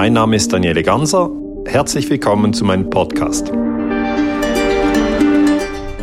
Mein 0.00 0.12
Name 0.12 0.36
ist 0.36 0.52
Daniele 0.52 0.84
Ganser. 0.84 1.28
Herzlich 1.66 2.08
willkommen 2.08 2.52
zu 2.52 2.64
meinem 2.64 2.88
Podcast. 2.88 3.50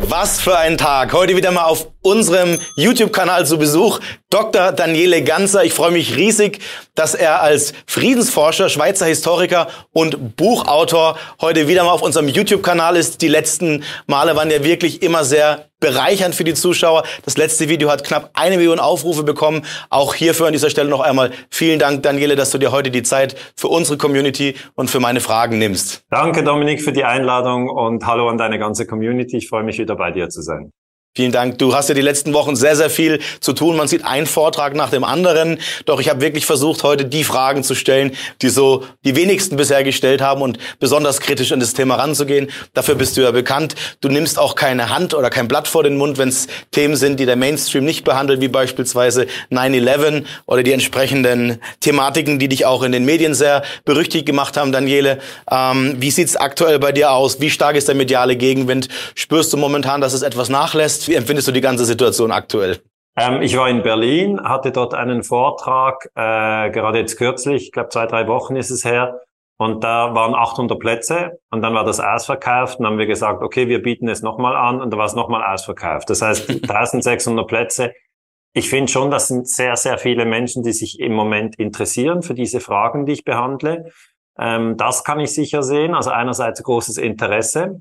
Was 0.02 0.38
für 0.38 0.58
ein 0.58 0.76
Tag. 0.76 1.14
Heute 1.14 1.34
wieder 1.34 1.50
mal 1.50 1.64
auf 1.64 1.88
unserem 2.02 2.58
YouTube-Kanal 2.74 3.46
zu 3.46 3.56
Besuch. 3.56 4.00
Dr. 4.28 4.72
Daniele 4.72 5.24
Ganser. 5.24 5.64
Ich 5.64 5.72
freue 5.72 5.92
mich 5.92 6.14
riesig, 6.14 6.58
dass 6.96 7.14
er 7.14 7.40
als 7.42 7.72
Friedensforscher, 7.86 8.68
Schweizer 8.68 9.06
Historiker 9.06 9.68
und 9.92 10.36
Buchautor 10.36 11.16
heute 11.40 11.68
wieder 11.68 11.84
mal 11.84 11.92
auf 11.92 12.02
unserem 12.02 12.26
YouTube-Kanal 12.28 12.96
ist. 12.96 13.22
Die 13.22 13.28
letzten 13.28 13.84
Male 14.06 14.34
waren 14.34 14.50
ja 14.50 14.64
wirklich 14.64 15.02
immer 15.02 15.24
sehr 15.24 15.66
bereichernd 15.78 16.34
für 16.34 16.44
die 16.44 16.54
Zuschauer. 16.54 17.04
Das 17.24 17.36
letzte 17.36 17.68
Video 17.68 17.90
hat 17.90 18.02
knapp 18.02 18.30
eine 18.34 18.56
Million 18.56 18.80
Aufrufe 18.80 19.22
bekommen. 19.22 19.62
Auch 19.90 20.14
hierfür 20.14 20.46
an 20.46 20.52
dieser 20.52 20.70
Stelle 20.70 20.88
noch 20.88 21.00
einmal 21.00 21.30
vielen 21.50 21.78
Dank, 21.78 22.02
Daniele, 22.02 22.34
dass 22.34 22.50
du 22.50 22.58
dir 22.58 22.72
heute 22.72 22.90
die 22.90 23.02
Zeit 23.02 23.36
für 23.56 23.68
unsere 23.68 23.98
Community 23.98 24.54
und 24.74 24.90
für 24.90 25.00
meine 25.00 25.20
Fragen 25.20 25.58
nimmst. 25.58 26.04
Danke, 26.10 26.42
Dominik, 26.42 26.82
für 26.82 26.92
die 26.92 27.04
Einladung 27.04 27.68
und 27.68 28.06
hallo 28.06 28.28
an 28.28 28.38
deine 28.38 28.58
ganze 28.58 28.86
Community. 28.86 29.36
Ich 29.36 29.48
freue 29.48 29.64
mich 29.64 29.78
wieder 29.78 29.96
bei 29.96 30.10
dir 30.10 30.28
zu 30.28 30.42
sein. 30.42 30.72
Vielen 31.16 31.32
Dank. 31.32 31.56
Du 31.56 31.74
hast 31.74 31.88
ja 31.88 31.94
die 31.94 32.02
letzten 32.02 32.34
Wochen 32.34 32.56
sehr, 32.56 32.76
sehr 32.76 32.90
viel 32.90 33.20
zu 33.40 33.54
tun. 33.54 33.74
Man 33.74 33.88
sieht 33.88 34.04
einen 34.04 34.26
Vortrag 34.26 34.74
nach 34.74 34.90
dem 34.90 35.02
anderen. 35.02 35.58
Doch 35.86 35.98
ich 35.98 36.10
habe 36.10 36.20
wirklich 36.20 36.44
versucht, 36.44 36.82
heute 36.82 37.06
die 37.06 37.24
Fragen 37.24 37.64
zu 37.64 37.74
stellen, 37.74 38.14
die 38.42 38.50
so 38.50 38.84
die 39.02 39.16
wenigsten 39.16 39.56
bisher 39.56 39.82
gestellt 39.82 40.20
haben 40.20 40.42
und 40.42 40.58
besonders 40.78 41.20
kritisch 41.20 41.52
an 41.52 41.60
das 41.60 41.72
Thema 41.72 41.94
ranzugehen. 41.94 42.50
Dafür 42.74 42.96
bist 42.96 43.16
du 43.16 43.22
ja 43.22 43.30
bekannt. 43.30 43.76
Du 44.02 44.10
nimmst 44.10 44.38
auch 44.38 44.56
keine 44.56 44.90
Hand 44.90 45.14
oder 45.14 45.30
kein 45.30 45.48
Blatt 45.48 45.68
vor 45.68 45.82
den 45.82 45.96
Mund, 45.96 46.18
wenn 46.18 46.28
es 46.28 46.48
Themen 46.70 46.96
sind, 46.96 47.18
die 47.18 47.24
der 47.24 47.36
Mainstream 47.36 47.86
nicht 47.86 48.04
behandelt, 48.04 48.42
wie 48.42 48.48
beispielsweise 48.48 49.26
9-11 49.50 50.24
oder 50.44 50.62
die 50.62 50.72
entsprechenden 50.72 51.62
Thematiken, 51.80 52.38
die 52.38 52.48
dich 52.48 52.66
auch 52.66 52.82
in 52.82 52.92
den 52.92 53.06
Medien 53.06 53.32
sehr 53.32 53.62
berüchtigt 53.86 54.26
gemacht 54.26 54.58
haben, 54.58 54.70
Daniele. 54.70 55.20
Ähm, 55.50 55.96
wie 55.98 56.10
sieht's 56.10 56.36
aktuell 56.36 56.78
bei 56.78 56.92
dir 56.92 57.12
aus? 57.12 57.40
Wie 57.40 57.48
stark 57.48 57.74
ist 57.74 57.88
der 57.88 57.94
mediale 57.94 58.36
Gegenwind? 58.36 58.88
Spürst 59.14 59.50
du 59.54 59.56
momentan, 59.56 60.02
dass 60.02 60.12
es 60.12 60.20
etwas 60.20 60.50
nachlässt? 60.50 61.05
Wie 61.06 61.14
empfindest 61.14 61.48
du 61.48 61.52
die 61.52 61.60
ganze 61.60 61.84
Situation 61.84 62.30
aktuell? 62.30 62.80
Ähm, 63.16 63.42
ich 63.42 63.56
war 63.56 63.68
in 63.68 63.82
Berlin, 63.82 64.40
hatte 64.42 64.72
dort 64.72 64.94
einen 64.94 65.22
Vortrag, 65.22 66.10
äh, 66.14 66.70
gerade 66.70 66.98
jetzt 66.98 67.16
kürzlich, 67.16 67.64
ich 67.64 67.72
glaube 67.72 67.88
zwei, 67.88 68.06
drei 68.06 68.28
Wochen 68.28 68.56
ist 68.56 68.70
es 68.70 68.84
her, 68.84 69.20
und 69.58 69.84
da 69.84 70.14
waren 70.14 70.34
800 70.34 70.78
Plätze 70.78 71.38
und 71.50 71.62
dann 71.62 71.72
war 71.72 71.84
das 71.84 71.98
ausverkauft 71.98 72.78
und 72.78 72.84
dann 72.84 72.92
haben 72.92 72.98
wir 72.98 73.06
gesagt, 73.06 73.42
okay, 73.42 73.68
wir 73.68 73.80
bieten 73.80 74.06
es 74.08 74.20
nochmal 74.20 74.54
an 74.54 74.82
und 74.82 74.92
da 74.92 74.98
war 74.98 75.06
es 75.06 75.14
nochmal 75.14 75.42
ausverkauft. 75.42 76.10
Das 76.10 76.20
heißt 76.20 76.50
1600 76.68 77.46
Plätze. 77.46 77.92
Ich 78.52 78.68
finde 78.68 78.92
schon, 78.92 79.10
das 79.10 79.28
sind 79.28 79.48
sehr, 79.48 79.76
sehr 79.76 79.98
viele 79.98 80.26
Menschen, 80.26 80.62
die 80.62 80.72
sich 80.72 81.00
im 81.00 81.12
Moment 81.14 81.58
interessieren 81.58 82.22
für 82.22 82.34
diese 82.34 82.60
Fragen, 82.60 83.06
die 83.06 83.12
ich 83.12 83.24
behandle. 83.24 83.90
Ähm, 84.38 84.76
das 84.76 85.04
kann 85.04 85.20
ich 85.20 85.32
sicher 85.32 85.62
sehen. 85.62 85.94
Also 85.94 86.10
einerseits 86.10 86.62
großes 86.62 86.98
Interesse. 86.98 87.80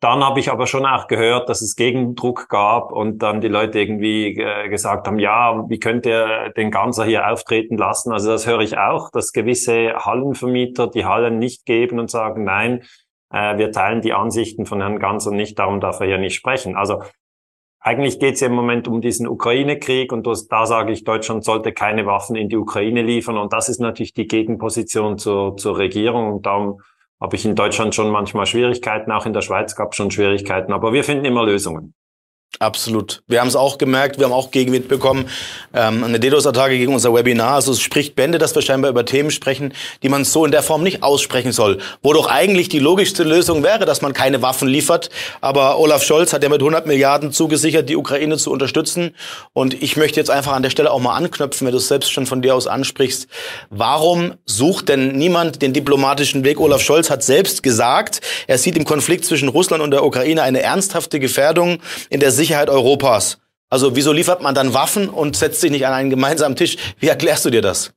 Dann 0.00 0.24
habe 0.24 0.40
ich 0.40 0.50
aber 0.50 0.66
schon 0.66 0.86
auch 0.86 1.08
gehört, 1.08 1.50
dass 1.50 1.60
es 1.60 1.76
Gegendruck 1.76 2.48
gab 2.48 2.90
und 2.90 3.18
dann 3.18 3.42
die 3.42 3.48
Leute 3.48 3.80
irgendwie 3.80 4.28
äh, 4.28 4.70
gesagt 4.70 5.06
haben, 5.06 5.18
ja, 5.18 5.66
wie 5.68 5.78
könnt 5.78 6.06
ihr 6.06 6.54
den 6.56 6.70
Ganzer 6.70 7.04
hier 7.04 7.30
auftreten 7.30 7.76
lassen? 7.76 8.10
Also 8.10 8.30
das 8.30 8.46
höre 8.46 8.60
ich 8.60 8.78
auch, 8.78 9.10
dass 9.10 9.32
gewisse 9.32 9.94
Hallenvermieter 9.96 10.86
die 10.86 11.04
Hallen 11.04 11.38
nicht 11.38 11.66
geben 11.66 11.98
und 11.98 12.10
sagen, 12.10 12.44
nein, 12.44 12.82
äh, 13.30 13.58
wir 13.58 13.72
teilen 13.72 14.00
die 14.00 14.14
Ansichten 14.14 14.64
von 14.64 14.80
Herrn 14.80 15.00
Ganser 15.00 15.32
nicht, 15.32 15.58
darum 15.58 15.80
darf 15.80 16.00
er 16.00 16.06
hier 16.06 16.18
nicht 16.18 16.34
sprechen. 16.34 16.76
Also 16.76 17.02
eigentlich 17.78 18.18
geht 18.18 18.36
es 18.36 18.42
im 18.42 18.52
Moment 18.52 18.88
um 18.88 19.02
diesen 19.02 19.28
Ukraine-Krieg 19.28 20.12
und 20.12 20.26
das, 20.26 20.48
da 20.48 20.64
sage 20.64 20.92
ich, 20.92 21.04
Deutschland 21.04 21.44
sollte 21.44 21.72
keine 21.72 22.06
Waffen 22.06 22.36
in 22.36 22.48
die 22.48 22.56
Ukraine 22.56 23.02
liefern 23.02 23.36
und 23.36 23.52
das 23.52 23.68
ist 23.68 23.80
natürlich 23.80 24.14
die 24.14 24.26
Gegenposition 24.26 25.18
zur, 25.18 25.58
zur 25.58 25.76
Regierung 25.76 26.32
und 26.32 26.46
darum 26.46 26.80
habe 27.20 27.36
ich 27.36 27.44
in 27.44 27.54
Deutschland 27.54 27.94
schon 27.94 28.10
manchmal 28.10 28.46
Schwierigkeiten, 28.46 29.12
auch 29.12 29.26
in 29.26 29.32
der 29.32 29.42
Schweiz 29.42 29.76
gab 29.76 29.92
es 29.92 29.96
schon 29.96 30.10
Schwierigkeiten, 30.10 30.72
aber 30.72 30.92
wir 30.92 31.04
finden 31.04 31.24
immer 31.24 31.44
Lösungen. 31.44 31.94
Absolut. 32.58 33.22
Wir 33.26 33.40
haben 33.40 33.48
es 33.48 33.56
auch 33.56 33.78
gemerkt, 33.78 34.18
wir 34.18 34.26
haben 34.26 34.32
auch 34.32 34.50
Gegenwind 34.50 34.88
bekommen. 34.88 35.30
Ähm, 35.72 36.02
eine 36.02 36.18
DDoS-Attacke 36.18 36.76
gegen 36.76 36.92
unser 36.92 37.14
Webinar. 37.14 37.54
Also 37.54 37.72
es 37.72 37.80
spricht 37.80 38.16
Bände, 38.16 38.38
dass 38.38 38.54
wir 38.54 38.60
scheinbar 38.60 38.90
über 38.90 39.06
Themen 39.06 39.30
sprechen, 39.30 39.72
die 40.02 40.08
man 40.08 40.24
so 40.24 40.44
in 40.44 40.50
der 40.50 40.62
Form 40.62 40.82
nicht 40.82 41.02
aussprechen 41.02 41.52
soll. 41.52 41.78
Wo 42.02 42.12
doch 42.12 42.26
eigentlich 42.26 42.68
die 42.68 42.80
logischste 42.80 43.22
Lösung 43.22 43.62
wäre, 43.62 43.86
dass 43.86 44.02
man 44.02 44.12
keine 44.12 44.42
Waffen 44.42 44.68
liefert. 44.68 45.10
Aber 45.40 45.78
Olaf 45.78 46.02
Scholz 46.02 46.32
hat 46.32 46.42
ja 46.42 46.48
mit 46.48 46.60
100 46.60 46.86
Milliarden 46.86 47.32
zugesichert, 47.32 47.88
die 47.88 47.96
Ukraine 47.96 48.36
zu 48.36 48.50
unterstützen. 48.50 49.14
Und 49.52 49.80
ich 49.80 49.96
möchte 49.96 50.18
jetzt 50.18 50.30
einfach 50.30 50.52
an 50.52 50.62
der 50.62 50.70
Stelle 50.70 50.90
auch 50.90 51.00
mal 51.00 51.14
anknüpfen, 51.14 51.66
wenn 51.66 51.72
du 51.72 51.78
es 51.78 51.88
selbst 51.88 52.10
schon 52.10 52.26
von 52.26 52.42
dir 52.42 52.56
aus 52.56 52.66
ansprichst. 52.66 53.28
Warum 53.70 54.34
sucht 54.44 54.88
denn 54.88 55.16
niemand 55.16 55.62
den 55.62 55.72
diplomatischen 55.72 56.44
Weg? 56.44 56.58
Olaf 56.58 56.82
Scholz 56.82 57.10
hat 57.10 57.22
selbst 57.22 57.62
gesagt, 57.62 58.20
er 58.48 58.58
sieht 58.58 58.76
im 58.76 58.84
Konflikt 58.84 59.24
zwischen 59.24 59.48
Russland 59.48 59.82
und 59.82 59.92
der 59.92 60.04
Ukraine 60.04 60.42
eine 60.42 60.60
ernsthafte 60.60 61.20
Gefährdung 61.20 61.78
in 62.10 62.18
der 62.18 62.32
Sicherheit 62.40 62.70
Europas. 62.70 63.38
Also 63.68 63.96
wieso 63.96 64.12
liefert 64.12 64.40
man 64.40 64.54
dann 64.54 64.72
Waffen 64.72 65.10
und 65.10 65.36
setzt 65.36 65.60
sich 65.60 65.70
nicht 65.70 65.86
an 65.86 65.92
einen 65.92 66.08
gemeinsamen 66.08 66.56
Tisch? 66.56 66.78
Wie 66.98 67.08
erklärst 67.08 67.44
du 67.44 67.50
dir 67.50 67.60
das? 67.60 67.92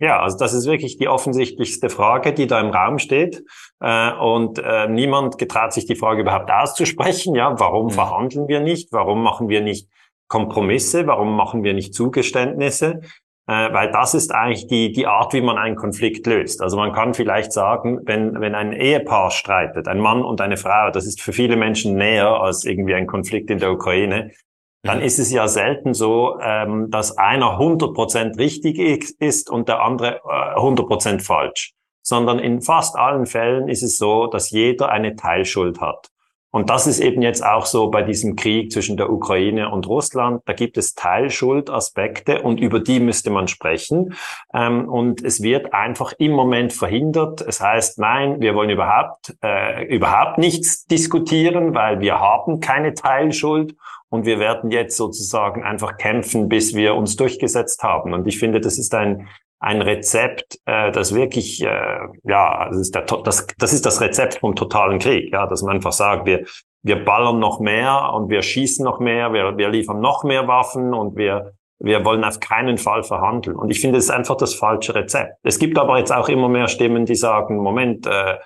Ja, 0.00 0.22
also 0.22 0.38
das 0.38 0.54
ist 0.54 0.66
wirklich 0.66 0.98
die 0.98 1.08
offensichtlichste 1.08 1.90
Frage, 1.90 2.32
die 2.32 2.46
da 2.46 2.60
im 2.60 2.70
Raum 2.70 3.00
steht. 3.00 3.42
Äh, 3.80 4.12
und 4.12 4.60
äh, 4.60 4.86
niemand 4.88 5.36
getraut 5.36 5.72
sich 5.72 5.86
die 5.86 5.96
Frage 5.96 6.20
überhaupt 6.22 6.48
auszusprechen. 6.50 7.34
Ja, 7.34 7.58
warum 7.58 7.86
mhm. 7.86 7.90
verhandeln 7.90 8.46
wir 8.46 8.60
nicht? 8.60 8.92
Warum 8.92 9.24
machen 9.24 9.48
wir 9.48 9.60
nicht 9.60 9.88
Kompromisse? 10.28 11.08
Warum 11.08 11.34
machen 11.34 11.64
wir 11.64 11.74
nicht 11.74 11.94
Zugeständnisse? 11.94 13.00
Äh, 13.48 13.72
weil 13.72 13.90
das 13.90 14.12
ist 14.12 14.30
eigentlich 14.34 14.66
die, 14.66 14.92
die 14.92 15.06
Art, 15.06 15.32
wie 15.32 15.40
man 15.40 15.56
einen 15.56 15.74
Konflikt 15.74 16.26
löst. 16.26 16.60
Also 16.60 16.76
man 16.76 16.92
kann 16.92 17.14
vielleicht 17.14 17.50
sagen, 17.50 18.00
wenn, 18.04 18.38
wenn 18.40 18.54
ein 18.54 18.74
Ehepaar 18.74 19.30
streitet, 19.30 19.88
ein 19.88 20.00
Mann 20.00 20.22
und 20.22 20.42
eine 20.42 20.58
Frau, 20.58 20.90
das 20.90 21.06
ist 21.06 21.22
für 21.22 21.32
viele 21.32 21.56
Menschen 21.56 21.96
näher 21.96 22.28
als 22.28 22.66
irgendwie 22.66 22.94
ein 22.94 23.06
Konflikt 23.06 23.50
in 23.50 23.58
der 23.58 23.72
Ukraine, 23.72 24.32
dann 24.82 24.98
mhm. 24.98 25.04
ist 25.04 25.18
es 25.18 25.32
ja 25.32 25.48
selten 25.48 25.94
so, 25.94 26.38
ähm, 26.42 26.90
dass 26.90 27.16
einer 27.16 27.58
100% 27.58 28.38
richtig 28.38 28.78
ist 29.18 29.48
und 29.48 29.68
der 29.68 29.82
andere 29.82 30.20
äh, 30.26 30.58
100% 30.58 31.24
falsch, 31.24 31.72
sondern 32.02 32.38
in 32.38 32.60
fast 32.60 32.96
allen 32.96 33.24
Fällen 33.24 33.68
ist 33.68 33.82
es 33.82 33.96
so, 33.96 34.26
dass 34.26 34.50
jeder 34.50 34.90
eine 34.90 35.16
Teilschuld 35.16 35.80
hat. 35.80 36.08
Und 36.50 36.70
das 36.70 36.86
ist 36.86 37.00
eben 37.00 37.20
jetzt 37.20 37.44
auch 37.44 37.66
so 37.66 37.90
bei 37.90 38.02
diesem 38.02 38.34
Krieg 38.34 38.72
zwischen 38.72 38.96
der 38.96 39.10
Ukraine 39.10 39.70
und 39.70 39.86
Russland. 39.86 40.40
Da 40.46 40.54
gibt 40.54 40.78
es 40.78 40.94
Teilschuldaspekte 40.94 42.42
und 42.42 42.58
über 42.58 42.80
die 42.80 43.00
müsste 43.00 43.30
man 43.30 43.48
sprechen. 43.48 44.14
Ähm, 44.54 44.88
und 44.88 45.22
es 45.22 45.42
wird 45.42 45.74
einfach 45.74 46.14
im 46.18 46.32
Moment 46.32 46.72
verhindert. 46.72 47.42
Es 47.42 47.60
heißt, 47.60 47.98
nein, 47.98 48.40
wir 48.40 48.54
wollen 48.54 48.70
überhaupt, 48.70 49.36
äh, 49.44 49.84
überhaupt 49.84 50.38
nichts 50.38 50.86
diskutieren, 50.86 51.74
weil 51.74 52.00
wir 52.00 52.18
haben 52.18 52.60
keine 52.60 52.94
Teilschuld. 52.94 53.74
Und 54.10 54.24
wir 54.24 54.38
werden 54.38 54.70
jetzt 54.70 54.96
sozusagen 54.96 55.64
einfach 55.64 55.98
kämpfen, 55.98 56.48
bis 56.48 56.74
wir 56.74 56.94
uns 56.94 57.16
durchgesetzt 57.16 57.82
haben. 57.82 58.14
Und 58.14 58.26
ich 58.26 58.38
finde, 58.38 58.58
das 58.58 58.78
ist 58.78 58.94
ein 58.94 59.28
ein 59.60 59.82
Rezept, 59.82 60.58
äh, 60.66 60.92
das 60.92 61.14
wirklich, 61.14 61.62
äh, 61.62 61.98
ja, 62.24 62.68
das 62.68 62.78
ist, 62.78 62.94
der, 62.94 63.02
das, 63.02 63.46
das 63.58 63.72
ist 63.72 63.84
das 63.84 64.00
Rezept 64.00 64.36
vom 64.36 64.54
totalen 64.54 64.98
Krieg, 64.98 65.32
ja, 65.32 65.46
dass 65.46 65.62
man 65.62 65.76
einfach 65.76 65.92
sagt, 65.92 66.26
wir, 66.26 66.44
wir 66.82 67.04
ballern 67.04 67.38
noch 67.38 67.58
mehr 67.60 68.12
und 68.14 68.30
wir 68.30 68.42
schießen 68.42 68.84
noch 68.84 69.00
mehr, 69.00 69.32
wir, 69.32 69.56
wir 69.56 69.68
liefern 69.68 70.00
noch 70.00 70.22
mehr 70.22 70.46
Waffen 70.46 70.94
und 70.94 71.16
wir, 71.16 71.54
wir 71.80 72.04
wollen 72.04 72.24
auf 72.24 72.40
keinen 72.40 72.78
Fall 72.78 73.02
verhandeln. 73.02 73.56
Und 73.56 73.70
ich 73.70 73.80
finde, 73.80 73.98
es 73.98 74.04
ist 74.04 74.10
einfach 74.10 74.36
das 74.36 74.54
falsche 74.54 74.94
Rezept. 74.94 75.38
Es 75.42 75.58
gibt 75.58 75.78
aber 75.78 75.98
jetzt 75.98 76.12
auch 76.12 76.28
immer 76.28 76.48
mehr 76.48 76.68
Stimmen, 76.68 77.04
die 77.04 77.16
sagen, 77.16 77.56
Moment, 77.56 78.06
äh, 78.06 78.36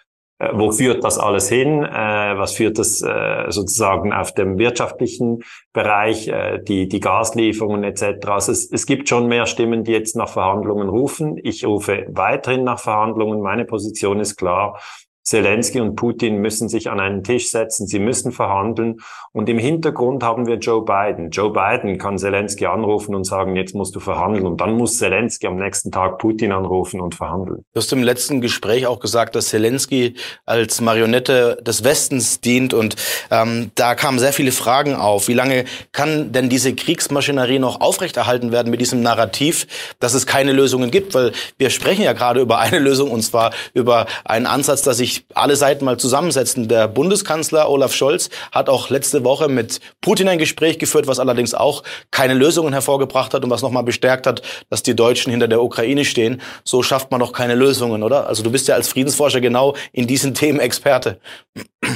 wo 0.52 0.72
führt 0.72 1.04
das 1.04 1.18
alles 1.18 1.48
hin? 1.48 1.84
Äh, 1.84 2.38
was 2.38 2.52
führt 2.52 2.78
das 2.78 3.02
äh, 3.02 3.50
sozusagen 3.50 4.12
auf 4.12 4.32
dem 4.32 4.58
wirtschaftlichen 4.58 5.42
Bereich, 5.72 6.28
äh, 6.28 6.58
die, 6.62 6.88
die 6.88 7.00
Gaslieferungen 7.00 7.84
etc. 7.84 8.26
Also 8.26 8.52
es, 8.52 8.70
es 8.70 8.86
gibt 8.86 9.08
schon 9.08 9.28
mehr 9.28 9.46
Stimmen, 9.46 9.84
die 9.84 9.92
jetzt 9.92 10.16
nach 10.16 10.28
Verhandlungen 10.28 10.88
rufen. 10.88 11.38
Ich 11.42 11.64
rufe 11.64 12.06
weiterhin 12.08 12.64
nach 12.64 12.80
Verhandlungen. 12.80 13.40
Meine 13.40 13.64
Position 13.64 14.20
ist 14.20 14.36
klar. 14.36 14.80
Zelensky 15.24 15.80
und 15.80 15.94
Putin 15.94 16.38
müssen 16.38 16.68
sich 16.68 16.90
an 16.90 16.98
einen 16.98 17.22
Tisch 17.22 17.50
setzen, 17.50 17.86
sie 17.86 18.00
müssen 18.00 18.32
verhandeln. 18.32 19.00
Und 19.32 19.48
im 19.48 19.58
Hintergrund 19.58 20.22
haben 20.22 20.46
wir 20.46 20.56
Joe 20.56 20.84
Biden. 20.84 21.30
Joe 21.30 21.52
Biden 21.52 21.96
kann 21.96 22.18
Zelensky 22.18 22.66
anrufen 22.66 23.14
und 23.14 23.24
sagen, 23.24 23.54
jetzt 23.54 23.74
musst 23.74 23.94
du 23.94 24.00
verhandeln. 24.00 24.46
Und 24.46 24.60
dann 24.60 24.74
muss 24.74 24.98
Zelensky 24.98 25.46
am 25.46 25.56
nächsten 25.56 25.92
Tag 25.92 26.18
Putin 26.18 26.52
anrufen 26.52 27.00
und 27.00 27.14
verhandeln. 27.14 27.64
Du 27.72 27.78
hast 27.78 27.92
im 27.92 28.02
letzten 28.02 28.40
Gespräch 28.40 28.86
auch 28.86 28.98
gesagt, 28.98 29.36
dass 29.36 29.48
Zelensky 29.48 30.14
als 30.44 30.80
Marionette 30.80 31.58
des 31.62 31.84
Westens 31.84 32.40
dient. 32.40 32.74
Und 32.74 32.96
ähm, 33.30 33.70
da 33.76 33.94
kamen 33.94 34.18
sehr 34.18 34.32
viele 34.32 34.52
Fragen 34.52 34.94
auf. 34.94 35.28
Wie 35.28 35.34
lange 35.34 35.64
kann 35.92 36.32
denn 36.32 36.48
diese 36.48 36.74
Kriegsmaschinerie 36.74 37.60
noch 37.60 37.80
aufrechterhalten 37.80 38.50
werden 38.50 38.70
mit 38.70 38.80
diesem 38.80 39.02
Narrativ, 39.02 39.66
dass 40.00 40.14
es 40.14 40.26
keine 40.26 40.52
Lösungen 40.52 40.90
gibt? 40.90 41.14
Weil 41.14 41.32
wir 41.58 41.70
sprechen 41.70 42.02
ja 42.02 42.12
gerade 42.12 42.40
über 42.40 42.58
eine 42.58 42.80
Lösung, 42.80 43.10
und 43.10 43.22
zwar 43.22 43.52
über 43.72 44.06
einen 44.24 44.46
Ansatz, 44.46 44.82
dass 44.82 44.96
sich 44.96 45.11
sich 45.12 45.26
alle 45.34 45.56
Seiten 45.56 45.84
mal 45.84 45.96
zusammensetzen. 45.96 46.68
Der 46.68 46.88
Bundeskanzler 46.88 47.68
Olaf 47.68 47.94
Scholz 47.94 48.30
hat 48.50 48.68
auch 48.68 48.90
letzte 48.90 49.24
Woche 49.24 49.48
mit 49.48 49.80
Putin 50.00 50.28
ein 50.28 50.38
Gespräch 50.38 50.78
geführt, 50.78 51.06
was 51.06 51.18
allerdings 51.18 51.54
auch 51.54 51.82
keine 52.10 52.34
Lösungen 52.34 52.72
hervorgebracht 52.72 53.34
hat 53.34 53.44
und 53.44 53.50
was 53.50 53.62
nochmal 53.62 53.82
bestärkt 53.82 54.26
hat, 54.26 54.42
dass 54.70 54.82
die 54.82 54.96
Deutschen 54.96 55.30
hinter 55.30 55.48
der 55.48 55.62
Ukraine 55.62 56.04
stehen. 56.04 56.40
So 56.64 56.82
schafft 56.82 57.10
man 57.10 57.20
doch 57.20 57.32
keine 57.32 57.54
Lösungen, 57.54 58.02
oder? 58.02 58.26
Also 58.26 58.42
du 58.42 58.50
bist 58.50 58.68
ja 58.68 58.74
als 58.74 58.88
Friedensforscher 58.88 59.40
genau 59.40 59.74
in 59.92 60.06
diesen 60.06 60.34
Themen 60.34 60.60
Experte. 60.60 61.18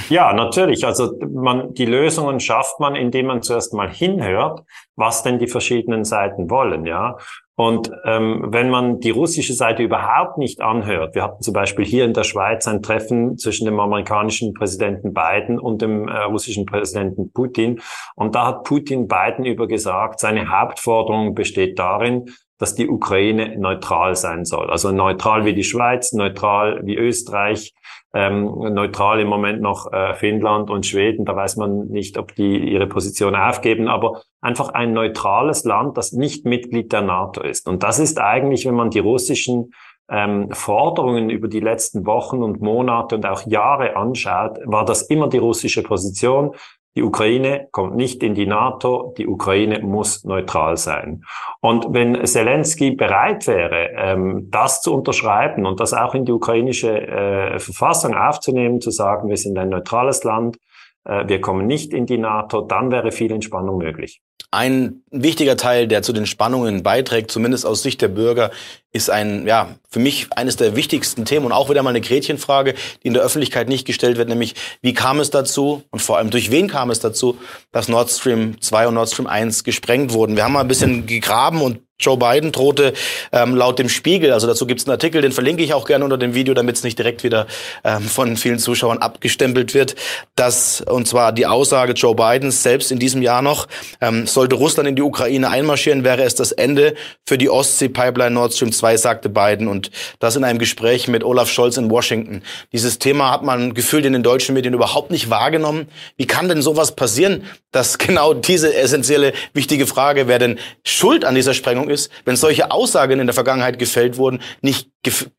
Ja, 0.08 0.32
natürlich. 0.32 0.84
Also 0.84 1.12
man, 1.32 1.74
die 1.74 1.86
Lösungen 1.86 2.40
schafft 2.40 2.80
man, 2.80 2.96
indem 2.96 3.26
man 3.26 3.42
zuerst 3.42 3.72
mal 3.72 3.88
hinhört, 3.88 4.62
was 4.96 5.22
denn 5.22 5.38
die 5.38 5.48
verschiedenen 5.48 6.04
Seiten 6.04 6.50
wollen, 6.50 6.86
ja. 6.86 7.18
Und 7.58 7.90
ähm, 8.04 8.44
wenn 8.48 8.68
man 8.68 9.00
die 9.00 9.10
russische 9.10 9.54
Seite 9.54 9.82
überhaupt 9.82 10.36
nicht 10.36 10.60
anhört, 10.60 11.14
wir 11.14 11.22
hatten 11.22 11.42
zum 11.42 11.54
Beispiel 11.54 11.86
hier 11.86 12.04
in 12.04 12.12
der 12.12 12.24
Schweiz 12.24 12.68
ein 12.68 12.82
Treffen 12.82 13.38
zwischen 13.38 13.64
dem 13.64 13.80
amerikanischen 13.80 14.52
Präsidenten 14.52 15.14
Biden 15.14 15.58
und 15.58 15.80
dem 15.80 16.06
äh, 16.06 16.18
russischen 16.24 16.66
Präsidenten 16.66 17.32
Putin. 17.32 17.80
Und 18.14 18.34
da 18.34 18.46
hat 18.48 18.64
Putin 18.64 19.08
Biden 19.08 19.46
über 19.46 19.66
gesagt, 19.66 20.20
seine 20.20 20.50
Hauptforderung 20.50 21.34
besteht 21.34 21.78
darin, 21.78 22.26
dass 22.58 22.74
die 22.74 22.88
Ukraine 22.88 23.58
neutral 23.58 24.16
sein 24.16 24.44
soll. 24.44 24.70
Also 24.70 24.92
neutral 24.92 25.46
wie 25.46 25.54
die 25.54 25.64
Schweiz, 25.64 26.12
neutral 26.12 26.80
wie 26.84 26.96
Österreich, 26.96 27.74
ähm, 28.16 28.72
neutral 28.72 29.20
im 29.20 29.28
Moment 29.28 29.60
noch 29.60 29.92
äh, 29.92 30.14
Finnland 30.14 30.70
und 30.70 30.86
Schweden. 30.86 31.26
Da 31.26 31.36
weiß 31.36 31.56
man 31.56 31.88
nicht, 31.88 32.16
ob 32.16 32.34
die 32.34 32.56
ihre 32.56 32.86
Position 32.86 33.36
aufgeben, 33.36 33.88
aber 33.88 34.22
einfach 34.40 34.70
ein 34.70 34.94
neutrales 34.94 35.64
Land, 35.64 35.98
das 35.98 36.12
nicht 36.12 36.46
Mitglied 36.46 36.92
der 36.92 37.02
NATO 37.02 37.42
ist. 37.42 37.68
Und 37.68 37.82
das 37.82 37.98
ist 37.98 38.18
eigentlich, 38.18 38.64
wenn 38.64 38.74
man 38.74 38.88
die 38.88 39.00
russischen 39.00 39.72
ähm, 40.08 40.48
Forderungen 40.52 41.28
über 41.28 41.46
die 41.48 41.60
letzten 41.60 42.06
Wochen 42.06 42.42
und 42.42 42.62
Monate 42.62 43.16
und 43.16 43.26
auch 43.26 43.46
Jahre 43.46 43.96
anschaut, 43.96 44.60
war 44.64 44.86
das 44.86 45.02
immer 45.02 45.28
die 45.28 45.38
russische 45.38 45.82
Position. 45.82 46.54
Die 46.96 47.02
Ukraine 47.02 47.68
kommt 47.72 47.94
nicht 47.94 48.22
in 48.22 48.34
die 48.34 48.46
NATO, 48.46 49.14
die 49.18 49.26
Ukraine 49.26 49.80
muss 49.80 50.24
neutral 50.24 50.78
sein. 50.78 51.24
Und 51.60 51.88
wenn 51.90 52.24
Zelensky 52.24 52.92
bereit 52.92 53.46
wäre, 53.46 53.90
ähm, 53.94 54.48
das 54.50 54.80
zu 54.80 54.94
unterschreiben 54.94 55.66
und 55.66 55.78
das 55.78 55.92
auch 55.92 56.14
in 56.14 56.24
die 56.24 56.32
ukrainische 56.32 57.06
äh, 57.06 57.58
Verfassung 57.58 58.14
aufzunehmen, 58.14 58.80
zu 58.80 58.90
sagen, 58.90 59.28
wir 59.28 59.36
sind 59.36 59.58
ein 59.58 59.68
neutrales 59.68 60.24
Land, 60.24 60.56
äh, 61.04 61.28
wir 61.28 61.42
kommen 61.42 61.66
nicht 61.66 61.92
in 61.92 62.06
die 62.06 62.18
NATO, 62.18 62.62
dann 62.62 62.90
wäre 62.90 63.12
viel 63.12 63.30
Entspannung 63.30 63.76
möglich. 63.76 64.22
Ein 64.50 65.02
wichtiger 65.10 65.56
Teil, 65.56 65.88
der 65.88 66.02
zu 66.02 66.12
den 66.12 66.26
Spannungen 66.26 66.82
beiträgt, 66.82 67.30
zumindest 67.30 67.66
aus 67.66 67.82
Sicht 67.82 68.00
der 68.00 68.08
Bürger, 68.08 68.50
ist 68.92 69.10
ein, 69.10 69.46
ja, 69.46 69.76
für 69.88 69.98
mich 69.98 70.28
eines 70.34 70.56
der 70.56 70.76
wichtigsten 70.76 71.24
Themen 71.24 71.46
und 71.46 71.52
auch 71.52 71.68
wieder 71.68 71.82
mal 71.82 71.90
eine 71.90 72.00
Gretchenfrage, 72.00 72.74
die 73.02 73.08
in 73.08 73.14
der 73.14 73.22
Öffentlichkeit 73.22 73.68
nicht 73.68 73.86
gestellt 73.86 74.16
wird, 74.16 74.28
nämlich 74.28 74.54
wie 74.80 74.94
kam 74.94 75.20
es 75.20 75.30
dazu 75.30 75.82
und 75.90 76.00
vor 76.00 76.18
allem 76.18 76.30
durch 76.30 76.50
wen 76.50 76.68
kam 76.68 76.90
es 76.90 77.00
dazu, 77.00 77.38
dass 77.72 77.88
Nord 77.88 78.10
Stream 78.10 78.60
2 78.60 78.88
und 78.88 78.94
Nord 78.94 79.10
Stream 79.10 79.26
1 79.26 79.64
gesprengt 79.64 80.12
wurden. 80.12 80.36
Wir 80.36 80.44
haben 80.44 80.52
mal 80.52 80.60
ein 80.60 80.68
bisschen 80.68 81.06
gegraben 81.06 81.60
und 81.60 81.80
Joe 81.98 82.18
Biden 82.18 82.52
drohte 82.52 82.92
ähm, 83.32 83.56
laut 83.56 83.78
dem 83.78 83.88
Spiegel, 83.88 84.32
also 84.32 84.46
dazu 84.46 84.66
gibt 84.66 84.80
es 84.80 84.86
einen 84.86 84.92
Artikel, 84.92 85.22
den 85.22 85.32
verlinke 85.32 85.62
ich 85.62 85.72
auch 85.72 85.86
gerne 85.86 86.04
unter 86.04 86.18
dem 86.18 86.34
Video, 86.34 86.52
damit 86.52 86.76
es 86.76 86.84
nicht 86.84 86.98
direkt 86.98 87.24
wieder 87.24 87.46
ähm, 87.84 88.02
von 88.02 88.36
vielen 88.36 88.58
Zuschauern 88.58 88.98
abgestempelt 88.98 89.72
wird, 89.72 89.96
dass, 90.34 90.82
und 90.82 91.08
zwar 91.08 91.32
die 91.32 91.46
Aussage 91.46 91.94
Joe 91.94 92.14
Bidens 92.14 92.62
selbst 92.62 92.92
in 92.92 92.98
diesem 92.98 93.22
Jahr 93.22 93.40
noch, 93.40 93.66
ähm, 94.02 94.26
sollte 94.26 94.56
Russland 94.56 94.90
in 94.90 94.96
die 94.96 95.00
Ukraine 95.00 95.48
einmarschieren, 95.48 96.04
wäre 96.04 96.22
es 96.22 96.34
das 96.34 96.52
Ende 96.52 96.94
für 97.24 97.38
die 97.38 97.48
Ostsee-Pipeline 97.48 98.32
Nord 98.32 98.52
Stream 98.52 98.72
2, 98.72 98.98
sagte 98.98 99.30
Biden 99.30 99.66
und 99.66 99.90
das 100.18 100.36
in 100.36 100.44
einem 100.44 100.58
Gespräch 100.58 101.08
mit 101.08 101.24
Olaf 101.24 101.48
Scholz 101.48 101.78
in 101.78 101.90
Washington. 101.90 102.42
Dieses 102.72 102.98
Thema 102.98 103.30
hat 103.30 103.42
man 103.42 103.72
gefühlt 103.72 104.04
in 104.04 104.12
den 104.12 104.22
deutschen 104.22 104.54
Medien 104.54 104.74
überhaupt 104.74 105.10
nicht 105.10 105.30
wahrgenommen. 105.30 105.88
Wie 106.18 106.26
kann 106.26 106.50
denn 106.50 106.60
sowas 106.60 106.94
passieren, 106.94 107.44
dass 107.72 107.96
genau 107.98 108.34
diese 108.34 108.74
essentielle, 108.74 109.32
wichtige 109.54 109.86
Frage, 109.86 110.28
wer 110.28 110.38
denn 110.38 110.58
schuld 110.84 111.24
an 111.24 111.34
dieser 111.34 111.54
Sprengung 111.54 111.85
Meinung 111.86 111.88
ist, 111.88 112.10
wenn 112.24 112.36
solche 112.36 112.70
Aussagen 112.70 113.20
in 113.20 113.26
der 113.26 113.34
Vergangenheit 113.34 113.78
gefällt 113.78 114.18
wurden, 114.18 114.40
nicht, 114.60 114.90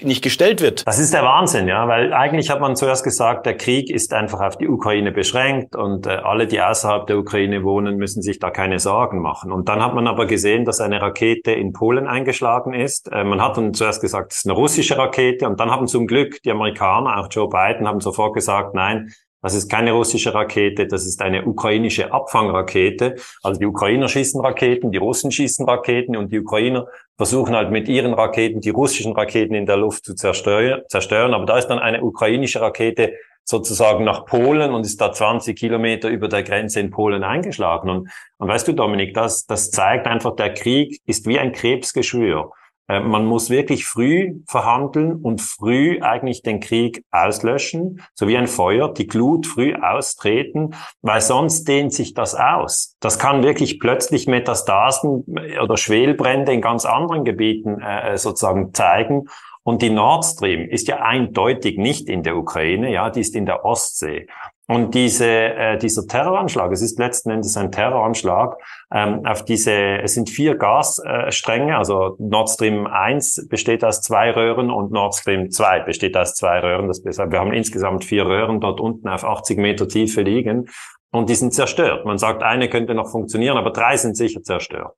nicht 0.01 0.23
gestellt 0.23 0.61
wird. 0.61 0.87
Das 0.87 0.99
ist 0.99 1.13
der 1.13 1.23
Wahnsinn, 1.23 1.67
ja, 1.67 1.87
weil 1.87 2.13
eigentlich 2.13 2.49
hat 2.49 2.61
man 2.61 2.75
zuerst 2.75 3.03
gesagt, 3.03 3.45
der 3.45 3.57
Krieg 3.57 3.89
ist 3.89 4.13
einfach 4.13 4.39
auf 4.39 4.57
die 4.57 4.67
Ukraine 4.67 5.11
beschränkt 5.11 5.75
und 5.75 6.07
äh, 6.07 6.11
alle, 6.11 6.47
die 6.47 6.61
außerhalb 6.61 7.07
der 7.07 7.17
Ukraine 7.17 7.63
wohnen, 7.63 7.97
müssen 7.97 8.21
sich 8.21 8.39
da 8.39 8.49
keine 8.49 8.79
Sorgen 8.79 9.21
machen. 9.21 9.51
Und 9.51 9.67
dann 9.67 9.83
hat 9.83 9.93
man 9.93 10.07
aber 10.07 10.25
gesehen, 10.25 10.65
dass 10.65 10.79
eine 10.79 11.01
Rakete 11.01 11.51
in 11.51 11.73
Polen 11.73 12.07
eingeschlagen 12.07 12.73
ist. 12.73 13.11
Äh, 13.11 13.23
man 13.23 13.41
hat 13.41 13.57
dann 13.57 13.73
zuerst 13.73 14.01
gesagt, 14.01 14.31
es 14.31 14.39
ist 14.39 14.45
eine 14.45 14.55
russische 14.55 14.97
Rakete 14.97 15.47
und 15.47 15.59
dann 15.59 15.69
haben 15.69 15.87
zum 15.87 16.07
Glück 16.07 16.41
die 16.43 16.51
Amerikaner, 16.51 17.17
auch 17.17 17.27
Joe 17.29 17.49
Biden, 17.49 17.87
haben 17.87 17.99
sofort 17.99 18.33
gesagt, 18.33 18.73
nein, 18.73 19.11
das 19.41 19.53
ist 19.53 19.69
keine 19.69 19.91
russische 19.91 20.33
Rakete, 20.33 20.87
das 20.87 21.05
ist 21.05 21.21
eine 21.21 21.45
ukrainische 21.45 22.11
Abfangrakete. 22.11 23.15
Also 23.43 23.59
die 23.59 23.65
Ukrainer 23.65 24.07
schießen 24.07 24.41
Raketen, 24.41 24.91
die 24.91 24.97
Russen 24.97 25.31
schießen 25.31 25.65
Raketen 25.67 26.17
und 26.17 26.31
die 26.31 26.39
Ukrainer 26.39 26.87
versuchen 27.17 27.55
halt 27.55 27.71
mit 27.71 27.87
ihren 27.87 28.13
Raketen 28.13 28.61
die 28.61 28.71
russischen 28.71 29.13
Raketen 29.13 29.53
in 29.53 29.65
der 29.65 29.77
Luft 29.77 30.05
zu 30.05 30.15
zerstören. 30.15 31.33
Aber 31.33 31.45
da 31.45 31.57
ist 31.57 31.67
dann 31.67 31.79
eine 31.79 32.01
ukrainische 32.01 32.61
Rakete 32.61 33.13
sozusagen 33.43 34.03
nach 34.03 34.25
Polen 34.25 34.71
und 34.73 34.85
ist 34.85 34.99
da 34.99 35.13
20 35.13 35.57
Kilometer 35.57 36.09
über 36.09 36.27
der 36.27 36.43
Grenze 36.43 36.81
in 36.81 36.91
Polen 36.91 37.23
eingeschlagen. 37.23 37.89
Und, 37.89 38.09
und 38.37 38.47
weißt 38.47 38.67
du, 38.67 38.73
Dominik, 38.73 39.13
das, 39.13 39.45
das 39.45 39.71
zeigt 39.71 40.05
einfach, 40.05 40.35
der 40.35 40.53
Krieg 40.53 40.99
ist 41.05 41.27
wie 41.27 41.39
ein 41.39 41.53
Krebsgeschwür. 41.53 42.51
Äh, 42.87 43.01
man 43.01 43.25
muss 43.25 43.49
wirklich 43.49 43.85
früh 43.85 44.39
verhandeln 44.47 45.15
und 45.21 45.41
früh 45.41 45.99
eigentlich 46.01 46.41
den 46.41 46.59
Krieg 46.59 47.03
auslöschen, 47.11 48.01
so 48.13 48.27
wie 48.27 48.37
ein 48.37 48.47
Feuer, 48.47 48.93
die 48.93 49.07
Glut 49.07 49.45
früh 49.45 49.75
austreten, 49.75 50.75
weil 51.01 51.21
sonst 51.21 51.67
dehnt 51.67 51.93
sich 51.93 52.13
das 52.13 52.35
aus. 52.35 52.95
Das 52.99 53.19
kann 53.19 53.43
wirklich 53.43 53.79
plötzlich 53.79 54.27
Metastasen 54.27 55.25
oder 55.61 55.77
Schwelbrände 55.77 56.53
in 56.53 56.61
ganz 56.61 56.85
anderen 56.85 57.23
Gebieten 57.23 57.81
äh, 57.81 58.17
sozusagen 58.17 58.73
zeigen. 58.73 59.27
Und 59.63 59.81
die 59.81 59.89
Nord 59.89 60.23
Stream 60.23 60.69
ist 60.69 60.87
ja 60.87 61.01
eindeutig 61.01 61.77
nicht 61.77 62.07
in 62.07 62.23
der 62.23 62.37
Ukraine, 62.37 62.89
ja, 62.89 63.09
die 63.09 63.19
ist 63.19 63.35
in 63.35 63.45
der 63.45 63.65
Ostsee. 63.65 64.27
Und 64.69 64.93
diese, 64.95 65.25
äh, 65.25 65.77
dieser 65.77 66.05
Terroranschlag, 66.07 66.73
es 66.73 66.81
ist 66.81 66.99
letzten 66.99 67.29
Endes 67.29 67.55
ein 67.55 67.71
Terroranschlag 67.71 68.57
ähm, 68.93 69.25
auf 69.25 69.45
diese, 69.45 69.71
es 69.71 70.13
sind 70.13 70.29
vier 70.29 70.57
Gasstränge, 70.57 71.71
äh, 71.71 71.75
also 71.75 72.17
Nord 72.19 72.49
Stream 72.49 72.85
1 72.85 73.47
besteht 73.49 73.85
aus 73.85 74.01
zwei 74.01 74.29
Röhren 74.31 74.69
und 74.69 74.91
Nord 74.91 75.15
Stream 75.15 75.51
2 75.51 75.81
besteht 75.81 76.17
aus 76.17 76.35
zwei 76.35 76.59
Röhren. 76.59 76.89
Das 76.89 77.01
heißt, 77.05 77.31
wir 77.31 77.39
haben 77.39 77.53
insgesamt 77.53 78.03
vier 78.03 78.25
Röhren 78.25 78.59
dort 78.59 78.81
unten 78.81 79.07
auf 79.07 79.23
80 79.23 79.57
Meter 79.57 79.87
Tiefe 79.87 80.21
liegen 80.21 80.67
und 81.11 81.29
die 81.29 81.35
sind 81.35 81.53
zerstört. 81.53 82.05
Man 82.05 82.17
sagt, 82.17 82.43
eine 82.43 82.69
könnte 82.69 82.93
noch 82.93 83.09
funktionieren, 83.09 83.55
aber 83.55 83.71
drei 83.71 83.95
sind 83.95 84.17
sicher 84.17 84.43
zerstört. 84.43 84.97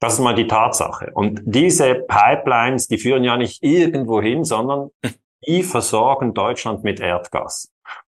Das 0.00 0.14
ist 0.14 0.20
mal 0.20 0.34
die 0.34 0.46
Tatsache. 0.46 1.10
Und 1.12 1.42
diese 1.44 1.94
Pipelines, 1.94 2.88
die 2.88 2.98
führen 2.98 3.24
ja 3.24 3.36
nicht 3.36 3.62
irgendwo 3.62 4.22
hin, 4.22 4.44
sondern 4.44 4.88
die 5.46 5.62
versorgen 5.62 6.34
Deutschland 6.34 6.82
mit 6.82 6.98
Erdgas. 6.98 7.71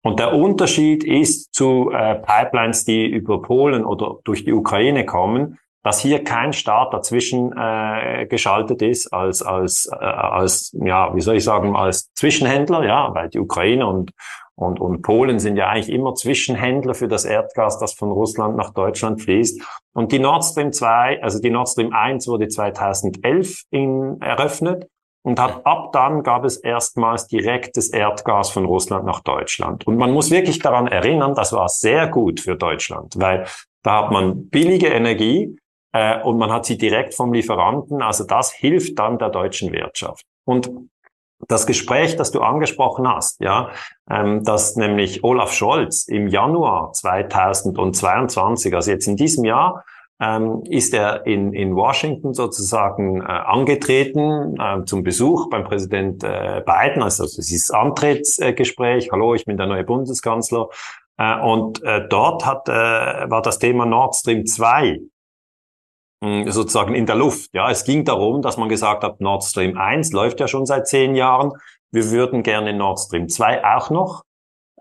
Und 0.08 0.20
der 0.20 0.34
Unterschied 0.34 1.04
ist 1.04 1.54
zu 1.54 1.92
äh, 1.92 2.16
Pipelines, 2.16 2.86
die 2.86 3.06
über 3.08 3.42
Polen 3.42 3.84
oder 3.84 4.20
durch 4.24 4.46
die 4.46 4.54
Ukraine 4.54 5.06
kommen, 5.06 5.60
dass 5.84 6.00
hier 6.00 6.24
kein 6.24 6.54
Staat 6.54 6.94
dazwischen 6.94 7.52
äh, 7.52 8.26
geschaltet 8.26 8.82
ist 8.82 9.12
als 9.14 9.42
als 9.42 9.90
äh, 9.92 10.06
als 10.06 10.74
ja 10.82 11.14
wie 11.14 11.20
soll 11.20 11.36
ich 11.36 11.44
sagen 11.44 11.76
als 11.76 12.14
Zwischenhändler 12.14 12.86
ja 12.86 13.14
weil 13.14 13.28
die 13.28 13.40
Ukraine 13.40 13.86
und 13.86 14.14
und 14.56 14.80
und 14.80 15.02
Polen 15.02 15.40
sind 15.40 15.58
ja 15.58 15.68
eigentlich 15.68 15.94
immer 15.94 16.16
Zwischenhändler 16.16 16.94
für 16.94 17.10
das 17.10 17.26
Erdgas 17.26 17.78
das 17.78 17.94
von 17.94 18.10
Russland 18.10 18.56
nach 18.56 18.70
Deutschland 18.74 19.22
fließt. 19.22 19.62
Und 19.94 20.14
die 20.14 20.20
Nord 20.20 20.46
Stream 20.46 20.72
2 20.72 21.22
also 21.22 21.42
die 21.42 21.50
Nord 21.50 21.68
Stream 21.68 21.92
1 21.92 22.30
wurde 22.30 22.48
2011 22.48 23.64
in, 23.72 24.22
eröffnet 24.22 24.88
und 25.28 25.42
ab, 25.42 25.60
ab 25.66 25.92
dann 25.92 26.24
gab 26.24 26.46
es 26.46 26.56
erstmals 26.56 27.28
direktes 27.28 27.90
Erdgas 27.90 28.50
von 28.50 28.64
Russland 28.64 29.06
nach 29.06 29.20
Deutschland. 29.20 29.86
Und 29.86 29.98
man 29.98 30.14
muss 30.14 30.32
wirklich 30.32 30.60
daran 30.60 30.88
erinnern, 30.88 31.36
das 31.36 31.52
war 31.52 31.68
sehr 31.68 32.08
gut 32.08 32.40
für 32.40 32.56
Deutschland, 32.56 33.16
weil 33.18 33.46
da 33.84 34.04
hat 34.04 34.12
man 34.14 34.48
billige 34.48 34.88
Energie 34.88 35.54
äh, 35.92 36.24
und 36.24 36.38
man 36.38 36.50
hat 36.50 36.66
sie 36.66 36.78
direkt 36.78 37.14
vom 37.14 37.34
Lieferanten. 37.34 38.02
Also 38.02 38.24
das 38.24 38.54
hilft 38.54 38.98
dann 39.00 39.18
der 39.18 39.28
deutschen 39.28 39.74
Wirtschaft. 39.74 40.24
Und 40.46 40.72
das 41.46 41.68
Gespräch, 41.68 42.16
das 42.16 42.32
du 42.32 42.40
angesprochen 42.40 43.06
hast, 43.06 43.42
ja, 43.42 43.72
ähm, 44.10 44.46
dass 44.46 44.78
nämlich 44.78 45.26
Olaf 45.26 45.52
Scholz 45.52 46.08
im 46.08 46.30
Januar 46.30 46.94
2022, 46.94 48.74
also 48.74 48.92
jetzt 48.92 49.08
in 49.08 49.18
diesem 49.18 49.44
Jahr, 49.44 49.84
ähm, 50.20 50.64
ist 50.70 50.94
er 50.94 51.26
in, 51.26 51.54
in 51.54 51.76
Washington 51.76 52.34
sozusagen 52.34 53.22
äh, 53.22 53.26
angetreten 53.26 54.56
äh, 54.60 54.84
zum 54.86 55.04
Besuch 55.04 55.50
beim 55.50 55.64
Präsident 55.64 56.24
äh, 56.24 56.64
Biden, 56.66 57.04
also 57.04 57.26
dieses 57.26 57.70
Antrittsgespräch. 57.70 59.12
Hallo, 59.12 59.36
ich 59.36 59.46
bin 59.46 59.58
der 59.58 59.68
neue 59.68 59.84
Bundeskanzler. 59.84 60.70
Äh, 61.18 61.40
und 61.42 61.84
äh, 61.84 62.08
dort 62.08 62.46
hat, 62.46 62.68
äh, 62.68 62.72
war 63.30 63.42
das 63.42 63.60
Thema 63.60 63.86
Nord 63.86 64.16
Stream 64.16 64.46
2 64.46 65.00
hm, 66.24 66.52
sozusagen 66.52 66.96
in 66.96 67.06
der 67.06 67.16
Luft. 67.16 67.52
Ja, 67.54 67.70
es 67.70 67.84
ging 67.84 68.04
darum, 68.04 68.42
dass 68.42 68.58
man 68.58 68.70
gesagt 68.70 69.04
hat, 69.04 69.22
Nord 69.22 69.44
Stream 69.44 69.78
1 69.78 70.14
läuft 70.14 70.40
ja 70.40 70.48
schon 70.48 70.66
seit 70.66 70.88
zehn 70.88 71.16
Jahren. 71.16 71.52
wir 71.92 72.10
würden 72.12 72.44
gerne 72.44 72.74
Nord 72.74 73.00
Stream 73.00 73.30
2 73.30 73.64
auch 73.64 73.90
noch 73.92 74.24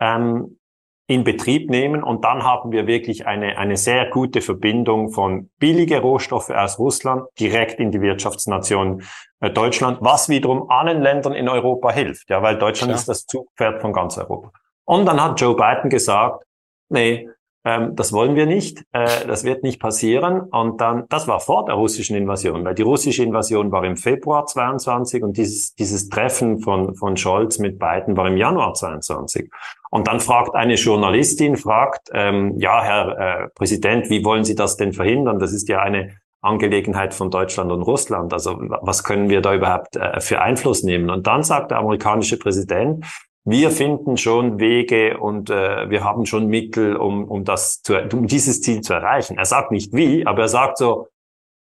ähm, 0.00 0.59
in 1.08 1.22
Betrieb 1.22 1.70
nehmen 1.70 2.02
und 2.02 2.25
dann 2.25 2.42
haben 2.42 2.72
wir 2.72 2.86
wirklich 2.86 3.26
eine, 3.26 3.58
eine 3.58 3.76
sehr 3.76 4.10
gute 4.10 4.40
Verbindung 4.40 5.10
von 5.10 5.50
billige 5.58 6.00
Rohstoffe 6.00 6.50
aus 6.50 6.78
Russland 6.80 7.26
direkt 7.38 7.78
in 7.78 7.92
die 7.92 8.00
Wirtschaftsnation 8.00 9.02
äh, 9.40 9.50
Deutschland, 9.50 9.98
was 10.00 10.28
wiederum 10.28 10.68
allen 10.68 11.02
Ländern 11.02 11.34
in 11.34 11.48
Europa 11.48 11.92
hilft, 11.92 12.28
ja, 12.28 12.42
weil 12.42 12.58
Deutschland 12.58 12.90
Klar. 12.90 12.98
ist 12.98 13.08
das 13.08 13.26
Zugpferd 13.26 13.80
von 13.80 13.92
ganz 13.92 14.18
Europa. 14.18 14.50
Und 14.84 15.06
dann 15.06 15.22
hat 15.22 15.40
Joe 15.40 15.54
Biden 15.54 15.90
gesagt, 15.90 16.44
nee, 16.88 17.28
ähm, 17.66 17.96
das 17.96 18.12
wollen 18.12 18.36
wir 18.36 18.46
nicht, 18.46 18.84
äh, 18.92 19.26
das 19.26 19.42
wird 19.42 19.64
nicht 19.64 19.80
passieren. 19.80 20.40
Und 20.40 20.80
dann, 20.80 21.04
das 21.08 21.26
war 21.26 21.40
vor 21.40 21.66
der 21.66 21.75
russischen 21.75 22.16
Invasion, 22.16 22.64
weil 22.64 22.76
die 22.76 22.82
russische 22.82 23.25
Invasion 23.25 23.72
war 23.72 23.84
im 23.84 23.96
Februar 23.96 24.46
22 24.46 25.25
und 25.25 25.36
dieses, 25.36 25.75
dieses 25.75 26.08
Treffen 26.08 26.60
von, 26.60 26.94
von 26.94 27.16
Scholz 27.16 27.58
mit 27.58 27.80
Biden 27.80 28.16
war 28.16 28.28
im 28.28 28.36
Januar 28.36 28.75
22. 28.75 29.50
Und 29.96 30.08
dann 30.08 30.20
fragt 30.20 30.54
eine 30.54 30.74
Journalistin, 30.74 31.56
fragt, 31.56 32.10
ähm, 32.12 32.52
ja, 32.58 32.82
Herr 32.82 33.18
äh, 33.18 33.48
Präsident, 33.54 34.10
wie 34.10 34.22
wollen 34.26 34.44
Sie 34.44 34.54
das 34.54 34.76
denn 34.76 34.92
verhindern? 34.92 35.38
Das 35.38 35.54
ist 35.54 35.70
ja 35.70 35.80
eine 35.80 36.18
Angelegenheit 36.42 37.14
von 37.14 37.30
Deutschland 37.30 37.72
und 37.72 37.80
Russland. 37.80 38.34
Also 38.34 38.58
was 38.58 39.04
können 39.04 39.30
wir 39.30 39.40
da 39.40 39.54
überhaupt 39.54 39.96
äh, 39.96 40.20
für 40.20 40.42
Einfluss 40.42 40.82
nehmen? 40.82 41.08
Und 41.08 41.26
dann 41.26 41.42
sagt 41.42 41.70
der 41.70 41.78
amerikanische 41.78 42.38
Präsident, 42.38 43.06
wir 43.46 43.70
finden 43.70 44.18
schon 44.18 44.60
Wege 44.60 45.16
und 45.16 45.48
äh, 45.48 45.88
wir 45.88 46.04
haben 46.04 46.26
schon 46.26 46.48
Mittel, 46.48 46.96
um, 46.96 47.24
um, 47.24 47.44
das 47.44 47.80
zu, 47.80 47.96
um 48.12 48.26
dieses 48.26 48.60
Ziel 48.60 48.82
zu 48.82 48.92
erreichen. 48.92 49.38
Er 49.38 49.46
sagt 49.46 49.70
nicht 49.70 49.94
wie, 49.94 50.26
aber 50.26 50.42
er 50.42 50.48
sagt 50.48 50.76
so, 50.76 51.08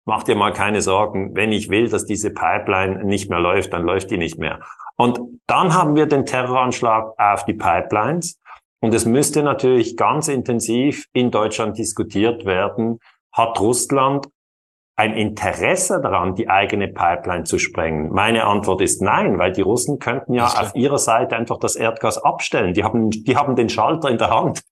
mach 0.06 0.22
dir 0.22 0.36
mal 0.36 0.54
keine 0.54 0.84
Sorgen, 0.84 1.36
wenn 1.36 1.52
ich 1.52 1.70
will, 1.70 1.90
dass 1.90 2.06
diese 2.06 2.30
Pipeline 2.30 3.04
nicht 3.06 3.28
mehr 3.32 3.40
läuft, 3.40 3.74
dann 3.74 3.82
läuft 3.82 4.12
die 4.12 4.20
nicht 4.20 4.38
mehr. 4.38 4.60
Und 5.00 5.22
dann 5.48 5.74
haben 5.74 5.96
wir 5.96 6.08
den 6.08 6.26
Terroranschlag 6.26 7.14
auf 7.18 7.46
die 7.46 7.54
Pipelines. 7.54 8.38
Und 8.82 8.94
es 8.94 9.06
müsste 9.06 9.44
natürlich 9.44 9.96
ganz 9.96 10.28
intensiv 10.28 11.06
in 11.14 11.32
Deutschland 11.32 11.78
diskutiert 11.78 12.46
werden, 12.46 13.00
hat 13.32 13.60
Russland 13.62 14.28
ein 14.98 15.14
Interesse 15.14 16.02
daran, 16.02 16.36
die 16.36 16.50
eigene 16.50 16.90
Pipeline 16.90 17.46
zu 17.46 17.60
sprengen? 17.60 18.10
Meine 18.10 18.44
Antwort 18.44 18.82
ist 18.82 19.02
nein, 19.02 19.40
weil 19.40 19.54
die 19.54 19.62
Russen 19.62 20.00
könnten 20.00 20.34
ja 20.34 20.48
auf 20.48 20.76
ihrer 20.76 20.98
Seite 20.98 21.38
einfach 21.38 21.58
das 21.58 21.78
Erdgas 21.78 22.18
abstellen. 22.18 22.74
Die 22.74 22.84
haben, 22.84 23.10
die 23.10 23.38
haben 23.38 23.56
den 23.56 23.70
Schalter 23.70 24.10
in 24.10 24.18
der 24.18 24.30
Hand. 24.30 24.64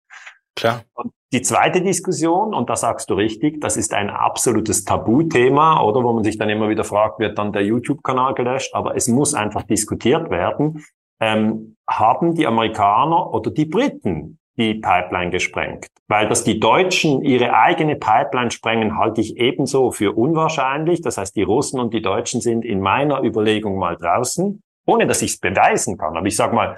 Klar. 0.57 0.81
Und 0.93 1.13
die 1.33 1.41
zweite 1.41 1.81
Diskussion, 1.81 2.53
und 2.53 2.69
da 2.69 2.75
sagst 2.75 3.09
du 3.09 3.15
richtig, 3.15 3.59
das 3.59 3.75
ist 3.75 3.93
ein 3.93 4.09
absolutes 4.09 4.85
Tabuthema, 4.85 5.81
oder 5.83 6.03
wo 6.03 6.13
man 6.13 6.23
sich 6.23 6.37
dann 6.37 6.49
immer 6.49 6.69
wieder 6.69 6.85
fragt, 6.85 7.19
wird 7.19 7.37
dann 7.37 7.51
der 7.51 7.63
YouTube-Kanal 7.63 8.33
gelöscht? 8.33 8.73
Aber 8.73 8.95
es 8.95 9.07
muss 9.07 9.33
einfach 9.33 9.63
diskutiert 9.63 10.29
werden. 10.29 10.85
Ähm, 11.19 11.75
haben 11.89 12.35
die 12.35 12.47
Amerikaner 12.47 13.33
oder 13.33 13.51
die 13.51 13.65
Briten 13.65 14.39
die 14.57 14.75
Pipeline 14.75 15.31
gesprengt. 15.31 15.87
Weil 16.07 16.27
dass 16.27 16.43
die 16.43 16.59
Deutschen 16.59 17.21
ihre 17.21 17.53
eigene 17.53 17.95
Pipeline 17.95 18.51
sprengen, 18.51 18.97
halte 18.97 19.21
ich 19.21 19.37
ebenso 19.37 19.91
für 19.91 20.13
unwahrscheinlich. 20.13 21.01
Das 21.01 21.17
heißt, 21.17 21.35
die 21.35 21.43
Russen 21.43 21.79
und 21.79 21.93
die 21.93 22.01
Deutschen 22.01 22.41
sind 22.41 22.65
in 22.65 22.81
meiner 22.81 23.23
Überlegung 23.23 23.77
mal 23.77 23.97
draußen, 23.97 24.61
ohne 24.85 25.05
dass 25.05 25.21
ich 25.21 25.31
es 25.31 25.39
beweisen 25.39 25.97
kann. 25.97 26.17
Aber 26.17 26.25
ich 26.25 26.35
sage 26.35 26.55
mal, 26.55 26.77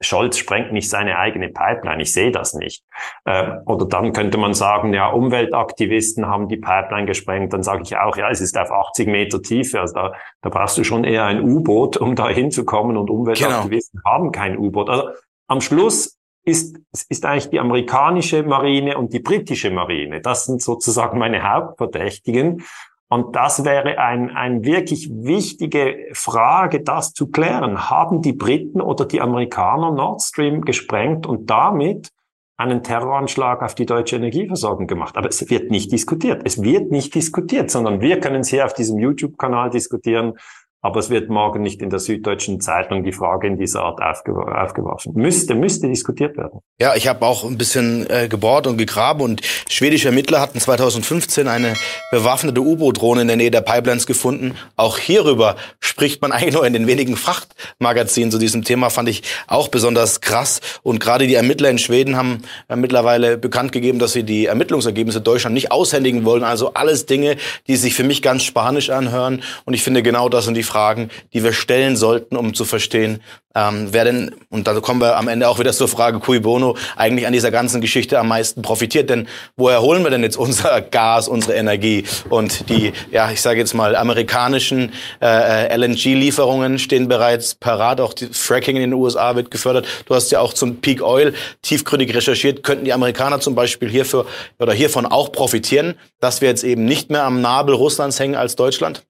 Scholz 0.00 0.38
sprengt 0.38 0.72
nicht 0.72 0.88
seine 0.88 1.18
eigene 1.18 1.48
Pipeline. 1.48 2.02
Ich 2.02 2.12
sehe 2.12 2.30
das 2.30 2.54
nicht. 2.54 2.84
Ähm, 3.26 3.60
oder 3.66 3.86
dann 3.86 4.12
könnte 4.12 4.38
man 4.38 4.54
sagen, 4.54 4.92
ja, 4.92 5.08
Umweltaktivisten 5.08 6.26
haben 6.26 6.48
die 6.48 6.56
Pipeline 6.56 7.06
gesprengt. 7.06 7.52
Dann 7.52 7.62
sage 7.62 7.82
ich 7.82 7.96
auch, 7.96 8.16
ja, 8.16 8.30
es 8.30 8.40
ist 8.40 8.56
auf 8.56 8.70
80 8.70 9.08
Meter 9.08 9.42
Tiefe. 9.42 9.80
Also 9.80 9.94
da, 9.94 10.12
da 10.40 10.48
brauchst 10.50 10.78
du 10.78 10.84
schon 10.84 11.04
eher 11.04 11.24
ein 11.24 11.42
U-Boot, 11.42 11.96
um 11.96 12.14
da 12.14 12.28
hinzukommen. 12.28 12.96
Und 12.96 13.10
Umweltaktivisten 13.10 14.00
genau. 14.02 14.14
haben 14.14 14.32
kein 14.32 14.56
U-Boot. 14.56 14.88
Also 14.88 15.08
am 15.48 15.60
Schluss 15.60 16.18
ist, 16.44 16.78
ist 17.08 17.26
eigentlich 17.26 17.50
die 17.50 17.60
amerikanische 17.60 18.42
Marine 18.42 18.96
und 18.96 19.12
die 19.12 19.20
britische 19.20 19.70
Marine. 19.70 20.20
Das 20.20 20.46
sind 20.46 20.62
sozusagen 20.62 21.18
meine 21.18 21.42
Hauptverdächtigen. 21.42 22.64
Und 23.10 23.34
das 23.36 23.64
wäre 23.64 23.98
ein, 23.98 24.30
ein 24.30 24.64
wirklich 24.64 25.08
wichtige 25.10 26.08
Frage, 26.12 26.82
das 26.82 27.14
zu 27.14 27.28
klären. 27.28 27.88
Haben 27.88 28.20
die 28.20 28.34
Briten 28.34 28.82
oder 28.82 29.06
die 29.06 29.20
Amerikaner 29.20 29.92
Nord 29.92 30.20
Stream 30.20 30.60
gesprengt 30.60 31.26
und 31.26 31.48
damit 31.48 32.10
einen 32.58 32.82
Terroranschlag 32.82 33.62
auf 33.62 33.74
die 33.74 33.86
deutsche 33.86 34.16
Energieversorgung 34.16 34.86
gemacht? 34.86 35.16
Aber 35.16 35.28
es 35.28 35.48
wird 35.48 35.70
nicht 35.70 35.90
diskutiert. 35.90 36.42
Es 36.44 36.62
wird 36.62 36.90
nicht 36.90 37.14
diskutiert, 37.14 37.70
sondern 37.70 38.02
wir 38.02 38.20
können 38.20 38.40
es 38.40 38.48
hier 38.48 38.66
auf 38.66 38.74
diesem 38.74 38.98
YouTube-Kanal 38.98 39.70
diskutieren 39.70 40.34
aber 40.80 41.00
es 41.00 41.10
wird 41.10 41.28
morgen 41.28 41.62
nicht 41.62 41.82
in 41.82 41.90
der 41.90 41.98
Süddeutschen 41.98 42.60
Zeitung 42.60 43.02
die 43.02 43.12
Frage 43.12 43.48
in 43.48 43.58
dieser 43.58 43.82
Art 43.82 44.00
aufgeworfen. 44.00 45.12
Müsste, 45.14 45.54
müsste 45.54 45.88
diskutiert 45.88 46.36
werden. 46.36 46.60
Ja, 46.80 46.94
ich 46.94 47.08
habe 47.08 47.26
auch 47.26 47.44
ein 47.44 47.58
bisschen 47.58 48.08
äh, 48.08 48.28
gebohrt 48.28 48.68
und 48.68 48.76
gegraben 48.76 49.22
und 49.22 49.40
schwedische 49.68 50.08
Ermittler 50.08 50.40
hatten 50.40 50.60
2015 50.60 51.48
eine 51.48 51.74
bewaffnete 52.12 52.60
U-Boot-Drohne 52.60 53.22
in 53.22 53.28
der 53.28 53.36
Nähe 53.36 53.50
der 53.50 53.62
Pipelines 53.62 54.06
gefunden. 54.06 54.54
Auch 54.76 54.98
hierüber 54.98 55.56
spricht 55.80 56.22
man 56.22 56.30
eigentlich 56.38 56.54
nur 56.54 56.64
in 56.64 56.72
den 56.72 56.86
wenigen 56.86 57.16
Frachtmagazinen 57.16 58.30
zu 58.30 58.38
diesem 58.38 58.62
Thema, 58.62 58.90
fand 58.90 59.08
ich 59.08 59.22
auch 59.48 59.68
besonders 59.68 60.20
krass. 60.20 60.60
Und 60.84 61.00
gerade 61.00 61.26
die 61.26 61.34
Ermittler 61.34 61.70
in 61.70 61.78
Schweden 61.78 62.16
haben 62.16 62.42
äh, 62.68 62.76
mittlerweile 62.76 63.36
bekannt 63.36 63.72
gegeben, 63.72 63.98
dass 63.98 64.12
sie 64.12 64.22
die 64.22 64.46
Ermittlungsergebnisse 64.46 65.20
Deutschland 65.20 65.54
nicht 65.54 65.72
aushändigen 65.72 66.24
wollen. 66.24 66.44
Also 66.44 66.74
alles 66.74 67.06
Dinge, 67.06 67.36
die 67.66 67.74
sich 67.74 67.94
für 67.94 68.04
mich 68.04 68.22
ganz 68.22 68.44
spanisch 68.44 68.90
anhören. 68.90 69.42
Und 69.64 69.74
ich 69.74 69.82
finde 69.82 70.04
genau 70.04 70.28
das 70.28 70.44
sind 70.44 70.56
die 70.56 70.67
Fragen, 70.68 71.10
die 71.32 71.42
wir 71.42 71.52
stellen 71.52 71.96
sollten, 71.96 72.36
um 72.36 72.54
zu 72.54 72.64
verstehen, 72.64 73.20
ähm, 73.58 73.88
wer 73.90 74.04
denn, 74.04 74.34
und 74.50 74.66
da 74.66 74.78
kommen 74.80 75.00
wir 75.00 75.16
am 75.16 75.26
Ende 75.26 75.48
auch 75.48 75.58
wieder 75.58 75.72
zur 75.72 75.88
Frage, 75.88 76.20
cui 76.20 76.38
bono, 76.38 76.76
eigentlich 76.96 77.26
an 77.26 77.32
dieser 77.32 77.50
ganzen 77.50 77.80
Geschichte 77.80 78.18
am 78.18 78.28
meisten 78.28 78.62
profitiert. 78.62 79.10
Denn 79.10 79.26
woher 79.56 79.82
holen 79.82 80.04
wir 80.04 80.10
denn 80.10 80.22
jetzt 80.22 80.36
unser 80.36 80.80
Gas, 80.90 81.28
unsere 81.28 81.54
Energie? 81.54 82.04
Und 82.28 82.68
die, 82.68 82.92
ja, 83.10 83.30
ich 83.30 83.40
sage 83.40 83.58
jetzt 83.58 83.74
mal, 83.74 83.96
amerikanischen 83.96 84.92
äh, 85.20 85.74
LNG-Lieferungen 85.76 86.78
stehen 86.78 87.08
bereits 87.08 87.54
parat. 87.54 88.00
Auch 88.00 88.12
die 88.12 88.26
Fracking 88.26 88.76
in 88.76 88.82
den 88.82 88.92
USA 88.92 89.34
wird 89.34 89.50
gefördert. 89.50 89.86
Du 90.06 90.14
hast 90.14 90.30
ja 90.30 90.40
auch 90.40 90.52
zum 90.52 90.76
Peak 90.76 91.02
Oil 91.02 91.32
tiefgründig 91.62 92.14
recherchiert. 92.14 92.62
Könnten 92.62 92.84
die 92.84 92.92
Amerikaner 92.92 93.40
zum 93.40 93.54
Beispiel 93.54 93.88
hierfür 93.88 94.26
oder 94.60 94.72
hiervon 94.72 95.06
auch 95.06 95.32
profitieren, 95.32 95.94
dass 96.20 96.40
wir 96.40 96.48
jetzt 96.48 96.64
eben 96.64 96.84
nicht 96.84 97.10
mehr 97.10 97.24
am 97.24 97.40
Nabel 97.40 97.74
Russlands 97.74 98.20
hängen 98.20 98.36
als 98.36 98.56
Deutschland? 98.56 99.07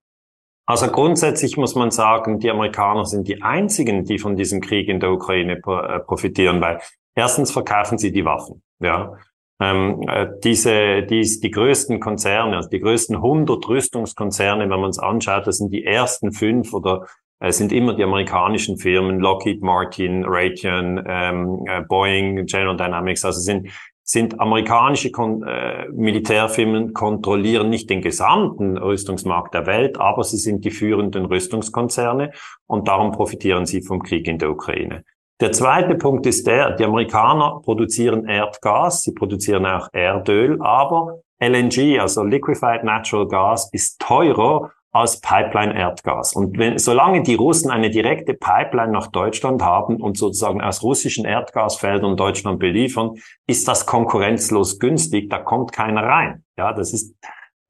Also 0.68 0.86
grundsätzlich 0.88 1.56
muss 1.56 1.74
man 1.74 1.90
sagen, 1.90 2.40
die 2.40 2.50
Amerikaner 2.50 3.06
sind 3.06 3.26
die 3.26 3.40
einzigen, 3.40 4.04
die 4.04 4.18
von 4.18 4.36
diesem 4.36 4.60
Krieg 4.60 4.88
in 4.88 5.00
der 5.00 5.10
Ukraine 5.10 5.54
äh, 5.54 6.00
profitieren, 6.00 6.60
weil 6.60 6.78
erstens 7.14 7.50
verkaufen 7.50 7.96
sie 7.96 8.12
die 8.12 8.26
Waffen. 8.26 8.62
Ja, 8.78 9.16
ähm, 9.60 10.02
äh, 10.06 10.26
diese, 10.44 11.04
die, 11.04 11.22
die 11.22 11.50
größten 11.50 12.00
Konzerne, 12.00 12.56
also 12.56 12.68
die 12.68 12.80
größten 12.80 13.16
100 13.16 13.66
Rüstungskonzerne, 13.66 14.68
wenn 14.68 14.80
man 14.80 14.90
es 14.90 14.98
anschaut, 14.98 15.46
das 15.46 15.56
sind 15.56 15.72
die 15.72 15.86
ersten 15.86 16.32
fünf 16.32 16.74
oder 16.74 17.06
äh, 17.40 17.50
sind 17.50 17.72
immer 17.72 17.94
die 17.94 18.04
amerikanischen 18.04 18.76
Firmen, 18.76 19.20
Lockheed 19.20 19.62
Martin, 19.62 20.26
Raytheon, 20.26 21.02
ähm, 21.08 21.64
äh, 21.66 21.80
Boeing, 21.80 22.44
General 22.44 22.76
Dynamics, 22.76 23.24
also 23.24 23.40
sind 23.40 23.70
sind 24.10 24.40
amerikanische 24.40 25.10
Kon 25.10 25.42
äh, 25.42 25.86
Militärfirmen 25.92 26.94
kontrollieren 26.94 27.68
nicht 27.68 27.90
den 27.90 28.00
gesamten 28.00 28.78
Rüstungsmarkt 28.78 29.52
der 29.52 29.66
Welt, 29.66 30.00
aber 30.00 30.24
sie 30.24 30.38
sind 30.38 30.64
die 30.64 30.70
führenden 30.70 31.26
Rüstungskonzerne 31.26 32.32
und 32.66 32.88
darum 32.88 33.12
profitieren 33.12 33.66
sie 33.66 33.82
vom 33.82 34.02
Krieg 34.02 34.26
in 34.26 34.38
der 34.38 34.50
Ukraine. 34.50 35.04
Der 35.42 35.52
zweite 35.52 35.94
Punkt 35.94 36.24
ist 36.24 36.46
der, 36.46 36.74
die 36.76 36.86
Amerikaner 36.86 37.60
produzieren 37.62 38.26
Erdgas, 38.26 39.02
sie 39.02 39.12
produzieren 39.12 39.66
auch 39.66 39.88
Erdöl, 39.92 40.58
aber 40.62 41.18
LNG, 41.38 42.00
also 42.00 42.24
Liquefied 42.24 42.84
Natural 42.84 43.28
Gas, 43.28 43.68
ist 43.74 44.00
teurer 44.00 44.72
als 44.90 45.20
Pipeline-Erdgas. 45.20 46.34
Und 46.34 46.58
wenn, 46.58 46.78
solange 46.78 47.22
die 47.22 47.34
Russen 47.34 47.70
eine 47.70 47.90
direkte 47.90 48.34
Pipeline 48.34 48.92
nach 48.92 49.08
Deutschland 49.08 49.62
haben 49.62 49.96
und 49.96 50.16
sozusagen 50.16 50.60
aus 50.60 50.82
russischen 50.82 51.24
Erdgasfeldern 51.24 52.16
Deutschland 52.16 52.58
beliefern, 52.58 53.16
ist 53.46 53.68
das 53.68 53.86
konkurrenzlos 53.86 54.78
günstig. 54.78 55.28
Da 55.30 55.38
kommt 55.38 55.72
keiner 55.72 56.02
rein. 56.02 56.44
Ja, 56.56 56.72
das 56.72 56.92
ist 56.92 57.14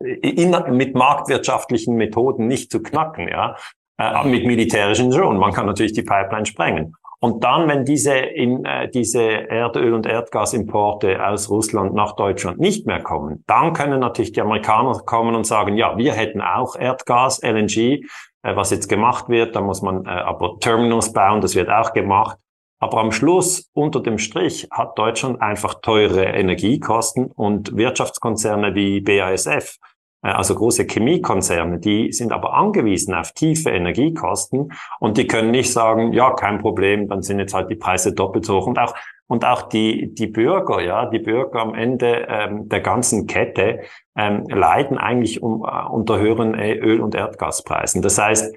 in, 0.01 0.57
mit 0.71 0.95
marktwirtschaftlichen 0.95 1.97
Methoden 1.97 2.47
nicht 2.47 2.71
zu 2.71 2.83
knacken. 2.83 3.29
Ja, 3.29 3.57
äh, 3.99 4.25
mit 4.27 4.47
militärischen 4.47 5.13
schon. 5.13 5.39
Man 5.39 5.53
kann 5.53 5.67
natürlich 5.67 5.93
die 5.93 6.03
Pipeline 6.03 6.47
sprengen. 6.47 6.95
Und 7.21 7.43
dann, 7.43 7.69
wenn 7.69 7.85
diese, 7.85 8.15
in, 8.15 8.65
äh, 8.65 8.89
diese 8.89 9.23
Erdöl- 9.23 9.95
und 9.95 10.07
Erdgasimporte 10.07 11.27
aus 11.27 11.51
Russland 11.51 11.93
nach 11.95 12.15
Deutschland 12.15 12.61
nicht 12.61 12.87
mehr 12.87 13.03
kommen, 13.03 13.43
dann 13.49 13.73
können 13.73 13.99
natürlich 13.99 14.33
die 14.33 14.41
Amerikaner 14.41 14.93
kommen 15.05 15.35
und 15.35 15.45
sagen, 15.45 15.77
ja, 15.77 15.97
wir 15.99 16.13
hätten 16.13 16.41
auch 16.41 16.77
Erdgas, 16.77 17.43
LNG, 17.43 18.05
äh, 18.43 18.55
was 18.55 18.71
jetzt 18.71 18.89
gemacht 18.89 19.29
wird. 19.29 19.57
Da 19.57 19.61
muss 19.61 19.83
man 19.83 20.07
äh, 20.07 20.11
aber 20.11 20.59
Terminals 20.61 21.13
bauen, 21.13 21.41
das 21.41 21.57
wird 21.57 21.69
auch 21.71 21.93
gemacht. 21.93 22.39
Aber 22.81 22.99
am 22.99 23.11
Schluss, 23.11 23.69
unter 23.73 24.01
dem 24.01 24.19
Strich, 24.19 24.69
hat 24.71 24.97
Deutschland 24.97 25.43
einfach 25.43 25.81
teure 25.81 26.25
Energiekosten 26.25 27.27
und 27.27 27.77
Wirtschaftskonzerne 27.77 28.77
wie 28.77 29.01
BASF 29.01 29.79
also 30.21 30.55
große 30.55 30.85
Chemiekonzerne, 30.85 31.79
die 31.79 32.13
sind 32.13 32.33
aber 32.33 32.55
angewiesen 32.55 33.15
auf 33.15 33.33
tiefe 33.33 33.71
Energiekosten 33.71 34.73
und 34.99 35.17
die 35.17 35.27
können 35.27 35.53
nicht 35.53 35.73
sagen, 35.73 36.13
ja, 36.13 36.33
kein 36.33 36.61
Problem, 36.61 37.09
dann 37.09 37.23
sind 37.23 37.39
jetzt 37.39 37.55
halt 37.55 37.71
die 37.71 37.77
Preise 37.77 38.13
doppelt 38.13 38.45
so 38.45 38.59
hoch 38.59 38.67
und 38.67 38.79
auch 38.79 38.95
und 39.29 39.45
auch 39.45 39.63
die 39.63 40.15
die 40.15 40.27
Bürger, 40.27 40.81
ja, 40.81 41.07
die 41.07 41.19
Bürger 41.19 41.61
am 41.61 41.75
Ende 41.75 42.27
ähm, 42.29 42.69
der 42.69 42.81
ganzen 42.81 43.27
Kette 43.27 43.81
ähm, 44.17 44.45
leiden 44.49 44.99
eigentlich 44.99 45.43
um, 45.43 45.61
uh, 45.61 45.93
unter 45.93 46.19
höheren 46.19 46.55
Öl- 46.55 47.01
und 47.01 47.15
Erdgaspreisen. 47.15 48.03
Das 48.03 48.19
heißt, 48.19 48.57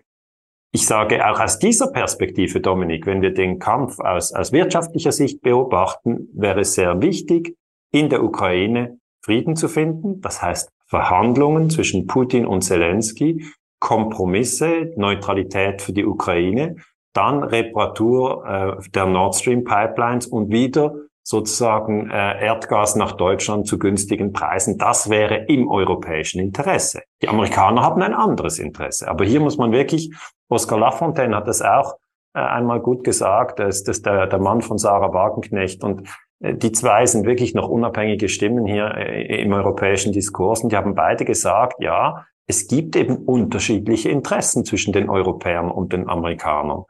ich 0.73 0.87
sage 0.87 1.29
auch 1.29 1.39
aus 1.39 1.59
dieser 1.59 1.91
Perspektive, 1.91 2.61
Dominik, 2.61 3.05
wenn 3.05 3.21
wir 3.21 3.33
den 3.33 3.59
Kampf 3.59 3.99
aus, 3.99 4.33
aus 4.33 4.53
wirtschaftlicher 4.53 5.11
Sicht 5.11 5.41
beobachten, 5.41 6.29
wäre 6.33 6.61
es 6.61 6.75
sehr 6.75 7.01
wichtig, 7.01 7.57
in 7.91 8.09
der 8.09 8.23
Ukraine 8.23 8.97
Frieden 9.21 9.57
zu 9.57 9.67
finden. 9.67 10.21
Das 10.21 10.41
heißt, 10.41 10.71
Verhandlungen 10.91 11.69
zwischen 11.69 12.05
Putin 12.05 12.45
und 12.45 12.63
Zelensky, 12.63 13.45
Kompromisse, 13.79 14.91
Neutralität 14.97 15.81
für 15.81 15.93
die 15.93 16.05
Ukraine, 16.05 16.75
dann 17.13 17.43
Reparatur 17.43 18.45
äh, 18.45 18.89
der 18.91 19.05
Nord 19.05 19.35
Stream 19.35 19.63
Pipelines 19.63 20.27
und 20.27 20.51
wieder 20.51 20.93
sozusagen 21.23 22.09
äh, 22.09 22.45
Erdgas 22.45 22.97
nach 22.97 23.13
Deutschland 23.13 23.67
zu 23.67 23.79
günstigen 23.79 24.33
Preisen. 24.33 24.77
Das 24.77 25.09
wäre 25.09 25.45
im 25.47 25.69
europäischen 25.69 26.41
Interesse. 26.41 27.03
Die 27.21 27.29
Amerikaner 27.29 27.83
haben 27.83 28.01
ein 28.01 28.13
anderes 28.13 28.59
Interesse. 28.59 29.07
Aber 29.07 29.23
hier 29.23 29.39
muss 29.39 29.57
man 29.57 29.71
wirklich, 29.71 30.13
Oscar 30.49 30.77
Lafontaine 30.77 31.37
hat 31.37 31.47
das 31.47 31.61
auch 31.61 31.95
äh, 32.33 32.39
einmal 32.39 32.81
gut 32.81 33.05
gesagt, 33.05 33.59
das 33.59 33.81
ist 33.81 34.05
der, 34.05 34.27
der 34.27 34.39
Mann 34.39 34.61
von 34.61 34.77
Sarah 34.77 35.13
Wagenknecht. 35.13 35.85
Und 35.85 36.09
die 36.41 36.71
zwei 36.71 37.05
sind 37.05 37.25
wirklich 37.25 37.53
noch 37.53 37.69
unabhängige 37.69 38.27
Stimmen 38.27 38.65
hier 38.65 38.95
äh, 38.95 39.41
im 39.41 39.53
europäischen 39.53 40.11
Diskurs 40.11 40.63
und 40.63 40.71
die 40.71 40.77
haben 40.77 40.95
beide 40.95 41.23
gesagt, 41.23 41.75
ja, 41.79 42.25
es 42.47 42.67
gibt 42.67 42.95
eben 42.95 43.17
unterschiedliche 43.17 44.09
Interessen 44.09 44.65
zwischen 44.65 44.91
den 44.91 45.09
Europäern 45.09 45.69
und 45.69 45.93
den 45.93 46.09
Amerikanern. 46.09 46.83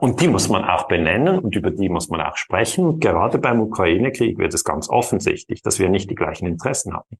Und 0.00 0.20
die 0.20 0.28
muss 0.28 0.48
man 0.48 0.64
auch 0.64 0.86
benennen 0.86 1.38
und 1.38 1.56
über 1.56 1.70
die 1.70 1.88
muss 1.88 2.08
man 2.08 2.20
auch 2.20 2.36
sprechen. 2.36 3.00
gerade 3.00 3.38
beim 3.38 3.60
Ukraine-Krieg 3.60 4.38
wird 4.38 4.54
es 4.54 4.64
ganz 4.64 4.88
offensichtlich, 4.88 5.62
dass 5.62 5.78
wir 5.78 5.88
nicht 5.88 6.10
die 6.10 6.14
gleichen 6.14 6.46
Interessen 6.46 6.94
haben. 6.94 7.18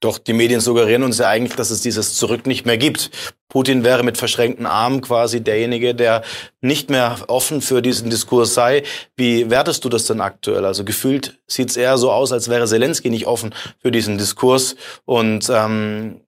Doch 0.00 0.16
die 0.16 0.32
Medien 0.32 0.60
suggerieren 0.60 1.02
uns 1.02 1.18
ja 1.18 1.28
eigentlich, 1.28 1.56
dass 1.56 1.70
es 1.70 1.82
dieses 1.82 2.16
Zurück 2.16 2.46
nicht 2.46 2.64
mehr 2.64 2.78
gibt. 2.78 3.10
Putin 3.50 3.84
wäre 3.84 4.02
mit 4.02 4.16
verschränkten 4.16 4.64
Armen 4.64 5.02
quasi 5.02 5.42
derjenige, 5.42 5.94
der 5.94 6.22
nicht 6.62 6.88
mehr 6.88 7.18
offen 7.28 7.60
für 7.60 7.82
diesen 7.82 8.08
Diskurs 8.08 8.54
sei. 8.54 8.82
Wie 9.16 9.50
wertest 9.50 9.84
du 9.84 9.90
das 9.90 10.06
denn 10.06 10.22
aktuell? 10.22 10.64
Also 10.64 10.84
gefühlt 10.84 11.38
sieht 11.46 11.68
es 11.68 11.76
eher 11.76 11.98
so 11.98 12.10
aus, 12.10 12.32
als 12.32 12.48
wäre 12.48 12.66
Zelensky 12.66 13.10
nicht 13.10 13.26
offen 13.26 13.54
für 13.78 13.90
diesen 13.90 14.16
Diskurs. 14.16 14.74
Und 15.04 15.50
ähm, 15.50 16.22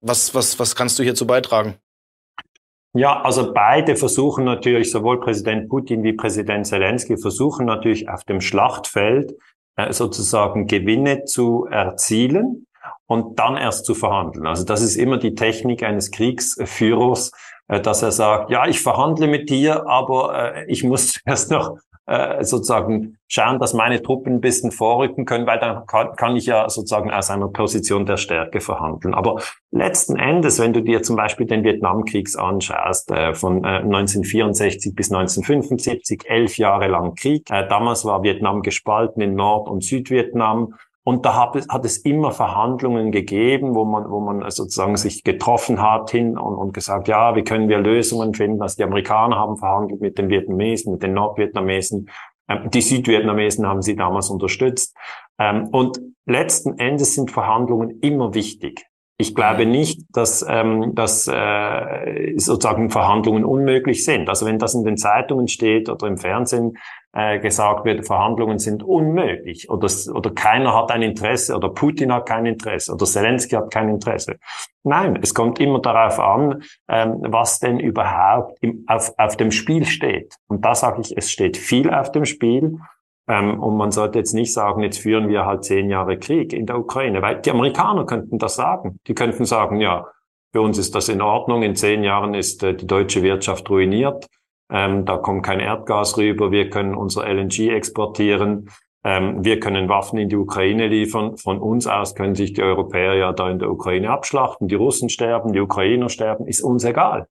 was, 0.00 0.34
was, 0.34 0.58
was 0.58 0.74
kannst 0.74 0.98
du 0.98 1.02
hierzu 1.02 1.26
beitragen? 1.26 1.74
Ja, 2.94 3.20
also 3.22 3.52
beide 3.52 3.96
versuchen 3.96 4.44
natürlich, 4.44 4.90
sowohl 4.90 5.20
Präsident 5.20 5.68
Putin 5.68 6.02
wie 6.02 6.14
Präsident 6.14 6.66
Zelensky 6.66 7.18
versuchen 7.18 7.66
natürlich 7.66 8.08
auf 8.08 8.24
dem 8.24 8.40
Schlachtfeld 8.40 9.34
äh, 9.76 9.92
sozusagen 9.92 10.66
Gewinne 10.66 11.24
zu 11.24 11.66
erzielen 11.70 12.66
und 13.10 13.40
dann 13.40 13.56
erst 13.56 13.86
zu 13.86 13.96
verhandeln. 13.96 14.46
Also 14.46 14.64
das 14.64 14.80
ist 14.80 14.94
immer 14.94 15.16
die 15.16 15.34
Technik 15.34 15.82
eines 15.82 16.12
Kriegsführers, 16.12 17.32
äh, 17.66 17.80
dass 17.80 18.02
er 18.02 18.12
sagt, 18.12 18.52
ja, 18.52 18.68
ich 18.68 18.80
verhandle 18.80 19.26
mit 19.26 19.50
dir, 19.50 19.88
aber 19.88 20.54
äh, 20.54 20.64
ich 20.68 20.84
muss 20.84 21.20
erst 21.26 21.50
noch 21.50 21.76
äh, 22.06 22.44
sozusagen 22.44 23.18
schauen, 23.26 23.58
dass 23.58 23.74
meine 23.74 24.00
Truppen 24.00 24.34
ein 24.34 24.40
bisschen 24.40 24.70
vorrücken 24.70 25.24
können, 25.24 25.44
weil 25.44 25.58
dann 25.58 25.86
kann, 25.86 26.36
ich 26.36 26.46
ja 26.46 26.68
sozusagen 26.68 27.10
aus 27.10 27.30
einer 27.30 27.48
Position 27.48 28.06
der 28.06 28.16
Stärke 28.16 28.60
verhandeln. 28.60 29.12
Aber 29.12 29.42
letzten 29.72 30.16
Endes, 30.16 30.60
wenn 30.60 30.72
du 30.72 30.80
dir 30.80 31.02
zum 31.02 31.16
Beispiel 31.16 31.46
den 31.46 31.64
Vietnamkriegs 31.64 32.36
anschaust, 32.36 33.12
von 33.32 33.64
äh, 33.64 33.78
1964 33.78 34.94
bis 34.94 35.10
1975, 35.10 36.30
elf 36.30 36.58
Jahre 36.58 36.86
lang 36.86 37.16
Krieg. 37.16 37.46
Damals 37.46 38.04
war 38.04 38.22
Vietnam 38.22 38.62
gespalten 38.62 39.20
in 39.20 39.34
Nord- 39.34 39.68
und 39.68 39.82
Südvietnam. 39.82 40.74
Und 41.02 41.24
da 41.24 41.34
hat 41.34 41.56
es, 41.56 41.66
hat 41.68 41.84
es 41.84 41.98
immer 41.98 42.30
Verhandlungen 42.30 43.10
gegeben, 43.10 43.74
wo 43.74 43.84
man, 43.84 44.10
wo 44.10 44.20
man 44.20 44.48
sozusagen 44.50 44.96
sich 44.96 45.24
getroffen 45.24 45.80
hat 45.80 46.10
hin 46.10 46.36
und, 46.36 46.56
und 46.56 46.74
gesagt, 46.74 47.08
ja, 47.08 47.34
wie 47.36 47.42
können 47.42 47.68
wir 47.68 47.78
Lösungen 47.78 48.34
finden? 48.34 48.60
Also 48.60 48.76
die 48.76 48.84
Amerikaner 48.84 49.36
haben 49.36 49.56
verhandelt 49.56 50.00
mit 50.00 50.18
den 50.18 50.28
Vietnamesen, 50.28 50.92
mit 50.92 51.02
den 51.02 51.14
Nordvietnamesen. 51.14 52.10
Ähm, 52.48 52.70
die 52.70 52.82
Südvietnamesen 52.82 53.66
haben 53.66 53.80
sie 53.80 53.96
damals 53.96 54.28
unterstützt. 54.28 54.94
Ähm, 55.38 55.68
und 55.68 55.98
letzten 56.26 56.78
Endes 56.78 57.14
sind 57.14 57.30
Verhandlungen 57.30 58.00
immer 58.00 58.34
wichtig. 58.34 58.89
Ich 59.20 59.34
glaube 59.34 59.66
nicht, 59.66 60.00
dass, 60.14 60.42
ähm, 60.48 60.94
dass 60.94 61.28
äh, 61.28 62.32
sozusagen 62.38 62.88
Verhandlungen 62.88 63.44
unmöglich 63.44 64.02
sind. 64.02 64.30
Also 64.30 64.46
wenn 64.46 64.58
das 64.58 64.72
in 64.72 64.82
den 64.82 64.96
Zeitungen 64.96 65.46
steht 65.46 65.90
oder 65.90 66.06
im 66.06 66.16
Fernsehen 66.16 66.78
äh, 67.12 67.38
gesagt 67.38 67.84
wird, 67.84 68.06
Verhandlungen 68.06 68.58
sind 68.58 68.82
unmöglich 68.82 69.68
oder, 69.68 69.88
oder 70.14 70.30
keiner 70.30 70.74
hat 70.74 70.90
ein 70.90 71.02
Interesse 71.02 71.54
oder 71.54 71.68
Putin 71.68 72.14
hat 72.14 72.30
kein 72.30 72.46
Interesse 72.46 72.94
oder 72.94 73.04
Zelensky 73.04 73.56
hat 73.56 73.70
kein 73.70 73.90
Interesse. 73.90 74.36
Nein, 74.84 75.18
es 75.20 75.34
kommt 75.34 75.60
immer 75.60 75.82
darauf 75.82 76.18
an, 76.18 76.62
ähm, 76.88 77.18
was 77.20 77.58
denn 77.58 77.78
überhaupt 77.78 78.56
im, 78.62 78.84
auf, 78.86 79.12
auf 79.18 79.36
dem 79.36 79.50
Spiel 79.50 79.84
steht. 79.84 80.36
Und 80.48 80.64
da 80.64 80.74
sage 80.74 81.02
ich, 81.02 81.14
es 81.14 81.30
steht 81.30 81.58
viel 81.58 81.92
auf 81.92 82.10
dem 82.10 82.24
Spiel. 82.24 82.78
Ähm, 83.30 83.62
und 83.62 83.76
man 83.76 83.92
sollte 83.92 84.18
jetzt 84.18 84.34
nicht 84.34 84.52
sagen, 84.52 84.82
jetzt 84.82 84.98
führen 84.98 85.28
wir 85.28 85.46
halt 85.46 85.62
zehn 85.62 85.88
Jahre 85.88 86.18
Krieg 86.18 86.52
in 86.52 86.66
der 86.66 86.78
Ukraine, 86.78 87.22
weil 87.22 87.40
die 87.40 87.52
Amerikaner 87.52 88.04
könnten 88.04 88.38
das 88.38 88.56
sagen. 88.56 88.98
Die 89.06 89.14
könnten 89.14 89.44
sagen, 89.44 89.80
ja, 89.80 90.08
für 90.52 90.60
uns 90.60 90.78
ist 90.78 90.96
das 90.96 91.08
in 91.08 91.22
Ordnung, 91.22 91.62
in 91.62 91.76
zehn 91.76 92.02
Jahren 92.02 92.34
ist 92.34 92.64
äh, 92.64 92.74
die 92.74 92.88
deutsche 92.88 93.22
Wirtschaft 93.22 93.70
ruiniert, 93.70 94.26
ähm, 94.68 95.04
da 95.04 95.16
kommt 95.16 95.44
kein 95.44 95.60
Erdgas 95.60 96.16
rüber, 96.16 96.50
wir 96.50 96.70
können 96.70 96.96
unser 96.96 97.24
LNG 97.24 97.70
exportieren, 97.70 98.68
ähm, 99.04 99.44
wir 99.44 99.60
können 99.60 99.88
Waffen 99.88 100.18
in 100.18 100.28
die 100.28 100.36
Ukraine 100.36 100.88
liefern. 100.88 101.36
Von 101.36 101.58
uns 101.58 101.86
aus 101.86 102.16
können 102.16 102.34
sich 102.34 102.52
die 102.52 102.62
Europäer 102.62 103.14
ja 103.14 103.32
da 103.32 103.48
in 103.48 103.60
der 103.60 103.70
Ukraine 103.70 104.10
abschlachten, 104.10 104.66
die 104.66 104.74
Russen 104.74 105.08
sterben, 105.08 105.52
die 105.52 105.60
Ukrainer 105.60 106.08
sterben, 106.08 106.46
ist 106.46 106.62
uns 106.62 106.84
egal. 106.84 107.28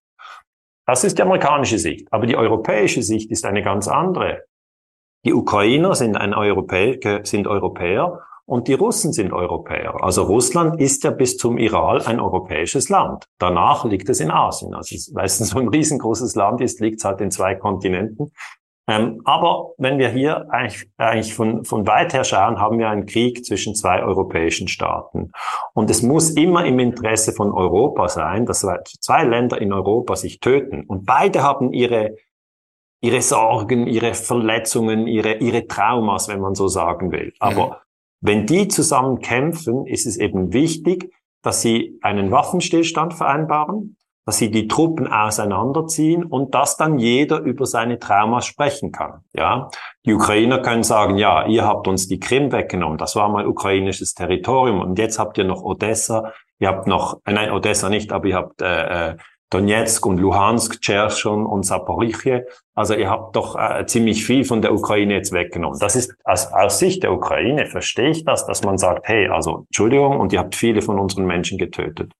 Das 0.85 1.03
ist 1.03 1.17
die 1.17 1.21
amerikanische 1.21 1.77
Sicht. 1.77 2.07
Aber 2.11 2.25
die 2.25 2.37
europäische 2.37 3.03
Sicht 3.03 3.31
ist 3.31 3.45
eine 3.45 3.61
ganz 3.61 3.87
andere. 3.87 4.43
Die 5.25 5.33
Ukrainer 5.33 5.95
sind, 5.95 6.15
ein 6.15 6.33
Europäer, 6.33 7.25
sind 7.25 7.47
Europäer 7.47 8.21
und 8.45 8.67
die 8.67 8.73
Russen 8.73 9.13
sind 9.13 9.33
Europäer. 9.33 10.03
Also 10.03 10.23
Russland 10.23 10.79
ist 10.79 11.03
ja 11.03 11.11
bis 11.11 11.37
zum 11.37 11.57
Iral 11.57 12.01
ein 12.01 12.19
europäisches 12.19 12.89
Land. 12.89 13.25
Danach 13.37 13.85
liegt 13.85 14.09
es 14.09 14.21
in 14.21 14.31
Asien. 14.31 14.73
Also 14.73 14.95
weil 15.13 15.25
es 15.25 15.37
so 15.37 15.59
ein 15.59 15.67
riesengroßes 15.67 16.35
Land 16.35 16.61
ist, 16.61 16.79
liegt 16.79 16.99
es 16.99 17.05
halt 17.05 17.21
in 17.21 17.31
zwei 17.31 17.55
Kontinenten. 17.55 18.31
Ähm, 18.89 19.21
aber 19.23 19.73
wenn 19.77 19.99
wir 19.99 20.09
hier 20.09 20.51
eigentlich, 20.51 20.89
eigentlich 20.97 21.35
von, 21.35 21.63
von 21.63 21.85
weit 21.85 22.13
her 22.13 22.23
schauen, 22.23 22.59
haben 22.59 22.79
wir 22.79 22.89
einen 22.89 23.05
Krieg 23.05 23.45
zwischen 23.45 23.75
zwei 23.75 24.01
europäischen 24.01 24.67
Staaten. 24.67 25.31
Und 25.75 25.91
es 25.91 26.01
muss 26.01 26.31
immer 26.31 26.65
im 26.65 26.79
Interesse 26.79 27.33
von 27.33 27.51
Europa 27.51 28.07
sein, 28.07 28.47
dass 28.47 28.65
zwei 28.99 29.25
Länder 29.25 29.61
in 29.61 29.73
Europa 29.73 30.15
sich 30.15 30.39
töten. 30.39 30.85
Und 30.87 31.05
beide 31.05 31.43
haben 31.43 31.71
ihre 31.71 32.15
ihre 33.01 33.21
Sorgen, 33.21 33.87
ihre 33.87 34.13
Verletzungen, 34.13 35.07
ihre, 35.07 35.35
ihre 35.35 35.67
Traumas, 35.67 36.27
wenn 36.27 36.41
man 36.41 36.55
so 36.55 36.67
sagen 36.67 37.11
will. 37.11 37.33
Aber 37.39 37.67
mhm. 37.67 37.73
wenn 38.21 38.45
die 38.45 38.67
zusammen 38.67 39.19
kämpfen, 39.19 39.85
ist 39.85 40.05
es 40.05 40.17
eben 40.17 40.53
wichtig, 40.53 41.13
dass 41.41 41.61
sie 41.61 41.97
einen 42.01 42.31
Waffenstillstand 42.31 43.13
vereinbaren, 43.13 43.95
dass 44.25 44.37
sie 44.37 44.51
die 44.51 44.67
Truppen 44.67 45.07
auseinanderziehen 45.07 46.23
und 46.23 46.53
dass 46.53 46.77
dann 46.77 46.99
jeder 46.99 47.39
über 47.39 47.65
seine 47.65 47.97
Traumas 47.97 48.45
sprechen 48.45 48.91
kann. 48.91 49.23
Ja, 49.33 49.69
die 50.05 50.13
Ukrainer 50.13 50.59
können 50.59 50.83
sagen, 50.83 51.17
ja, 51.17 51.47
ihr 51.47 51.65
habt 51.65 51.87
uns 51.87 52.07
die 52.07 52.19
Krim 52.19 52.51
weggenommen, 52.51 52.97
das 52.97 53.15
war 53.15 53.29
mal 53.29 53.47
ukrainisches 53.47 54.13
Territorium 54.13 54.81
und 54.81 54.99
jetzt 54.99 55.17
habt 55.17 55.37
ihr 55.37 55.45
noch 55.45 55.63
Odessa, 55.63 56.33
ihr 56.59 56.67
habt 56.67 56.85
noch, 56.85 57.21
äh, 57.25 57.31
nein, 57.31 57.51
Odessa 57.51 57.89
nicht, 57.89 58.11
aber 58.11 58.27
ihr 58.27 58.35
habt 58.35 58.61
äh, 58.61 59.11
äh 59.11 59.17
Donetsk 59.49 60.05
und 60.05 60.19
Luhansk, 60.19 60.81
Cherson 60.81 61.45
und 61.45 61.63
Saporiche. 61.65 62.45
Also 62.75 62.93
ihr 62.93 63.09
habt 63.09 63.35
doch 63.35 63.55
äh, 63.55 63.85
ziemlich 63.85 64.25
viel 64.25 64.43
von 64.43 64.61
der 64.61 64.73
Ukraine 64.73 65.15
jetzt 65.15 65.31
weggenommen. 65.31 65.79
Das 65.79 65.95
ist 65.95 66.15
aus, 66.23 66.51
aus 66.53 66.79
Sicht 66.79 67.03
der 67.03 67.11
Ukraine 67.11 67.65
verstehe 67.65 68.09
ich 68.09 68.25
das, 68.25 68.45
dass 68.45 68.63
man 68.63 68.77
sagt, 68.77 69.07
hey, 69.07 69.27
also 69.27 69.65
Entschuldigung, 69.67 70.19
und 70.19 70.33
ihr 70.33 70.39
habt 70.39 70.55
viele 70.55 70.81
von 70.81 70.99
unseren 70.99 71.25
Menschen 71.25 71.57
getötet. 71.57 72.11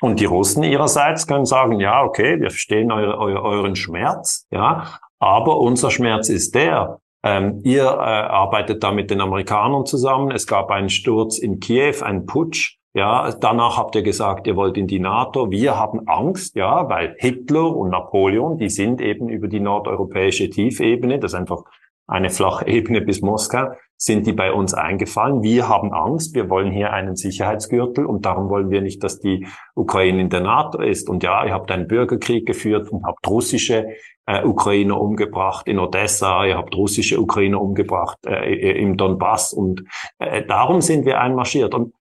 Und 0.00 0.18
die 0.18 0.24
Russen 0.24 0.64
ihrerseits 0.64 1.26
können 1.26 1.46
sagen, 1.46 1.78
ja, 1.78 2.02
okay, 2.02 2.40
wir 2.40 2.50
verstehen 2.50 2.90
eure, 2.90 3.18
eure, 3.18 3.42
euren 3.42 3.76
Schmerz, 3.76 4.46
ja, 4.50 4.98
aber 5.20 5.58
unser 5.58 5.92
Schmerz 5.92 6.28
ist 6.28 6.56
der, 6.56 6.98
ähm, 7.24 7.60
ihr 7.62 7.84
äh, 7.84 7.86
arbeitet 7.86 8.82
da 8.82 8.90
mit 8.90 9.10
den 9.10 9.20
Amerikanern 9.20 9.86
zusammen. 9.86 10.32
Es 10.32 10.46
gab 10.46 10.70
einen 10.70 10.88
Sturz 10.88 11.38
in 11.38 11.60
Kiew, 11.60 12.02
einen 12.02 12.26
Putsch. 12.26 12.78
Ja, 12.94 13.32
danach 13.40 13.78
habt 13.78 13.94
ihr 13.94 14.02
gesagt, 14.02 14.46
ihr 14.46 14.54
wollt 14.54 14.76
in 14.76 14.86
die 14.86 14.98
NATO. 14.98 15.50
Wir 15.50 15.78
haben 15.78 16.06
Angst, 16.06 16.56
ja, 16.56 16.90
weil 16.90 17.16
Hitler 17.18 17.74
und 17.74 17.88
Napoleon, 17.88 18.58
die 18.58 18.68
sind 18.68 19.00
eben 19.00 19.30
über 19.30 19.48
die 19.48 19.60
nordeuropäische 19.60 20.50
Tiefebene, 20.50 21.18
das 21.18 21.32
ist 21.32 21.38
einfach 21.38 21.64
eine 22.06 22.28
flache 22.28 22.66
Ebene 22.66 23.00
bis 23.00 23.22
Moskau, 23.22 23.70
sind 23.96 24.26
die 24.26 24.34
bei 24.34 24.52
uns 24.52 24.74
eingefallen. 24.74 25.42
Wir 25.42 25.68
haben 25.68 25.94
Angst, 25.94 26.34
wir 26.34 26.50
wollen 26.50 26.70
hier 26.70 26.92
einen 26.92 27.16
Sicherheitsgürtel 27.16 28.04
und 28.04 28.26
darum 28.26 28.50
wollen 28.50 28.68
wir 28.68 28.82
nicht, 28.82 29.02
dass 29.02 29.20
die 29.20 29.46
Ukraine 29.74 30.20
in 30.20 30.28
der 30.28 30.40
NATO 30.40 30.82
ist. 30.82 31.08
Und 31.08 31.22
ja, 31.22 31.46
ihr 31.46 31.54
habt 31.54 31.70
einen 31.70 31.86
Bürgerkrieg 31.86 32.44
geführt 32.44 32.90
und 32.90 33.06
habt 33.06 33.26
russische 33.26 33.86
äh, 34.26 34.44
Ukrainer 34.44 35.00
umgebracht 35.00 35.66
in 35.66 35.78
Odessa, 35.78 36.44
ihr 36.44 36.58
habt 36.58 36.76
russische 36.76 37.20
Ukrainer 37.20 37.62
umgebracht 37.62 38.18
äh, 38.26 38.72
im 38.72 38.98
Donbass 38.98 39.54
und 39.54 39.84
äh, 40.18 40.44
darum 40.44 40.82
sind 40.82 41.06
wir 41.06 41.20
einmarschiert. 41.20 41.74
Und 41.74 41.94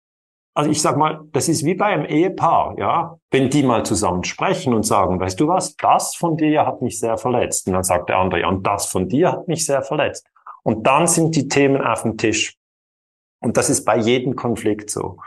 also 0.53 0.69
ich 0.69 0.81
sag 0.81 0.97
mal, 0.97 1.21
das 1.31 1.47
ist 1.47 1.63
wie 1.63 1.75
bei 1.75 1.85
einem 1.85 2.05
Ehepaar, 2.05 2.75
ja. 2.77 3.17
Wenn 3.29 3.49
die 3.49 3.63
mal 3.63 3.85
zusammen 3.85 4.23
sprechen 4.23 4.73
und 4.73 4.83
sagen, 4.83 5.19
weißt 5.19 5.39
du 5.39 5.47
was, 5.47 5.75
das 5.77 6.15
von 6.15 6.35
dir 6.35 6.65
hat 6.65 6.81
mich 6.81 6.99
sehr 6.99 7.17
verletzt. 7.17 7.67
Und 7.67 7.73
dann 7.73 7.83
sagt 7.83 8.09
der 8.09 8.17
andere, 8.17 8.41
ja, 8.41 8.49
und 8.49 8.67
das 8.67 8.87
von 8.87 9.07
dir 9.07 9.31
hat 9.31 9.47
mich 9.47 9.65
sehr 9.65 9.81
verletzt. 9.81 10.27
Und 10.63 10.85
dann 10.85 11.07
sind 11.07 11.35
die 11.35 11.47
Themen 11.47 11.81
auf 11.81 12.03
dem 12.03 12.17
Tisch. 12.17 12.57
Und 13.39 13.57
das 13.57 13.69
ist 13.69 13.85
bei 13.85 13.97
jedem 13.97 14.35
Konflikt 14.35 14.89
so. 14.89 15.17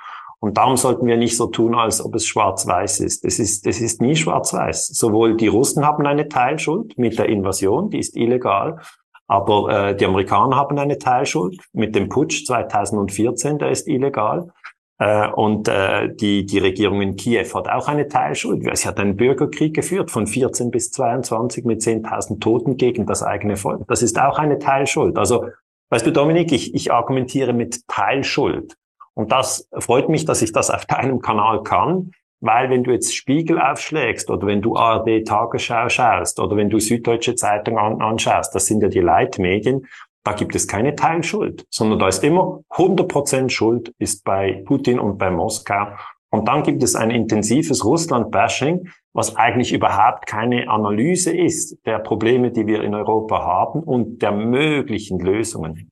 Und 0.40 0.58
darum 0.58 0.76
sollten 0.76 1.06
wir 1.06 1.16
nicht 1.16 1.38
so 1.38 1.46
tun, 1.46 1.74
als 1.74 2.04
ob 2.04 2.14
es 2.14 2.26
schwarz-weiß 2.26 3.00
ist. 3.00 3.24
Es 3.24 3.38
ist, 3.38 3.66
es 3.66 3.80
ist 3.80 4.02
nie 4.02 4.14
schwarz-weiß. 4.14 4.88
Sowohl 4.88 5.38
die 5.38 5.48
Russen 5.48 5.86
haben 5.86 6.06
eine 6.06 6.28
Teilschuld 6.28 6.98
mit 6.98 7.18
der 7.18 7.30
Invasion, 7.30 7.88
die 7.88 7.98
ist 7.98 8.14
illegal, 8.14 8.78
aber 9.26 9.88
äh, 9.88 9.96
die 9.96 10.04
Amerikaner 10.04 10.56
haben 10.56 10.78
eine 10.78 10.98
Teilschuld 10.98 11.58
mit 11.72 11.94
dem 11.94 12.10
Putsch 12.10 12.44
2014, 12.46 13.58
der 13.58 13.70
ist 13.70 13.88
illegal. 13.88 14.52
Äh, 14.98 15.28
und 15.28 15.68
äh, 15.68 16.14
die, 16.14 16.46
die 16.46 16.58
Regierung 16.58 17.02
in 17.02 17.16
Kiew 17.16 17.46
hat 17.54 17.68
auch 17.68 17.88
eine 17.88 18.08
Teilschuld. 18.08 18.64
Sie 18.76 18.88
hat 18.88 19.00
einen 19.00 19.16
Bürgerkrieg 19.16 19.74
geführt 19.74 20.10
von 20.10 20.26
14 20.26 20.70
bis 20.70 20.90
22 20.92 21.64
mit 21.64 21.80
10.000 21.80 22.40
Toten 22.40 22.76
gegen 22.76 23.06
das 23.06 23.22
eigene 23.22 23.56
Volk. 23.56 23.86
Das 23.88 24.02
ist 24.02 24.20
auch 24.20 24.38
eine 24.38 24.58
Teilschuld. 24.58 25.18
Also, 25.18 25.48
weißt 25.90 26.06
du, 26.06 26.12
Dominik, 26.12 26.52
ich, 26.52 26.74
ich 26.74 26.92
argumentiere 26.92 27.52
mit 27.52 27.86
Teilschuld. 27.88 28.76
Und 29.14 29.32
das 29.32 29.68
freut 29.78 30.08
mich, 30.08 30.24
dass 30.24 30.42
ich 30.42 30.52
das 30.52 30.70
auf 30.70 30.86
deinem 30.86 31.20
Kanal 31.20 31.62
kann, 31.62 32.12
weil 32.40 32.68
wenn 32.68 32.84
du 32.84 32.90
jetzt 32.90 33.14
Spiegel 33.14 33.60
aufschlägst 33.60 34.28
oder 34.30 34.46
wenn 34.46 34.60
du 34.60 34.76
ARD 34.76 35.26
Tagesschau 35.26 35.88
schaust 35.88 36.38
oder 36.40 36.56
wenn 36.56 36.68
du 36.68 36.78
Süddeutsche 36.78 37.36
Zeitung 37.36 37.78
an, 37.78 38.02
anschaust, 38.02 38.54
das 38.54 38.66
sind 38.66 38.82
ja 38.82 38.88
die 38.88 39.00
Leitmedien, 39.00 39.86
da 40.24 40.32
gibt 40.32 40.54
es 40.54 40.66
keine 40.66 40.96
Teilschuld, 40.96 41.66
sondern 41.70 41.98
da 41.98 42.08
ist 42.08 42.24
immer 42.24 42.62
100% 42.70 43.50
Schuld 43.50 43.92
ist 43.98 44.24
bei 44.24 44.62
Putin 44.64 44.98
und 44.98 45.18
bei 45.18 45.30
Moskau. 45.30 45.88
Und 46.30 46.48
dann 46.48 46.62
gibt 46.62 46.82
es 46.82 46.96
ein 46.96 47.10
intensives 47.10 47.84
Russland-Bashing, 47.84 48.88
was 49.12 49.36
eigentlich 49.36 49.72
überhaupt 49.72 50.26
keine 50.26 50.68
Analyse 50.68 51.30
ist 51.30 51.78
der 51.86 51.98
Probleme, 52.00 52.50
die 52.50 52.66
wir 52.66 52.82
in 52.82 52.94
Europa 52.94 53.44
haben 53.44 53.80
und 53.82 54.22
der 54.22 54.32
möglichen 54.32 55.20
Lösungen. 55.20 55.90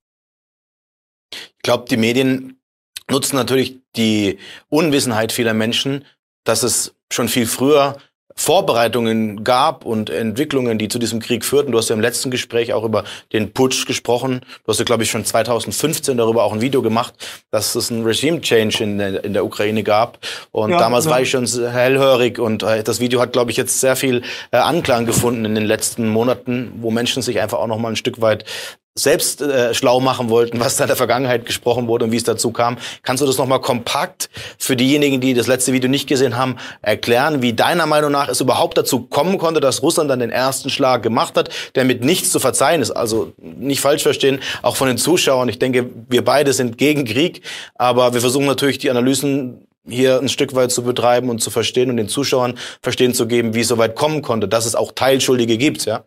Ich 1.33 1.63
glaube, 1.63 1.85
die 1.89 1.97
Medien 1.97 2.61
nutzen 3.09 3.37
natürlich 3.37 3.81
die 3.95 4.39
Unwissenheit 4.69 5.31
vieler 5.31 5.55
Menschen, 5.55 6.05
dass 6.45 6.63
es 6.63 6.97
schon 7.13 7.29
viel 7.29 7.47
früher 7.47 7.99
Vorbereitungen 8.37 9.45
gab 9.45 9.85
und 9.85 10.11
Entwicklungen, 10.11 10.79
die 10.79 10.89
zu 10.89 10.99
diesem 10.99 11.21
Krieg 11.21 11.45
führten. 11.45 11.73
Du 11.73 11.79
hast 11.79 11.89
ja 11.89 11.95
im 11.95 12.01
letzten 12.01 12.31
Gespräch 12.31 12.73
auch 12.73 12.85
über 12.85 13.05
den 13.33 13.53
Putsch 13.53 13.87
gesprochen. 13.87 14.41
Du 14.65 14.69
hast 14.69 14.79
ja, 14.79 14.85
glaube 14.85 15.03
ich, 15.03 15.11
schon 15.11 15.25
2015 15.25 16.17
darüber 16.17 16.45
auch 16.45 16.53
ein 16.53 16.61
Video 16.61 16.83
gemacht, 16.83 17.15
dass 17.51 17.75
es 17.75 17.91
einen 17.91 18.05
Regime-Change 18.05 18.85
in, 18.85 18.99
der, 18.99 19.25
in 19.25 19.33
der 19.33 19.45
Ukraine 19.45 19.83
gab. 19.83 20.19
Und 20.51 20.71
ja, 20.71 20.79
damals 20.79 21.05
ja. 21.05 21.13
war 21.13 21.21
ich 21.21 21.31
schon 21.31 21.47
hellhörig 21.47 22.39
und 22.39 22.63
äh, 22.63 22.83
das 22.83 23.01
Video 23.01 23.21
hat, 23.21 23.33
glaube 23.33 23.51
ich, 23.51 23.57
jetzt 23.57 23.81
sehr 23.81 23.97
viel 23.97 24.23
äh, 24.51 24.57
Anklang 24.57 25.07
gefunden 25.07 25.45
in 25.45 25.55
den 25.55 25.65
letzten 25.65 26.09
Monaten, 26.09 26.73
wo 26.77 26.91
Menschen 26.91 27.23
sich 27.23 27.41
einfach 27.41 27.59
auch 27.59 27.67
noch 27.67 27.79
mal 27.79 27.91
ein 27.91 27.97
Stück 27.97 28.21
weit 28.21 28.45
selbst 28.95 29.41
äh, 29.41 29.73
schlau 29.73 30.01
machen 30.01 30.29
wollten, 30.29 30.61
was 30.61 30.77
da 30.77 30.85
in 30.85 30.89
der 30.89 30.97
Vergangenheit 30.97 31.47
gesprochen 31.47 31.87
wurde 31.87 32.05
und 32.05 32.13
wie 32.13 32.19
es 32.19 32.25
dazu 32.25 32.51
kam. 32.51 32.77
Kannst 33.03 33.23
du 33.23 33.27
das 33.27 33.39
nochmal 33.39 33.61
kompakt 33.61 34.29
für 34.59 34.77
diejenigen, 34.77 35.21
die 35.21 35.33
das 35.33 35.47
letzte 35.47 35.73
Video 35.73 35.89
nicht 35.89 36.07
gesehen 36.07 36.37
haben, 36.37 36.57
erklären, 36.83 37.41
wie 37.41 37.55
deiner 37.55 37.87
Meinung 37.87 38.13
nach 38.13 38.29
es 38.29 38.43
überhaupt 38.43 38.77
dazu 38.77 39.01
kommen 39.01 39.39
konnte, 39.39 39.61
dass 39.61 39.83
Russland 39.83 40.11
dann 40.11 40.19
den 40.19 40.31
ersten 40.31 40.69
Schlag 40.69 41.03
gemacht 41.03 41.37
hat, 41.39 41.49
der 41.75 41.85
mit 41.85 42.05
nichts 42.05 42.31
zu 42.31 42.39
verzeihen 42.39 42.83
ist? 42.83 42.91
Also 42.91 43.33
nicht 43.39 43.81
falsch 43.81 44.03
verstehen, 44.03 44.41
auch 44.61 44.77
von 44.77 44.89
den 44.89 44.99
Zuschauern. 44.99 45.49
Ich 45.49 45.59
denke, 45.59 45.89
wir 46.09 46.23
beide 46.23 46.53
sind 46.53 46.77
gegen 46.77 47.07
Krieg, 47.07 47.41
aber 47.77 48.13
wir 48.13 48.21
versuchen 48.21 48.47
natürlich 48.47 48.77
die 48.77 48.91
Analysen 48.91 49.67
hier 49.89 50.19
ein 50.19 50.29
Stück 50.29 50.55
weit 50.55 50.71
zu 50.71 50.83
betreiben 50.83 51.31
und 51.31 51.41
zu 51.41 51.51
verstehen 51.51 51.91
und 51.91 51.97
den 51.97 52.09
Zuschauern 52.09 52.59
verstehen 52.83 53.15
zu 53.15 53.27
geben, 53.27 53.55
wie 53.55 53.61
es 53.61 53.69
so 53.69 53.79
weit 53.79 53.97
kommen 53.97 54.23
konnte, 54.23 54.49
dass 54.49 54.67
es 54.67 54.75
auch 54.75 54.93
Teilschuldige 54.93 55.57
gibt, 55.57 55.87
ja? 55.87 56.05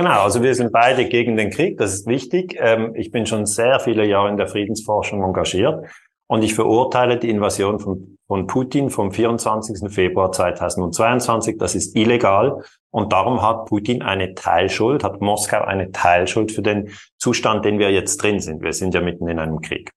Genau, 0.00 0.22
also 0.22 0.42
wir 0.42 0.54
sind 0.54 0.72
beide 0.72 1.04
gegen 1.04 1.36
den 1.36 1.50
Krieg, 1.50 1.76
das 1.76 1.92
ist 1.92 2.06
wichtig. 2.06 2.56
Ähm, 2.58 2.94
ich 2.94 3.10
bin 3.10 3.26
schon 3.26 3.44
sehr 3.44 3.80
viele 3.80 4.06
Jahre 4.06 4.30
in 4.30 4.38
der 4.38 4.48
Friedensforschung 4.48 5.22
engagiert 5.22 5.84
und 6.26 6.42
ich 6.42 6.54
verurteile 6.54 7.18
die 7.18 7.28
Invasion 7.28 7.78
von, 7.78 8.16
von 8.26 8.46
Putin 8.46 8.88
vom 8.88 9.12
24. 9.12 9.92
Februar 9.92 10.32
2022. 10.32 11.58
Das 11.58 11.74
ist 11.74 11.94
illegal 11.94 12.62
und 12.90 13.12
darum 13.12 13.42
hat 13.42 13.66
Putin 13.66 14.00
eine 14.00 14.34
Teilschuld, 14.34 15.04
hat 15.04 15.20
Moskau 15.20 15.60
eine 15.60 15.92
Teilschuld 15.92 16.50
für 16.50 16.62
den 16.62 16.88
Zustand, 17.18 17.66
den 17.66 17.78
wir 17.78 17.90
jetzt 17.90 18.22
drin 18.22 18.40
sind. 18.40 18.62
Wir 18.62 18.72
sind 18.72 18.94
ja 18.94 19.02
mitten 19.02 19.28
in 19.28 19.38
einem 19.38 19.60
Krieg. 19.60 19.90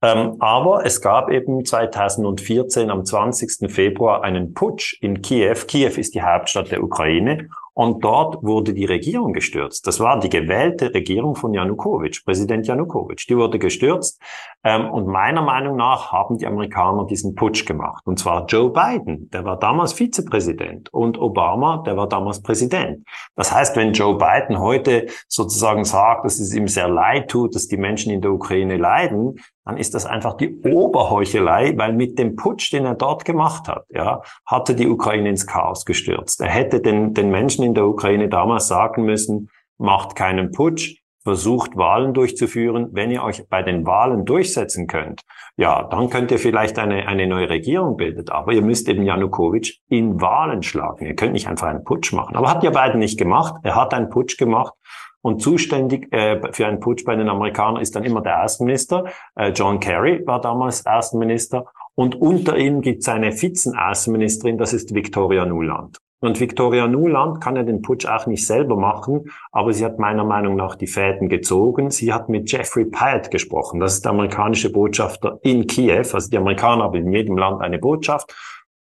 Ähm, 0.00 0.36
aber 0.38 0.86
es 0.86 1.00
gab 1.00 1.28
eben 1.28 1.64
2014 1.64 2.88
am 2.88 3.04
20. 3.04 3.68
Februar 3.68 4.22
einen 4.22 4.54
Putsch 4.54 4.96
in 5.02 5.22
Kiew. 5.22 5.56
Kiew 5.66 5.94
ist 5.96 6.14
die 6.14 6.22
Hauptstadt 6.22 6.70
der 6.70 6.84
Ukraine 6.84 7.48
und 7.74 8.04
dort 8.04 8.42
wurde 8.42 8.74
die 8.74 8.84
Regierung 8.84 9.32
gestürzt. 9.32 9.86
Das 9.86 10.00
war 10.00 10.18
die 10.20 10.28
gewählte 10.28 10.92
Regierung 10.92 11.36
von 11.36 11.54
Janukowitsch, 11.54 12.24
Präsident 12.24 12.66
Janukowitsch. 12.66 13.28
Die 13.28 13.36
wurde 13.36 13.58
gestürzt. 13.58 14.20
Ähm, 14.64 14.90
und 14.90 15.06
meiner 15.06 15.42
Meinung 15.42 15.76
nach 15.76 16.12
haben 16.12 16.38
die 16.38 16.46
Amerikaner 16.46 17.06
diesen 17.06 17.34
Putsch 17.34 17.64
gemacht. 17.64 18.06
Und 18.06 18.18
zwar 18.18 18.46
Joe 18.46 18.70
Biden, 18.70 19.30
der 19.30 19.44
war 19.44 19.58
damals 19.58 19.92
Vizepräsident 19.92 20.92
und 20.92 21.18
Obama, 21.18 21.82
der 21.86 21.96
war 21.96 22.08
damals 22.08 22.42
Präsident. 22.42 23.06
Das 23.36 23.52
heißt, 23.52 23.76
wenn 23.76 23.92
Joe 23.92 24.18
Biden 24.18 24.58
heute 24.58 25.06
sozusagen 25.28 25.84
sagt, 25.84 26.24
dass 26.24 26.38
es 26.38 26.54
ihm 26.54 26.68
sehr 26.68 26.88
leid 26.88 27.30
tut, 27.30 27.54
dass 27.54 27.68
die 27.68 27.76
Menschen 27.76 28.12
in 28.12 28.20
der 28.20 28.32
Ukraine 28.32 28.76
leiden, 28.76 29.36
dann 29.70 29.76
ist 29.76 29.94
das 29.94 30.04
einfach 30.04 30.36
die 30.36 30.60
Oberheuchelei, 30.62 31.74
weil 31.76 31.92
mit 31.92 32.18
dem 32.18 32.34
Putsch, 32.34 32.72
den 32.72 32.84
er 32.84 32.96
dort 32.96 33.24
gemacht 33.24 33.68
hat, 33.68 33.84
ja, 33.90 34.20
hatte 34.44 34.74
die 34.74 34.88
Ukraine 34.88 35.28
ins 35.28 35.46
Chaos 35.46 35.84
gestürzt. 35.84 36.40
Er 36.40 36.48
hätte 36.48 36.80
den, 36.80 37.14
den 37.14 37.30
Menschen 37.30 37.64
in 37.64 37.74
der 37.74 37.86
Ukraine 37.86 38.28
damals 38.28 38.66
sagen 38.66 39.04
müssen, 39.04 39.48
macht 39.78 40.16
keinen 40.16 40.50
Putsch, 40.50 40.96
versucht 41.22 41.76
Wahlen 41.76 42.14
durchzuführen. 42.14 42.88
Wenn 42.90 43.12
ihr 43.12 43.22
euch 43.22 43.48
bei 43.48 43.62
den 43.62 43.86
Wahlen 43.86 44.24
durchsetzen 44.24 44.88
könnt, 44.88 45.20
ja, 45.56 45.84
dann 45.84 46.10
könnt 46.10 46.32
ihr 46.32 46.40
vielleicht 46.40 46.76
eine, 46.80 47.06
eine 47.06 47.28
neue 47.28 47.48
Regierung 47.48 47.96
bilden. 47.96 48.28
Aber 48.28 48.52
ihr 48.52 48.62
müsst 48.62 48.88
eben 48.88 49.04
Janukowitsch 49.04 49.78
in 49.88 50.20
Wahlen 50.20 50.64
schlagen. 50.64 51.06
Ihr 51.06 51.14
könnt 51.14 51.34
nicht 51.34 51.46
einfach 51.46 51.68
einen 51.68 51.84
Putsch 51.84 52.12
machen. 52.12 52.34
Aber 52.34 52.50
hat 52.50 52.64
ja 52.64 52.70
Biden 52.70 52.98
nicht 52.98 53.20
gemacht. 53.20 53.54
Er 53.62 53.76
hat 53.76 53.94
einen 53.94 54.10
Putsch 54.10 54.36
gemacht. 54.36 54.74
Und 55.22 55.42
zuständig 55.42 56.12
äh, 56.12 56.40
für 56.52 56.66
einen 56.66 56.80
Putsch 56.80 57.04
bei 57.04 57.14
den 57.14 57.28
Amerikanern 57.28 57.82
ist 57.82 57.94
dann 57.94 58.04
immer 58.04 58.22
der 58.22 58.42
Außenminister. 58.42 59.04
Äh, 59.36 59.50
John 59.50 59.80
Kerry 59.80 60.26
war 60.26 60.40
damals 60.40 60.86
Außenminister. 60.86 61.66
Und 61.94 62.20
unter 62.20 62.56
ihm 62.56 62.80
gibt 62.80 63.02
es 63.02 63.08
eine 63.08 63.32
Vizen-Außenministerin, 63.32 64.56
das 64.56 64.72
ist 64.72 64.94
Victoria 64.94 65.44
Nuland. 65.44 65.98
Und 66.22 66.38
Victoria 66.38 66.86
Nuland 66.86 67.40
kann 67.40 67.56
ja 67.56 67.62
den 67.62 67.80
Putsch 67.80 68.06
auch 68.06 68.26
nicht 68.26 68.46
selber 68.46 68.76
machen, 68.76 69.30
aber 69.52 69.72
sie 69.72 69.84
hat 69.84 69.98
meiner 69.98 70.24
Meinung 70.24 70.54
nach 70.54 70.76
die 70.76 70.86
Fäden 70.86 71.30
gezogen. 71.30 71.90
Sie 71.90 72.12
hat 72.12 72.28
mit 72.28 72.52
Jeffrey 72.52 72.84
Pyatt 72.84 73.30
gesprochen. 73.30 73.80
Das 73.80 73.94
ist 73.94 74.04
der 74.04 74.12
amerikanische 74.12 74.70
Botschafter 74.70 75.38
in 75.42 75.66
Kiew. 75.66 76.04
Also 76.12 76.28
die 76.30 76.36
Amerikaner 76.36 76.84
haben 76.84 76.94
in 76.94 77.12
jedem 77.12 77.38
Land 77.38 77.62
eine 77.62 77.78
Botschaft. 77.78 78.34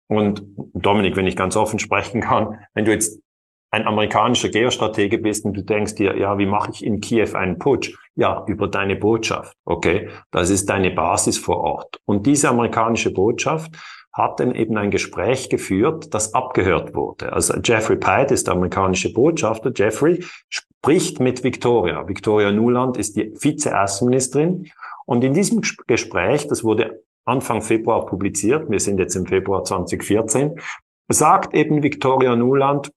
Und 0.07 0.43
Dominik, 0.73 1.15
wenn 1.15 1.27
ich 1.27 1.37
ganz 1.37 1.55
offen 1.55 1.79
sprechen 1.79 2.19
kann, 2.21 2.59
wenn 2.73 2.83
du 2.83 2.91
jetzt 2.91 3.21
ein 3.71 3.85
amerikanischer 3.85 4.49
Geostratege 4.49 5.19
bist 5.19 5.45
und 5.45 5.53
du 5.53 5.63
denkst 5.63 5.95
dir, 5.95 6.17
ja, 6.17 6.37
wie 6.37 6.45
mache 6.45 6.71
ich 6.71 6.83
in 6.83 7.01
Kiew 7.01 7.35
einen 7.35 7.59
Putsch? 7.59 7.95
Ja, 8.15 8.43
über 8.47 8.67
deine 8.67 8.95
Botschaft. 8.95 9.55
Okay, 9.65 10.09
das 10.31 10.49
ist 10.49 10.69
deine 10.69 10.91
Basis 10.91 11.37
vor 11.37 11.57
Ort. 11.57 11.99
Und 12.05 12.25
diese 12.25 12.49
amerikanische 12.49 13.13
Botschaft 13.13 13.71
hat 14.11 14.39
dann 14.39 14.55
eben 14.55 14.75
ein 14.77 14.91
Gespräch 14.91 15.49
geführt, 15.49 16.13
das 16.13 16.33
abgehört 16.33 16.95
wurde. 16.95 17.31
Also 17.31 17.53
Jeffrey 17.63 17.95
Pyatt 17.95 18.31
ist 18.31 18.47
der 18.47 18.55
amerikanische 18.55 19.13
Botschafter. 19.13 19.71
Jeffrey 19.73 20.23
spricht 20.49 21.19
mit 21.19 21.43
Victoria. 21.43 22.07
Victoria 22.07 22.51
Nuland 22.51 22.97
ist 22.97 23.15
die 23.15 23.31
Vize-Außenministerin. 23.35 24.71
Und 25.05 25.23
in 25.23 25.33
diesem 25.33 25.61
Gespräch, 25.87 26.47
das 26.47 26.63
wurde 26.63 27.03
Anfang 27.25 27.61
Februar 27.61 28.05
publiziert, 28.07 28.69
wir 28.69 28.79
sind 28.79 28.97
jetzt 28.99 29.15
im 29.15 29.27
Februar 29.27 29.63
2014, 29.63 30.59
sagt 31.07 31.53
eben 31.53 31.83
Victoria 31.83 32.35
Nuland, 32.35 32.91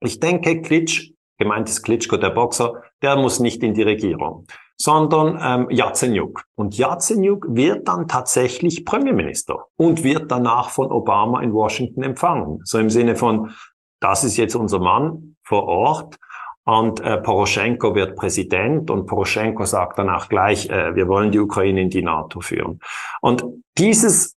ich 0.00 0.20
denke, 0.20 0.62
Klitsch, 0.62 1.12
gemeint 1.38 1.68
ist 1.68 1.82
Klitschko, 1.82 2.16
der 2.16 2.30
Boxer, 2.30 2.82
der 3.02 3.16
muss 3.16 3.40
nicht 3.40 3.62
in 3.62 3.74
die 3.74 3.82
Regierung, 3.82 4.46
sondern 4.76 5.38
ähm, 5.42 5.70
Yatsenyuk. 5.70 6.44
Und 6.54 6.76
Yatsenyuk 6.76 7.46
wird 7.50 7.88
dann 7.88 8.08
tatsächlich 8.08 8.84
Premierminister 8.84 9.66
und 9.76 10.04
wird 10.04 10.30
danach 10.30 10.70
von 10.70 10.90
Obama 10.90 11.40
in 11.40 11.52
Washington 11.52 12.02
empfangen. 12.02 12.60
So 12.64 12.78
im 12.78 12.90
Sinne 12.90 13.16
von, 13.16 13.52
das 14.00 14.24
ist 14.24 14.36
jetzt 14.36 14.54
unser 14.54 14.78
Mann 14.78 15.36
vor 15.42 15.64
Ort. 15.64 16.16
und 16.64 17.00
äh, 17.00 17.18
Poroschenko 17.18 17.94
wird 17.94 18.16
Präsident 18.16 18.90
und 18.90 19.06
Poroschenko 19.06 19.64
sagt 19.64 19.98
dann 19.98 20.10
auch 20.10 20.28
gleich, 20.28 20.68
äh, 20.68 20.94
wir 20.94 21.08
wollen 21.08 21.32
die 21.32 21.40
Ukraine 21.40 21.80
in 21.82 21.90
die 21.90 22.02
NATO 22.02 22.40
führen. 22.40 22.80
Und 23.20 23.44
dieses 23.76 24.36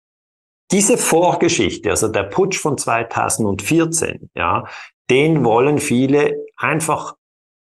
diese 0.70 0.96
Vorgeschichte, 0.96 1.90
also 1.90 2.08
der 2.08 2.24
Putsch 2.24 2.58
von 2.58 2.78
2014, 2.78 4.30
ja, 4.36 4.64
den 5.10 5.44
wollen 5.44 5.78
viele 5.78 6.46
einfach 6.56 7.16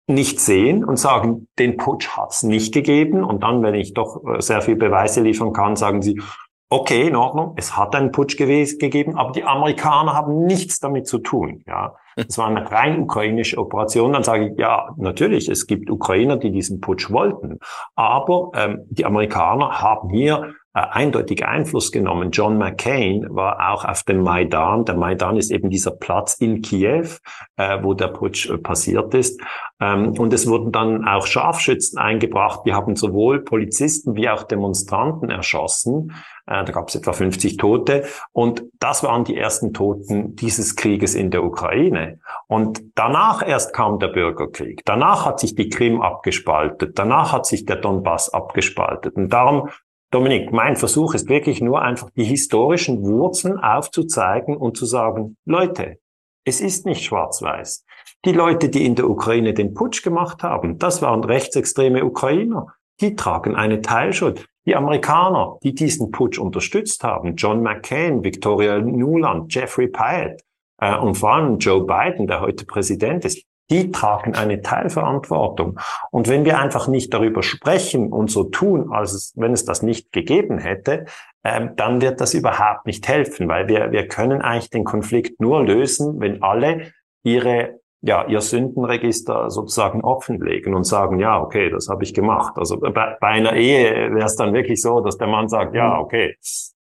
nicht 0.08 0.40
sehen 0.40 0.86
und 0.86 0.98
sagen, 0.98 1.48
den 1.60 1.78
Putsch 1.78 2.10
hat 2.10 2.32
es 2.32 2.44
nicht 2.44 2.74
gegeben. 2.74 3.24
Und 3.24 3.44
dann, 3.44 3.62
wenn 3.62 3.76
ich 3.76 3.94
doch 3.94 4.24
äh, 4.26 4.42
sehr 4.42 4.62
viel 4.62 4.76
Beweise 4.76 5.22
liefern 5.22 5.54
kann, 5.54 5.76
sagen 5.76 6.02
sie, 6.02 6.22
okay, 6.70 7.08
in 7.08 7.16
Ordnung, 7.16 7.54
es 7.58 7.76
hat 7.78 7.96
einen 7.96 8.12
Putsch 8.12 8.38
gegeben, 8.38 9.18
aber 9.18 9.32
die 9.32 9.44
Amerikaner 9.44 10.14
haben 10.14 10.46
nichts 10.46 10.80
damit 10.80 11.08
zu 11.08 11.20
tun. 11.20 11.64
Ja, 11.66 11.96
es 12.18 12.38
war 12.38 12.48
eine 12.48 12.70
rein 12.70 13.04
ukrainische 13.04 13.58
Operation. 13.58 14.14
Dann 14.14 14.24
sage 14.24 14.50
ich, 14.50 14.60
ja, 14.60 14.90
natürlich, 14.98 15.48
es 15.50 15.68
gibt 15.68 15.90
Ukrainer, 15.90 16.38
die 16.38 16.52
diesen 16.52 16.82
Putsch 16.82 17.12
wollten, 17.12 17.60
aber 17.96 18.52
ähm, 18.56 18.86
die 18.90 19.06
Amerikaner 19.06 19.82
haben 19.82 20.10
hier 20.10 20.54
äh, 20.78 20.82
eindeutig 20.92 21.44
Einfluss 21.44 21.92
genommen. 21.92 22.30
John 22.30 22.60
McCain 22.60 23.26
war 23.30 23.74
auch 23.74 23.84
auf 23.84 24.04
dem 24.04 24.22
Maidan. 24.22 24.86
Der 24.86 24.96
Maidan 24.96 25.36
ist 25.36 25.50
eben 25.50 25.72
dieser 25.72 25.90
Platz 25.90 26.36
in 26.36 26.62
Kiew, 26.62 27.08
äh, 27.56 27.80
wo 27.82 27.96
der 27.96 28.10
Putsch 28.10 28.48
äh, 28.48 28.60
passiert 28.60 29.16
ist. 29.16 29.42
Ähm, 29.80 30.12
und 30.20 30.34
es 30.34 30.48
wurden 30.48 30.72
dann 30.72 31.08
auch 31.08 31.26
Scharfschützen 31.26 31.98
eingebracht. 31.98 32.62
Die 32.68 32.74
haben 32.76 32.96
sowohl 32.96 33.44
Polizisten 33.44 34.16
wie 34.16 34.30
auch 34.30 34.44
Demonstranten 34.44 35.32
erschossen. 35.32 36.12
Äh, 36.46 36.64
da 36.64 36.72
gab 36.72 36.90
es 36.90 36.96
etwa 36.96 37.14
50 37.14 37.58
Tote. 37.58 38.06
Und 38.32 38.64
das 38.80 39.04
waren 39.04 39.24
die 39.24 39.36
ersten 39.36 39.74
Toten 39.74 40.36
dieses 40.36 40.76
Krieges 40.76 41.16
in 41.16 41.32
der 41.32 41.44
Ukraine. 41.44 42.07
Und 42.48 42.82
danach 42.96 43.46
erst 43.46 43.74
kam 43.74 44.00
der 44.00 44.08
Bürgerkrieg. 44.10 44.82
Danach 44.86 45.26
hat 45.26 45.40
sich 45.40 45.56
die 45.56 45.70
Krim 45.70 46.02
abgespaltet. 46.02 46.98
Danach 46.98 47.34
hat 47.34 47.46
sich 47.46 47.66
der 47.66 47.78
Donbass 47.78 48.34
abgespaltet. 48.34 49.16
Und 49.16 49.30
darum 49.30 49.70
Dominik, 50.10 50.54
mein 50.54 50.78
Versuch 50.78 51.14
ist 51.16 51.28
wirklich 51.28 51.60
nur 51.60 51.82
einfach 51.82 52.10
die 52.16 52.24
historischen 52.24 53.04
Wurzeln 53.04 53.60
aufzuzeigen 53.60 54.56
und 54.56 54.78
zu 54.78 54.86
sagen, 54.86 55.36
Leute, 55.46 56.00
es 56.46 56.62
ist 56.62 56.86
nicht 56.86 57.04
schwarz-weiß. 57.04 57.84
Die 58.24 58.32
Leute, 58.32 58.70
die 58.70 58.86
in 58.86 58.96
der 58.96 59.10
Ukraine 59.10 59.54
den 59.54 59.74
Putsch 59.74 60.04
gemacht 60.04 60.44
haben, 60.44 60.80
das 60.80 61.02
waren 61.02 61.26
rechtsextreme 61.26 62.06
Ukrainer. 62.06 62.68
Die 63.02 63.16
tragen 63.16 63.56
eine 63.56 63.82
Teilschuld. 63.82 64.48
Die 64.66 64.76
Amerikaner, 64.76 65.58
die 65.64 65.76
diesen 65.76 66.12
Putsch 66.12 66.40
unterstützt 66.40 67.04
haben, 67.04 67.36
John 67.36 67.62
McCain, 67.62 68.24
Victoria 68.24 68.80
Nuland, 68.80 69.54
Jeffrey 69.54 69.88
Pyatt 69.88 70.42
äh, 70.80 70.98
und 70.98 71.16
vor 71.16 71.34
allem 71.34 71.58
Joe 71.58 71.86
Biden, 71.86 72.28
der 72.28 72.42
heute 72.42 72.66
Präsident 72.66 73.26
ist, 73.26 73.46
die 73.70 73.92
tragen 73.92 74.34
eine 74.36 74.62
Teilverantwortung. 74.62 75.80
Und 76.12 76.30
wenn 76.30 76.46
wir 76.46 76.60
einfach 76.60 76.88
nicht 76.88 77.14
darüber 77.14 77.44
sprechen 77.44 78.12
und 78.12 78.32
so 78.32 78.46
tun, 78.46 78.94
als 78.94 79.34
wenn 79.36 79.52
es 79.52 79.66
das 79.66 79.82
nicht 79.82 80.12
gegeben 80.14 80.58
hätte, 80.58 81.06
ähm, 81.44 81.72
dann 81.76 82.02
wird 82.02 82.22
das 82.22 82.34
überhaupt 82.34 82.86
nicht 82.86 83.08
helfen, 83.08 83.48
weil 83.50 83.68
wir, 83.68 83.92
wir 83.92 84.08
können 84.08 84.42
eigentlich 84.42 84.70
den 84.70 84.86
Konflikt 84.86 85.42
nur 85.42 85.64
lösen, 85.64 86.20
wenn 86.20 86.42
alle 86.42 86.94
ihre 87.24 87.80
ja, 88.02 88.26
ihr 88.28 88.42
Sündenregister 88.42 89.50
sozusagen 89.50 90.02
offenlegen 90.02 90.76
und 90.76 90.84
sagen, 90.84 91.20
ja, 91.20 91.42
okay, 91.42 91.70
das 91.70 91.90
habe 91.90 92.04
ich 92.04 92.14
gemacht. 92.14 92.54
Also 92.58 92.80
bei, 92.80 92.92
bei 93.20 93.28
einer 93.28 93.54
Ehe 93.54 94.14
wäre 94.14 94.28
es 94.28 94.36
dann 94.36 94.54
wirklich 94.54 94.82
so, 94.82 95.02
dass 95.02 95.18
der 95.18 95.28
Mann 95.28 95.50
sagt, 95.50 95.74
ja, 95.74 95.98
okay, 95.98 96.38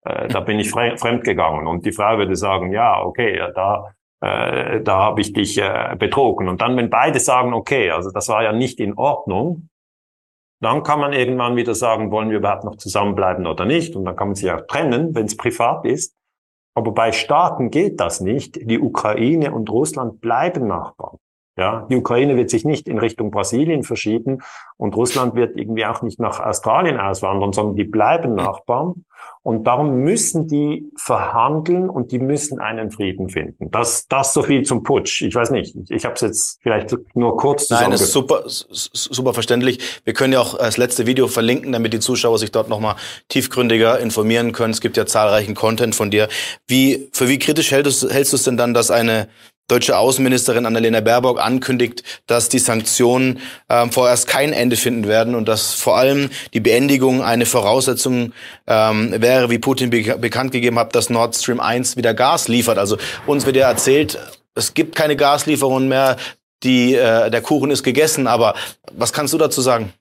äh, 0.06 0.28
da 0.28 0.40
bin 0.40 0.60
ich 0.60 0.72
fremd 0.72 1.24
gegangen. 1.24 1.68
Und 1.68 1.86
die 1.86 1.92
Frau 1.92 2.18
würde 2.18 2.36
sagen, 2.36 2.72
ja, 2.72 3.02
okay, 3.04 3.42
da 3.54 3.94
äh, 4.22 4.82
da 4.82 5.00
habe 5.00 5.22
ich 5.22 5.34
dich 5.34 5.58
äh, 5.58 5.96
betrogen. 5.98 6.48
Und 6.48 6.62
dann, 6.62 6.78
wenn 6.78 6.90
beide 6.90 7.20
sagen, 7.20 7.54
okay, 7.54 7.90
also 7.90 8.12
das 8.12 8.30
war 8.30 8.44
ja 8.44 8.54
nicht 8.54 8.80
in 8.80 8.98
Ordnung, 8.98 9.70
dann 10.62 10.84
kann 10.84 11.00
man 11.00 11.12
irgendwann 11.12 11.56
wieder 11.56 11.74
sagen, 11.74 12.12
wollen 12.12 12.30
wir 12.30 12.38
überhaupt 12.38 12.64
noch 12.64 12.76
zusammenbleiben 12.76 13.48
oder 13.48 13.66
nicht. 13.66 13.96
Und 13.96 14.06
dann 14.06 14.16
kann 14.16 14.28
man 14.28 14.36
sich 14.36 14.52
auch 14.52 14.68
trennen, 14.68 15.16
wenn 15.16 15.26
es 15.26 15.36
privat 15.36 15.86
ist. 15.86 16.16
Aber 16.76 16.92
bei 16.92 17.12
Staaten 17.12 17.72
geht 17.72 18.00
das 18.00 18.22
nicht. 18.22 18.60
Die 18.70 18.80
Ukraine 18.80 19.54
und 19.54 19.70
Russland 19.72 20.22
bleiben 20.22 20.68
Nachbarn. 20.68 21.18
Ja, 21.58 21.86
die 21.90 21.98
Ukraine 21.98 22.38
wird 22.38 22.50
sich 22.50 22.64
nicht 22.64 22.88
in 22.88 22.98
Richtung 22.98 23.30
Brasilien 23.30 23.84
verschieben 23.84 24.42
und 24.78 24.96
Russland 24.96 25.36
wird 25.36 25.58
irgendwie 25.58 25.86
auch 25.86 26.02
nicht 26.02 26.20
nach 26.20 26.40
Australien 26.40 26.98
auswandern, 26.98 27.52
sondern 27.52 27.76
die 27.76 27.84
bleiben 27.84 28.36
Nachbarn. 28.36 29.04
Und 29.44 29.64
darum 29.66 30.04
müssen 30.04 30.48
die 30.48 30.92
verhandeln 30.96 31.90
und 31.90 32.12
die 32.12 32.20
müssen 32.20 32.60
einen 32.60 32.92
Frieden 32.92 33.28
finden. 33.28 33.72
Das, 33.72 34.08
das 34.08 34.34
so 34.34 34.44
viel 34.44 34.62
zum 34.64 34.84
Putsch. 34.84 35.24
Ich 35.24 35.34
weiß 35.34 35.50
nicht. 35.50 35.76
Ich 35.90 36.06
habe 36.06 36.14
es 36.14 36.22
jetzt 36.22 36.60
vielleicht 36.62 36.96
nur 37.16 37.38
kurz. 37.38 37.68
Nein, 37.72 37.90
das 37.90 38.02
ist 38.02 38.12
super, 38.12 38.44
super 38.46 39.34
verständlich. 39.34 39.80
Wir 40.04 40.14
können 40.14 40.34
ja 40.34 40.42
auch 40.42 40.60
das 40.60 40.78
letzte 40.78 41.08
Video 41.08 41.28
verlinken, 41.28 41.72
damit 41.72 41.92
die 41.92 42.00
Zuschauer 42.00 42.38
sich 42.38 42.52
dort 42.52 42.70
nochmal 42.70 42.98
tiefgründiger 43.30 44.00
informieren 44.00 44.52
können. 44.52 44.74
Es 44.74 44.82
gibt 44.82 44.96
ja 44.96 45.08
zahlreichen 45.08 45.56
Content 45.56 45.96
von 45.96 46.12
dir. 46.12 46.28
Wie, 46.68 47.10
für 47.12 47.28
wie 47.28 47.40
kritisch 47.40 47.72
hältst 47.72 48.08
hältst 48.12 48.34
du 48.34 48.38
es 48.38 48.44
denn 48.44 48.58
dann, 48.58 48.76
dass 48.76 48.92
eine 48.92 49.28
deutsche 49.72 49.98
Außenministerin 49.98 50.66
Annalena 50.66 51.00
Baerbock 51.00 51.40
ankündigt, 51.40 52.04
dass 52.28 52.50
die 52.50 52.60
Sanktionen 52.60 53.40
ähm, 53.70 53.90
vorerst 53.92 54.28
kein 54.28 54.52
Ende 54.52 54.76
finden 54.76 55.08
werden 55.08 55.34
und 55.34 55.48
dass 55.48 55.74
vor 55.74 55.98
allem 55.98 56.30
die 56.54 56.60
Beendigung 56.60 57.24
eine 57.24 57.46
Voraussetzung 57.46 58.34
ähm, 58.68 59.16
wäre, 59.22 59.50
wie 59.50 59.60
Putin 59.60 59.90
be 59.90 60.18
bekannt 60.18 60.52
gegeben 60.52 60.78
hat, 60.78 60.94
dass 60.94 61.10
Nord 61.10 61.36
Stream 61.36 61.62
1 61.62 61.96
wieder 61.96 62.14
Gas 62.14 62.50
liefert. 62.50 62.78
Also 62.78 62.98
uns 63.26 63.46
wird 63.46 63.56
ja 63.56 63.70
erzählt, 63.70 64.20
es 64.56 64.74
gibt 64.74 64.96
keine 64.96 65.16
Gaslieferungen 65.16 65.88
mehr, 65.88 66.18
die, 66.64 66.96
äh, 66.96 67.30
der 67.30 67.42
Kuchen 67.42 67.72
ist 67.72 67.84
gegessen. 67.84 68.28
Aber 68.28 68.56
was 68.92 69.14
kannst 69.14 69.34
du 69.34 69.38
dazu 69.38 69.62
sagen? 69.62 69.94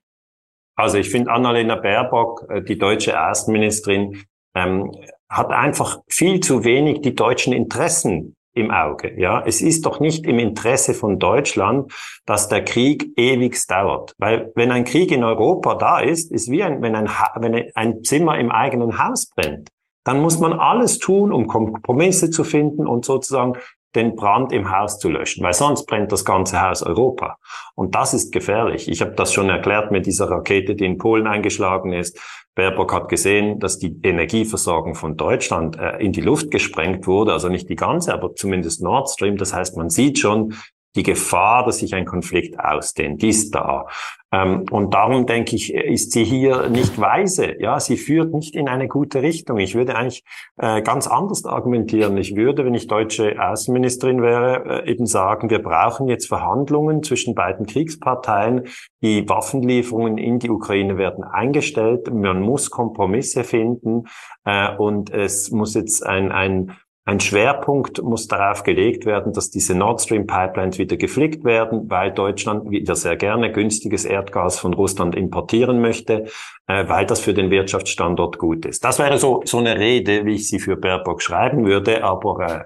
Also 0.75 0.99
ich 0.99 1.11
finde 1.11 1.31
Annalena 1.31 1.77
Baerbock, 1.77 2.47
äh, 2.51 2.63
die 2.63 2.77
deutsche 2.77 3.21
Außenministerin, 3.21 4.25
ähm, 4.57 4.91
hat 5.29 5.51
einfach 5.51 6.01
viel 6.09 6.41
zu 6.41 6.65
wenig 6.65 7.03
die 7.03 7.15
deutschen 7.15 7.53
Interessen 7.53 8.35
im 8.55 8.71
Auge. 8.71 9.19
Ja, 9.19 9.43
es 9.47 9.61
ist 9.61 9.87
doch 9.87 10.01
nicht 10.01 10.27
im 10.27 10.39
Interesse 10.39 10.95
von 10.95 11.19
Deutschland, 11.19 11.93
dass 12.27 12.49
der 12.49 12.65
Krieg 12.65 13.13
ewig 13.17 13.57
dauert. 13.67 14.15
Weil 14.19 14.53
wenn 14.55 14.73
ein 14.73 14.85
Krieg 14.85 15.13
in 15.13 15.25
Europa 15.25 15.77
da 15.77 16.01
ist, 16.01 16.33
ist 16.33 16.51
wie 16.51 16.63
ein, 16.63 16.83
wenn 16.83 16.97
ein, 16.97 17.09
wenn 17.37 17.71
ein 17.75 18.03
Zimmer 18.03 18.39
im 18.39 18.51
eigenen 18.51 19.03
Haus 19.03 19.31
brennt. 19.31 19.69
Dann 20.05 20.21
muss 20.21 20.39
man 20.41 20.53
alles 20.55 20.99
tun, 20.99 21.33
um 21.33 21.47
Kompromisse 21.47 22.31
zu 22.31 22.43
finden 22.43 22.87
und 22.87 23.05
sozusagen 23.05 23.55
den 23.95 24.15
Brand 24.15 24.53
im 24.53 24.71
Haus 24.71 24.99
zu 24.99 25.09
löschen, 25.09 25.43
weil 25.43 25.53
sonst 25.53 25.87
brennt 25.87 26.13
das 26.13 26.25
ganze 26.25 26.61
Haus 26.63 26.83
Europa. 26.83 27.39
Und 27.75 27.95
das 27.95 28.15
ist 28.15 28.33
gefährlich. 28.33 28.89
Ich 28.89 29.01
habe 29.01 29.13
das 29.13 29.33
schon 29.33 29.49
erklärt 29.49 29.91
mit 29.91 30.07
dieser 30.07 30.31
Rakete, 30.31 30.75
die 30.77 30.85
in 30.85 30.99
Polen 30.99 31.27
eingeschlagen 31.27 31.93
ist. 31.93 32.19
Baerbock 32.55 32.93
hat 32.93 33.09
gesehen, 33.09 33.61
dass 33.61 33.79
die 33.79 34.01
Energieversorgung 34.03 34.95
von 34.95 35.17
Deutschland 35.17 35.79
äh, 35.79 35.99
in 35.99 36.13
die 36.13 36.21
Luft 36.21 36.51
gesprengt 36.51 37.07
wurde, 37.07 37.33
also 37.33 37.49
nicht 37.49 37.69
die 37.69 37.77
ganze, 37.77 38.13
aber 38.13 38.35
zumindest 38.35 38.83
Nord 38.83 39.09
Stream. 39.09 39.37
Das 39.37 39.55
heißt, 39.55 39.77
man 39.77 39.91
sieht 39.91 40.19
schon, 40.19 40.55
die 40.97 41.03
Gefahr, 41.03 41.65
dass 41.65 41.79
sich 41.79 41.95
ein 41.95 42.05
Konflikt 42.05 42.59
ausdehnt, 42.59 43.23
ist 43.23 43.55
da. 43.55 43.87
Ähm, 44.33 44.65
und 44.71 44.95
darum 44.95 45.27
denke 45.27 45.57
ich, 45.57 45.75
ist 45.75 46.13
sie 46.13 46.25
hier 46.25 46.69
nicht 46.69 47.01
weise. 47.01 47.61
Ja, 47.61 47.81
sie 47.81 47.97
führt 47.97 48.33
nicht 48.33 48.55
in 48.55 48.69
eine 48.69 48.87
gute 48.87 49.23
Richtung. 49.23 49.59
Ich 49.59 49.75
würde 49.75 49.97
eigentlich 49.97 50.25
äh, 50.57 50.83
ganz 50.83 51.07
anders 51.09 51.45
argumentieren. 51.45 52.17
Ich 52.17 52.37
würde, 52.37 52.65
wenn 52.65 52.75
ich 52.75 52.87
deutsche 52.87 53.37
Außenministerin 53.41 54.23
wäre, 54.23 54.85
äh, 54.85 54.91
eben 54.91 55.07
sagen, 55.07 55.51
wir 55.51 55.61
brauchen 55.61 56.09
jetzt 56.09 56.29
Verhandlungen 56.29 57.03
zwischen 57.03 57.35
beiden 57.35 57.67
Kriegsparteien. 57.67 58.69
Die 59.03 59.29
Waffenlieferungen 59.29 60.19
in 60.19 60.39
die 60.39 60.51
Ukraine 60.51 60.97
werden 60.97 61.25
eingestellt. 61.25 62.13
Man 62.13 62.41
muss 62.41 62.71
Kompromisse 62.71 63.43
finden. 63.43 64.05
Äh, 64.45 64.77
und 64.77 65.11
es 65.11 65.51
muss 65.51 65.75
jetzt 65.75 66.07
ein, 66.07 66.31
ein 66.31 66.77
ein 67.11 67.19
Schwerpunkt 67.19 68.01
muss 68.05 68.29
darauf 68.29 68.63
gelegt 68.63 69.05
werden, 69.05 69.33
dass 69.33 69.51
diese 69.51 69.75
Nord 69.75 70.01
Stream 70.01 70.29
Pipelines 70.29 70.79
wieder 70.79 70.97
geflickt 70.97 71.43
werden, 71.43 71.91
weil 71.91 72.13
Deutschland 72.13 72.71
wieder 72.71 72.95
sehr 72.95 73.17
gerne 73.17 73.51
günstiges 73.51 74.05
Erdgas 74.05 74.61
von 74.61 74.75
Russland 74.75 75.17
importieren 75.17 75.81
möchte, 75.81 76.27
äh, 76.69 76.89
weil 76.89 77.07
das 77.07 77.19
für 77.19 77.35
den 77.35 77.51
Wirtschaftsstandort 77.51 78.39
gut 78.39 78.65
ist. 78.65 78.85
Das 78.85 79.01
wäre 79.01 79.19
so, 79.19 79.43
so 79.45 79.59
eine 79.59 79.77
Rede, 79.77 80.25
wie 80.25 80.37
ich 80.37 80.49
sie 80.49 80.61
für 80.61 80.77
Baerbock 80.77 81.21
schreiben 81.21 81.67
würde, 81.67 82.05
aber 82.05 82.47
äh, 82.47 82.65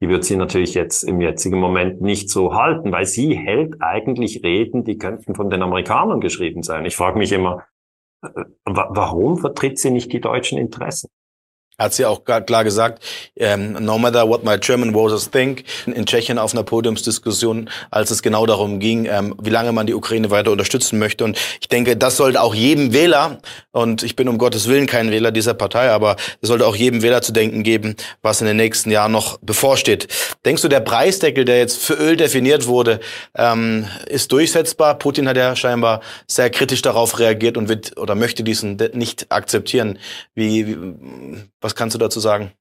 die 0.00 0.08
wird 0.08 0.24
sie 0.24 0.34
natürlich 0.34 0.74
jetzt 0.74 1.04
im 1.04 1.20
jetzigen 1.20 1.60
Moment 1.60 2.00
nicht 2.00 2.30
so 2.30 2.54
halten, 2.54 2.90
weil 2.90 3.06
sie 3.06 3.36
hält 3.36 3.76
eigentlich 3.80 4.42
Reden, 4.42 4.82
die 4.82 4.98
könnten 4.98 5.36
von 5.36 5.50
den 5.50 5.62
Amerikanern 5.62 6.20
geschrieben 6.20 6.64
sein. 6.64 6.84
Ich 6.84 6.96
frage 6.96 7.16
mich 7.16 7.30
immer, 7.30 7.62
äh, 8.24 8.28
warum 8.64 9.38
vertritt 9.38 9.78
sie 9.78 9.92
nicht 9.92 10.12
die 10.12 10.20
deutschen 10.20 10.58
Interessen? 10.58 11.10
Hat 11.78 11.96
ja 11.96 12.08
auch 12.08 12.24
klar 12.24 12.64
gesagt, 12.64 13.04
ähm, 13.36 13.76
no 13.80 13.98
matter 13.98 14.28
what 14.28 14.44
my 14.44 14.58
German 14.58 14.94
voters 14.94 15.30
think, 15.30 15.62
in 15.86 16.06
Tschechien 16.06 16.36
auf 16.36 16.52
einer 16.52 16.64
Podiumsdiskussion, 16.64 17.70
als 17.92 18.10
es 18.10 18.20
genau 18.20 18.46
darum 18.46 18.80
ging, 18.80 19.06
ähm, 19.06 19.34
wie 19.40 19.50
lange 19.50 19.70
man 19.70 19.86
die 19.86 19.94
Ukraine 19.94 20.30
weiter 20.30 20.50
unterstützen 20.50 20.98
möchte. 20.98 21.24
Und 21.24 21.38
ich 21.60 21.68
denke, 21.68 21.96
das 21.96 22.16
sollte 22.16 22.42
auch 22.42 22.54
jedem 22.54 22.92
Wähler, 22.92 23.38
und 23.70 24.02
ich 24.02 24.16
bin 24.16 24.28
um 24.28 24.38
Gottes 24.38 24.66
Willen 24.66 24.86
kein 24.86 25.12
Wähler 25.12 25.30
dieser 25.30 25.54
Partei, 25.54 25.90
aber 25.90 26.16
es 26.40 26.48
sollte 26.48 26.66
auch 26.66 26.74
jedem 26.74 27.02
Wähler 27.02 27.22
zu 27.22 27.32
denken 27.32 27.62
geben, 27.62 27.94
was 28.22 28.40
in 28.40 28.48
den 28.48 28.56
nächsten 28.56 28.90
Jahren 28.90 29.12
noch 29.12 29.38
bevorsteht. 29.38 30.08
Denkst 30.44 30.62
du, 30.62 30.68
der 30.68 30.80
Preisdeckel, 30.80 31.44
der 31.44 31.58
jetzt 31.58 31.80
für 31.80 31.94
Öl 31.94 32.16
definiert 32.16 32.66
wurde, 32.66 32.98
ähm, 33.36 33.86
ist 34.06 34.32
durchsetzbar? 34.32 34.98
Putin 34.98 35.28
hat 35.28 35.36
ja 35.36 35.54
scheinbar 35.54 36.00
sehr 36.26 36.50
kritisch 36.50 36.82
darauf 36.82 37.20
reagiert 37.20 37.56
und 37.56 37.68
wird 37.68 37.96
oder 37.98 38.16
möchte 38.16 38.42
diesen 38.42 38.78
nicht 38.94 39.30
akzeptieren. 39.30 40.00
Wie, 40.34 40.66
wie 40.66 40.78
was 41.68 41.74
kannst 41.74 41.94
du 41.94 41.98
dazu 41.98 42.18
sagen? 42.18 42.52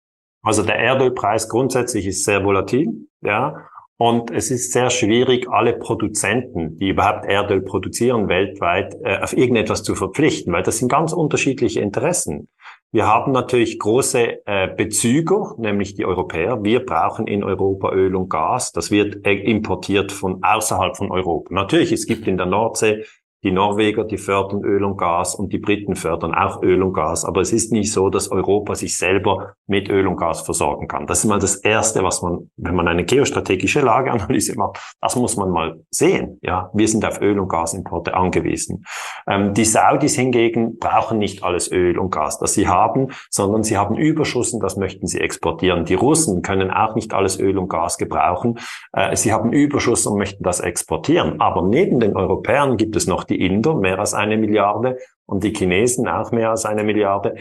Also 0.43 0.63
der 0.63 0.75
Erdölpreis 0.75 1.47
grundsätzlich 1.47 2.05
ist 2.05 2.25
sehr 2.25 2.43
volatil, 2.43 3.07
ja. 3.21 3.69
Und 3.95 4.31
es 4.31 4.51
ist 4.51 4.73
sehr 4.73 4.89
schwierig, 4.89 5.47
alle 5.49 5.73
Produzenten, 5.73 6.77
die 6.77 6.89
überhaupt 6.89 7.25
Erdöl 7.25 7.61
produzieren 7.61 8.27
weltweit, 8.27 8.95
äh, 9.03 9.19
auf 9.19 9.31
irgendetwas 9.31 9.81
zu 9.81 9.95
verpflichten, 9.95 10.51
weil 10.51 10.61
das 10.61 10.79
sind 10.79 10.89
ganz 10.89 11.13
unterschiedliche 11.13 11.79
Interessen. 11.79 12.49
Wir 12.91 13.07
haben 13.07 13.31
natürlich 13.31 13.79
große 13.79 14.45
äh, 14.45 14.67
Bezüger, 14.75 15.55
nämlich 15.57 15.95
die 15.95 16.05
Europäer. 16.05 16.63
Wir 16.63 16.85
brauchen 16.85 17.27
in 17.27 17.45
Europa 17.45 17.91
Öl 17.91 18.13
und 18.15 18.29
Gas. 18.29 18.73
Das 18.73 18.91
wird 18.91 19.25
äh, 19.25 19.33
importiert 19.33 20.11
von 20.11 20.43
außerhalb 20.43 20.97
von 20.97 21.11
Europa. 21.11 21.53
Natürlich, 21.53 21.93
es 21.93 22.05
gibt 22.05 22.27
in 22.27 22.37
der 22.37 22.45
Nordsee 22.45 23.05
die 23.43 23.51
Norweger, 23.51 24.03
die 24.03 24.17
fördern 24.17 24.63
Öl 24.63 24.83
und 24.83 24.97
Gas 24.97 25.35
und 25.35 25.53
die 25.53 25.59
Briten 25.59 25.95
fördern 25.95 26.33
auch 26.33 26.63
Öl 26.63 26.81
und 26.81 26.93
Gas. 26.93 27.23
Aber 27.23 27.41
es 27.41 27.53
ist 27.53 27.71
nicht 27.71 27.91
so, 27.91 28.09
dass 28.09 28.31
Europa 28.31 28.75
sich 28.75 28.97
selber 28.97 29.53
mit 29.67 29.89
Öl 29.89 30.07
und 30.07 30.17
Gas 30.17 30.41
versorgen 30.41 30.87
kann. 30.87 31.05
Das 31.05 31.19
ist 31.19 31.25
mal 31.25 31.39
das 31.39 31.57
Erste, 31.57 32.03
was 32.03 32.21
man, 32.21 32.49
wenn 32.57 32.75
man 32.75 32.87
eine 32.87 33.05
geostrategische 33.05 33.81
Lageanalyse 33.81 34.57
macht, 34.57 34.79
das 35.01 35.15
muss 35.15 35.37
man 35.37 35.51
mal 35.51 35.79
sehen. 35.91 36.39
Ja, 36.41 36.71
wir 36.73 36.87
sind 36.87 37.05
auf 37.05 37.21
Öl 37.21 37.39
und 37.39 37.47
Gasimporte 37.47 38.15
angewiesen. 38.15 38.85
Ähm, 39.27 39.53
die 39.53 39.65
Saudis 39.65 40.15
hingegen 40.15 40.79
brauchen 40.79 41.19
nicht 41.19 41.43
alles 41.43 41.71
Öl 41.71 41.99
und 41.99 42.11
Gas, 42.11 42.39
das 42.39 42.53
sie 42.53 42.67
haben, 42.67 43.09
sondern 43.29 43.63
sie 43.63 43.77
haben 43.77 43.95
Überschuss 43.95 44.51
und 44.53 44.63
das 44.63 44.77
möchten 44.77 45.05
sie 45.05 45.19
exportieren. 45.19 45.85
Die 45.85 45.93
Russen 45.93 46.41
können 46.41 46.71
auch 46.71 46.95
nicht 46.95 47.13
alles 47.13 47.39
Öl 47.39 47.57
und 47.57 47.69
Gas 47.69 47.97
gebrauchen. 47.97 48.57
Äh, 48.93 49.15
sie 49.15 49.31
haben 49.31 49.53
Überschuss 49.53 50.07
und 50.07 50.17
möchten 50.17 50.43
das 50.43 50.59
exportieren. 50.59 51.39
Aber 51.39 51.61
neben 51.61 51.99
den 51.99 52.15
Europäern 52.15 52.77
gibt 52.77 52.95
es 52.95 53.05
noch 53.05 53.26
die 53.29 53.45
Inder, 53.45 53.75
mehr 53.75 53.99
als 53.99 54.13
eine 54.13 54.37
Milliarde, 54.37 54.97
und 55.29 55.43
die 55.43 55.53
Chinesen 55.53 56.07
auch 56.07 56.31
mehr 56.31 56.51
als 56.51 56.65
eine 56.65 56.85
Milliarde. 56.85 57.35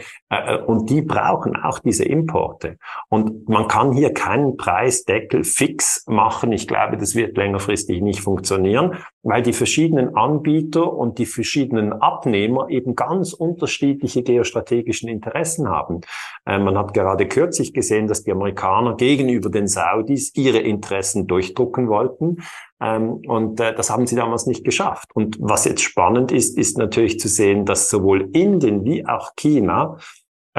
Und 0.65 0.89
die 0.89 1.01
brauchen 1.01 1.55
auch 1.55 1.79
diese 1.79 2.03
Importe. 2.03 2.77
Und 3.07 3.47
man 3.47 3.69
kann 3.69 3.93
hier 3.93 4.13
keinen 4.13 4.57
Preisdeckel 4.57 5.45
fix 5.45 6.03
machen. 6.05 6.51
Ich 6.51 6.67
glaube, 6.67 6.97
das 6.97 7.15
wird 7.15 7.37
längerfristig 7.37 8.01
nicht 8.01 8.19
funktionieren, 8.19 8.95
weil 9.27 9.41
die 9.41 9.53
verschiedenen 9.53 10.15
Anbieter 10.15 10.93
und 10.93 11.17
die 11.17 11.25
verschiedenen 11.25 11.91
Abnehmer 11.91 12.69
eben 12.69 12.95
ganz 12.95 13.33
unterschiedliche 13.33 14.23
geostrategischen 14.23 15.09
Interessen 15.09 15.67
haben. 15.67 16.01
Äh, 16.45 16.59
man 16.59 16.77
hat 16.77 16.93
gerade 16.93 17.27
kürzlich 17.27 17.73
gesehen, 17.73 18.07
dass 18.07 18.23
die 18.23 18.31
Amerikaner 18.31 18.95
gegenüber 18.95 19.49
den 19.49 19.67
Saudis 19.67 20.31
ihre 20.35 20.59
Interessen 20.59 21.27
durchdrucken 21.27 21.89
wollten. 21.89 22.37
Ähm, 22.79 23.21
und 23.27 23.59
äh, 23.59 23.75
das 23.75 23.89
haben 23.89 24.07
sie 24.07 24.15
damals 24.15 24.45
nicht 24.45 24.63
geschafft. 24.63 25.09
Und 25.13 25.37
was 25.41 25.65
jetzt 25.65 25.81
spannend 25.81 26.31
ist, 26.31 26.57
ist 26.57 26.77
natürlich 26.77 27.19
zu 27.19 27.27
sehen, 27.27 27.65
dass 27.65 27.89
sowohl 27.89 28.29
Indien 28.31 28.85
wie 28.85 29.05
auch 29.05 29.35
China, 29.35 29.97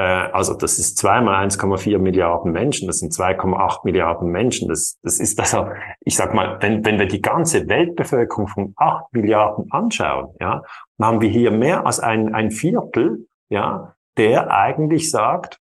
also 0.01 0.53
das 0.53 0.79
ist 0.79 0.97
zweimal 0.97 1.45
1,4 1.45 1.97
Milliarden 1.97 2.53
Menschen, 2.53 2.87
das 2.87 2.99
sind 2.99 3.11
2,8 3.11 3.79
Milliarden 3.83 4.29
Menschen. 4.29 4.69
Das, 4.69 4.97
das 5.03 5.19
ist 5.19 5.37
also, 5.39 5.67
ich 6.01 6.15
sag 6.15 6.33
mal, 6.33 6.57
wenn, 6.61 6.85
wenn 6.85 6.99
wir 6.99 7.07
die 7.07 7.21
ganze 7.21 7.67
Weltbevölkerung 7.67 8.47
von 8.47 8.73
8 8.77 9.11
Milliarden 9.13 9.69
anschauen, 9.71 10.33
ja, 10.39 10.63
dann 10.97 11.07
haben 11.07 11.21
wir 11.21 11.29
hier 11.29 11.51
mehr 11.51 11.85
als 11.85 11.99
ein, 11.99 12.33
ein 12.33 12.51
Viertel, 12.51 13.27
ja, 13.49 13.95
der 14.17 14.51
eigentlich 14.51 15.11
sagt, 15.11 15.59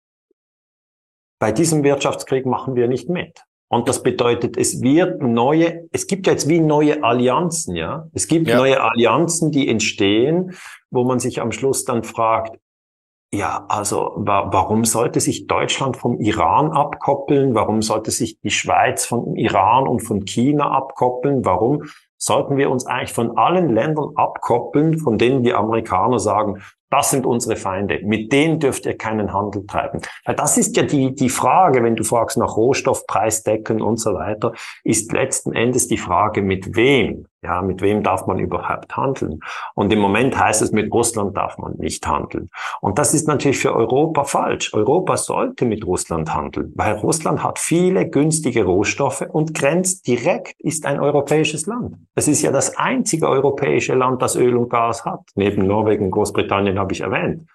bei 1.39 1.53
diesem 1.53 1.85
Wirtschaftskrieg 1.85 2.47
machen 2.47 2.75
wir 2.75 2.89
nicht 2.89 3.11
mit. 3.11 3.45
Und 3.69 3.89
das 3.89 4.03
bedeutet, 4.03 4.57
es 4.57 4.81
wird 4.81 5.23
neue, 5.23 5.89
es 5.93 6.07
gibt 6.07 6.27
ja 6.27 6.33
jetzt 6.33 6.49
wie 6.49 6.61
neue 6.61 7.03
Allianzen, 7.05 7.75
ja. 7.75 8.07
Es 8.13 8.29
gibt 8.29 8.49
ja. 8.49 8.57
neue 8.57 8.81
Allianzen, 8.81 9.51
die 9.51 9.69
entstehen, 9.69 10.55
wo 10.91 11.05
man 11.05 11.19
sich 11.19 11.41
am 11.41 11.53
Schluss 11.53 11.85
dann 11.85 12.03
fragt, 12.03 12.59
ja, 13.35 13.65
also 13.69 14.13
wa 14.17 14.53
warum 14.53 14.85
sollte 14.85 15.21
sich 15.21 15.47
Deutschland 15.47 15.97
vom 15.97 16.21
Iran 16.21 16.71
abkoppeln? 16.71 17.55
Warum 17.55 17.81
sollte 17.81 18.11
sich 18.11 18.39
die 18.41 18.51
Schweiz 18.51 19.07
von 19.07 19.37
Iran 19.37 19.89
und 19.89 20.01
von 20.01 20.25
China 20.25 20.71
abkoppeln? 20.71 21.45
Warum 21.45 21.85
sollten 22.19 22.57
wir 22.57 22.71
uns 22.71 22.87
eigentlich 22.87 23.13
von 23.13 23.37
allen 23.37 23.75
Ländern 23.75 24.11
abkoppeln, 24.15 24.99
von 24.99 25.19
denen 25.19 25.43
die 25.43 25.55
Amerikaner 25.55 26.21
sagen, 26.21 26.63
das 26.89 27.11
sind 27.11 27.27
unsere 27.27 27.57
Feinde. 27.57 28.01
Mit 28.05 28.33
denen 28.33 28.61
dürft 28.61 28.87
ihr 28.87 28.97
keinen 28.97 29.33
Handel 29.33 29.67
treiben. 29.67 30.03
Weil 30.25 30.37
das 30.37 30.59
ist 30.59 30.77
ja 30.77 30.83
die, 30.85 31.15
die 31.15 31.31
Frage, 31.31 31.83
wenn 31.83 31.97
du 31.97 32.05
fragst 32.05 32.37
nach 32.37 32.57
Rohstoffpreisdecken 32.57 33.81
und 33.81 33.97
so 33.97 34.15
weiter, 34.15 34.53
ist 34.85 35.11
letzten 35.11 35.53
Endes 35.53 35.89
die 35.89 35.97
Frage, 35.97 36.43
mit 36.43 36.77
wem 36.77 37.27
ja, 37.43 37.61
mit 37.61 37.83
wem 37.83 38.03
darf 38.03 38.27
man 38.27 38.39
überhaupt 38.39 38.97
handeln? 38.97 39.41
Und 39.75 39.93
im 39.93 39.99
Moment 39.99 40.39
heißt 40.39 40.63
es, 40.63 40.73
mit 40.73 40.93
Russland 40.93 41.37
darf 41.37 41.59
man 41.59 41.75
nicht 41.79 42.07
handeln. 42.07 42.49
Und 42.81 42.99
das 42.99 43.15
ist 43.15 43.27
natürlich 43.27 43.59
für 43.59 43.75
Europa 43.75 44.25
falsch. 44.25 44.73
Europa 44.73 45.17
sollte 45.17 45.65
mit 45.65 45.85
Russland 45.85 46.33
handeln, 46.33 46.73
weil 46.77 46.95
Russland 46.95 47.43
hat 47.43 47.59
viele 47.59 48.09
günstige 48.09 48.65
Rohstoffe 48.65 49.27
und 49.33 49.55
grenzt 49.55 50.07
direkt, 50.07 50.61
ist 50.61 50.87
ein 50.87 51.01
europäisches 51.01 51.67
Land. 51.67 51.97
Es 52.15 52.29
ist 52.29 52.43
ja 52.43 52.53
das 52.53 52.77
einzige 52.77 53.29
europäische 53.29 53.95
Land, 53.95 54.23
das 54.23 54.37
Öl 54.37 54.57
und 54.57 54.69
Gas 54.69 55.05
hat. 55.05 55.21
Neben 55.35 55.67
Norwegen, 55.67 56.11
Großbritannien 56.11 56.79
habe 56.79 56.93
ich 56.93 57.01
erwähnt. 57.01 57.49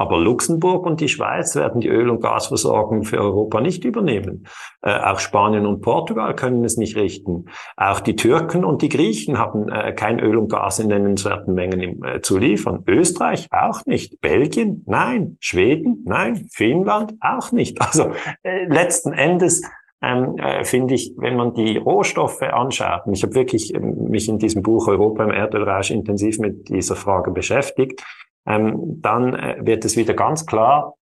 Aber 0.00 0.18
Luxemburg 0.18 0.86
und 0.86 1.02
die 1.02 1.10
Schweiz 1.10 1.54
werden 1.56 1.82
die 1.82 1.88
Öl- 1.88 2.08
und 2.08 2.22
Gasversorgung 2.22 3.04
für 3.04 3.20
Europa 3.20 3.60
nicht 3.60 3.84
übernehmen. 3.84 4.46
Äh, 4.80 4.98
auch 4.98 5.18
Spanien 5.18 5.66
und 5.66 5.82
Portugal 5.82 6.34
können 6.34 6.64
es 6.64 6.78
nicht 6.78 6.96
richten. 6.96 7.50
Auch 7.76 8.00
die 8.00 8.16
Türken 8.16 8.64
und 8.64 8.80
die 8.80 8.88
Griechen 8.88 9.36
haben 9.36 9.68
äh, 9.68 9.92
kein 9.92 10.18
Öl 10.18 10.38
und 10.38 10.48
Gas 10.48 10.78
in 10.78 10.88
nennenswerten 10.88 11.52
Mengen 11.52 11.80
im, 11.80 12.02
äh, 12.02 12.22
zu 12.22 12.38
liefern. 12.38 12.82
Österreich 12.86 13.46
auch 13.50 13.84
nicht. 13.84 14.22
Belgien? 14.22 14.84
Nein. 14.86 15.36
Schweden? 15.38 16.02
Nein. 16.06 16.46
Finnland? 16.50 17.12
Auch 17.20 17.52
nicht. 17.52 17.78
Also 17.90 18.12
äh, 18.44 18.66
letzten 18.66 19.12
Endes 19.12 19.62
ähm, 20.00 20.38
äh, 20.38 20.64
finde 20.64 20.94
ich, 20.94 21.12
wenn 21.18 21.36
man 21.36 21.52
die 21.52 21.76
Rohstoffe 21.76 22.40
anschaut, 22.40 23.02
und 23.04 23.12
ich 23.14 23.22
habe 23.22 23.34
wirklich 23.34 23.74
ähm, 23.74 24.04
mich 24.08 24.28
in 24.28 24.38
diesem 24.38 24.62
Buch 24.62 24.86
Europa 24.88 25.24
im 25.24 25.30
Erdölrausch 25.30 25.90
intensiv 25.90 26.38
mit 26.38 26.68
dieser 26.70 26.96
Frage 26.96 27.32
beschäftigt, 27.32 28.02
ähm, 28.46 29.00
dann 29.00 29.34
äh, 29.34 29.56
wird 29.60 29.84
es 29.84 29.96
wieder 29.96 30.14
ganz 30.14 30.46
klar, 30.46 30.94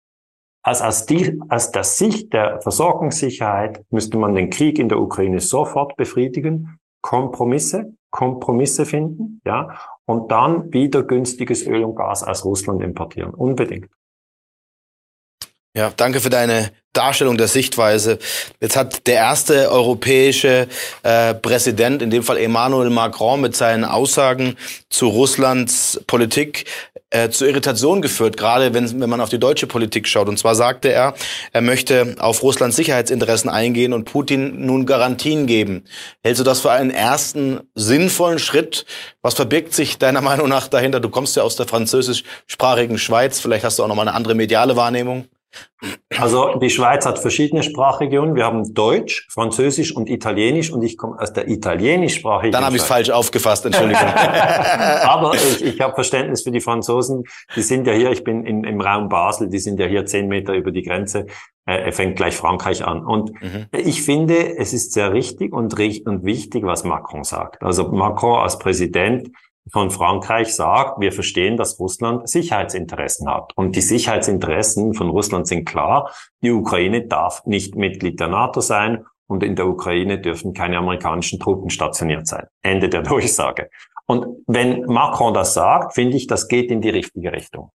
als 0.63 0.82
aus, 0.82 1.06
die, 1.06 1.39
aus 1.47 1.71
der 1.71 1.86
Sicht 1.86 2.34
der 2.34 2.60
Versorgungssicherheit 2.62 3.86
müsste 3.89 4.17
man 4.17 4.36
den 4.36 4.50
Krieg 4.50 4.80
in 4.80 4.89
der 4.89 5.00
Ukraine 5.00 5.39
sofort 5.39 5.95
befriedigen, 5.95 6.78
Kompromisse, 7.02 7.93
Kompromisse 8.10 8.86
finden, 8.86 9.39
ja, 9.45 9.80
und 10.06 10.30
dann 10.30 10.73
wieder 10.73 11.04
günstiges 11.04 11.65
Öl 11.65 11.84
und 11.84 11.95
Gas 11.95 12.23
aus 12.23 12.43
Russland 12.43 12.84
importieren. 12.84 13.34
Unbedingt. 13.34 13.89
Ja, 15.73 15.91
danke 15.95 16.19
für 16.19 16.32
deine 16.32 16.71
Darstellung 16.91 17.38
der 17.38 17.47
Sichtweise. 17.47 18.17
Jetzt 18.60 18.76
hat 18.76 19.06
der 19.06 19.15
erste 19.15 19.71
europäische 19.71 20.67
äh, 21.04 21.36
Präsident, 21.36 22.02
in 22.02 22.10
dem 22.10 22.23
Fall 22.23 22.38
Emmanuel 22.38 22.89
Macron, 22.89 23.39
mit 23.39 23.56
seinen 23.56 23.86
Aussagen 23.86 24.58
zu 24.89 25.08
Russlands 25.08 26.04
Politik 26.08 26.65
äh, 27.10 27.30
zu 27.30 27.46
Irritation 27.46 28.02
geführt, 28.02 28.38
gerade 28.38 28.74
wenn, 28.74 29.00
wenn 29.00 29.10
man 29.10 29.22
auf 29.22 29.30
die 29.30 29.39
deutsche 29.39 29.67
Politik 29.67 30.08
schaut. 30.08 30.28
Und 30.28 30.38
zwar 30.38 30.56
sagte 30.56 30.91
er, 30.91 31.13
er 31.54 31.62
möchte 31.62 32.15
auf 32.20 32.43
Russlands 32.43 32.76
Sicherheitsinteressen 32.76 33.50
eingehen 33.50 33.93
und 33.93 34.06
Putin 34.06 34.65
nun 34.65 34.86
Garantien 34.86 35.48
geben. 35.48 35.86
Hältst 36.24 36.39
du 36.39 36.43
das 36.43 36.60
für 36.60 36.72
einen 36.72 36.91
ersten 36.91 37.62
sinnvollen 37.76 38.39
Schritt? 38.39 38.86
Was 39.22 39.36
verbirgt 39.36 39.74
sich 39.74 39.98
deiner 39.98 40.22
Meinung 40.28 40.50
nach 40.50 40.67
dahinter? 40.67 41.00
Du 41.00 41.10
kommst 41.10 41.36
ja 41.36 41.43
aus 41.43 41.56
der 41.56 41.67
französischsprachigen 41.67 42.98
Schweiz, 42.98 43.39
vielleicht 43.39 43.63
hast 43.63 43.80
du 43.80 43.84
auch 43.84 43.88
noch 43.88 43.96
mal 43.96 44.02
eine 44.02 44.13
andere 44.13 44.36
mediale 44.36 44.76
Wahrnehmung. 44.76 45.28
Also 46.17 46.56
die 46.56 46.72
Schweiz 46.72 47.06
hat 47.06 47.20
verschiedene 47.20 47.62
Sprachregionen. 47.62 48.36
Wir 48.36 48.46
haben 48.46 48.74
Deutsch, 48.74 49.28
Französisch 49.30 49.96
und 49.96 50.10
Italienisch 50.10 50.72
und 50.72 50.82
ich 50.82 50.98
komme 50.98 51.20
aus 51.20 51.34
der 51.34 51.48
italienischsprachigen 51.48 52.52
Dann 52.52 52.65
habe 52.65 52.76
ich 52.76 52.82
es 52.82 52.88
falsch 52.88 53.12
aufgefasst, 53.12 53.65
Entschuldigung. 53.65 54.02
Aber 54.08 55.36
ich, 55.36 55.63
ich 55.63 55.82
habe 55.82 55.93
Verständnis 55.93 56.41
für 56.41 56.52
die 56.52 56.62
Franzosen. 56.62 57.26
Die 57.56 57.62
sind 57.62 57.86
ja 57.86 57.93
hier, 57.93 58.12
ich 58.12 58.24
bin 58.24 58.43
in, 58.43 58.63
im 58.63 58.82
Raum 58.82 59.10
Basel, 59.10 59.50
die 59.50 59.60
sind 59.60 59.80
ja 59.80 59.86
hier 59.86 60.06
zehn 60.06 60.28
Meter 60.28 60.54
über 60.54 60.72
die 60.72 60.82
Grenze. 60.82 61.28
Äh, 61.67 61.86
er 61.86 61.93
fängt 61.93 62.15
gleich 62.15 62.36
Frankreich 62.36 62.84
an. 62.84 63.06
Und 63.06 63.32
mhm. 63.41 63.67
ich 63.72 64.02
finde, 64.02 64.58
es 64.58 64.74
ist 64.74 64.93
sehr 64.93 65.13
richtig 65.13 65.54
und, 65.54 65.78
richtig 65.78 66.08
und 66.08 66.26
wichtig, 66.26 66.63
was 66.63 66.86
Macron 66.86 67.24
sagt. 67.24 67.62
Also 67.62 67.89
Macron 67.89 68.39
als 68.39 68.58
Präsident 68.58 69.30
von 69.71 69.91
Frankreich 69.91 70.53
sagt, 70.56 70.99
wir 70.99 71.12
verstehen, 71.12 71.58
dass 71.58 71.80
Russland 71.80 72.27
Sicherheitsinteressen 72.30 73.30
hat. 73.30 73.51
Und 73.56 73.75
die 73.75 73.82
Sicherheitsinteressen 73.82 74.93
von 74.93 75.10
Russland 75.10 75.47
sind 75.47 75.65
klar. 75.65 76.11
Die 76.41 76.51
Ukraine 76.51 77.07
darf 77.07 77.45
nicht 77.45 77.76
Mitglied 77.76 78.20
der 78.20 78.28
NATO 78.28 78.61
sein 78.61 79.05
und 79.28 79.43
in 79.43 79.55
der 79.55 79.68
Ukraine 79.68 80.20
dürfen 80.20 80.53
keine 80.53 80.78
amerikanischen 80.78 81.39
Truppen 81.39 81.70
stationiert 81.70 82.28
sein. 82.28 82.45
Ende 82.61 82.89
der 82.89 83.01
Durchsage. 83.03 83.70
Und 84.05 84.26
wenn 84.47 84.86
Macron 84.86 85.34
das 85.34 85.53
sagt, 85.53 85.93
finde 85.93 86.15
ich, 86.15 86.28
das 86.28 86.47
geht 86.47 86.72
in 86.72 86.82
die 86.82 86.89
richtige 86.89 87.32
Richtung. 87.32 87.72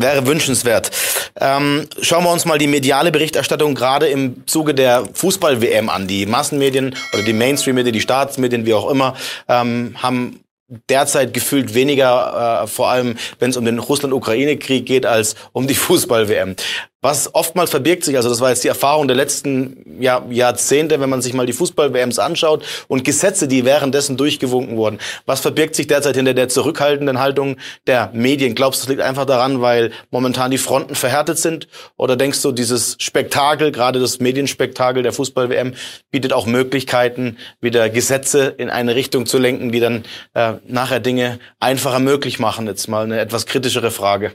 Wäre 0.00 0.26
wünschenswert. 0.26 0.90
Ähm, 1.38 1.86
schauen 2.00 2.24
wir 2.24 2.32
uns 2.32 2.46
mal 2.46 2.56
die 2.56 2.66
mediale 2.66 3.12
Berichterstattung 3.12 3.74
gerade 3.74 4.06
im 4.06 4.46
Zuge 4.46 4.74
der 4.74 5.04
Fußball-WM 5.12 5.90
an. 5.90 6.06
Die 6.06 6.24
Massenmedien 6.24 6.96
oder 7.12 7.22
die 7.22 7.34
Mainstream-Medien, 7.34 7.92
die 7.92 8.00
Staatsmedien, 8.00 8.64
wie 8.64 8.72
auch 8.72 8.88
immer, 8.88 9.14
ähm, 9.46 9.94
haben 9.98 10.40
derzeit 10.88 11.34
gefühlt 11.34 11.74
weniger, 11.74 12.62
äh, 12.62 12.66
vor 12.66 12.88
allem 12.88 13.16
wenn 13.40 13.50
es 13.50 13.58
um 13.58 13.64
den 13.66 13.78
Russland-Ukraine-Krieg 13.78 14.86
geht, 14.86 15.04
als 15.04 15.34
um 15.52 15.66
die 15.66 15.74
Fußball-WM. 15.74 16.56
Was 17.02 17.34
oftmals 17.34 17.70
verbirgt 17.70 18.04
sich, 18.04 18.16
also 18.16 18.28
das 18.28 18.40
war 18.40 18.50
jetzt 18.50 18.62
die 18.62 18.68
Erfahrung 18.68 19.08
der 19.08 19.16
letzten 19.16 19.96
ja, 20.00 20.22
Jahrzehnte, 20.28 21.00
wenn 21.00 21.08
man 21.08 21.22
sich 21.22 21.32
mal 21.32 21.46
die 21.46 21.54
Fußball-WMs 21.54 22.18
anschaut 22.18 22.62
und 22.88 23.04
Gesetze, 23.04 23.48
die 23.48 23.64
währenddessen 23.64 24.18
durchgewunken 24.18 24.76
wurden. 24.76 24.98
Was 25.24 25.40
verbirgt 25.40 25.74
sich 25.76 25.86
derzeit 25.86 26.16
hinter 26.16 26.34
der 26.34 26.50
zurückhaltenden 26.50 27.18
Haltung 27.18 27.56
der 27.86 28.10
Medien? 28.12 28.54
Glaubst 28.54 28.82
du, 28.82 28.84
das 28.84 28.90
liegt 28.90 29.00
einfach 29.00 29.24
daran, 29.24 29.62
weil 29.62 29.92
momentan 30.10 30.50
die 30.50 30.58
Fronten 30.58 30.94
verhärtet 30.94 31.38
sind? 31.38 31.68
Oder 31.96 32.16
denkst 32.16 32.42
du, 32.42 32.52
dieses 32.52 32.96
Spektakel, 32.98 33.72
gerade 33.72 33.98
das 33.98 34.20
Medienspektakel 34.20 35.02
der 35.02 35.14
Fußball-WM, 35.14 35.72
bietet 36.10 36.34
auch 36.34 36.44
Möglichkeiten, 36.44 37.38
wieder 37.62 37.88
Gesetze 37.88 38.54
in 38.58 38.68
eine 38.68 38.94
Richtung 38.94 39.24
zu 39.24 39.38
lenken, 39.38 39.72
die 39.72 39.80
dann 39.80 40.04
äh, 40.34 40.52
nachher 40.66 41.00
Dinge 41.00 41.38
einfacher 41.60 41.98
möglich 41.98 42.38
machen? 42.38 42.66
Jetzt 42.66 42.88
mal 42.88 43.04
eine 43.04 43.20
etwas 43.20 43.46
kritischere 43.46 43.90
Frage. 43.90 44.34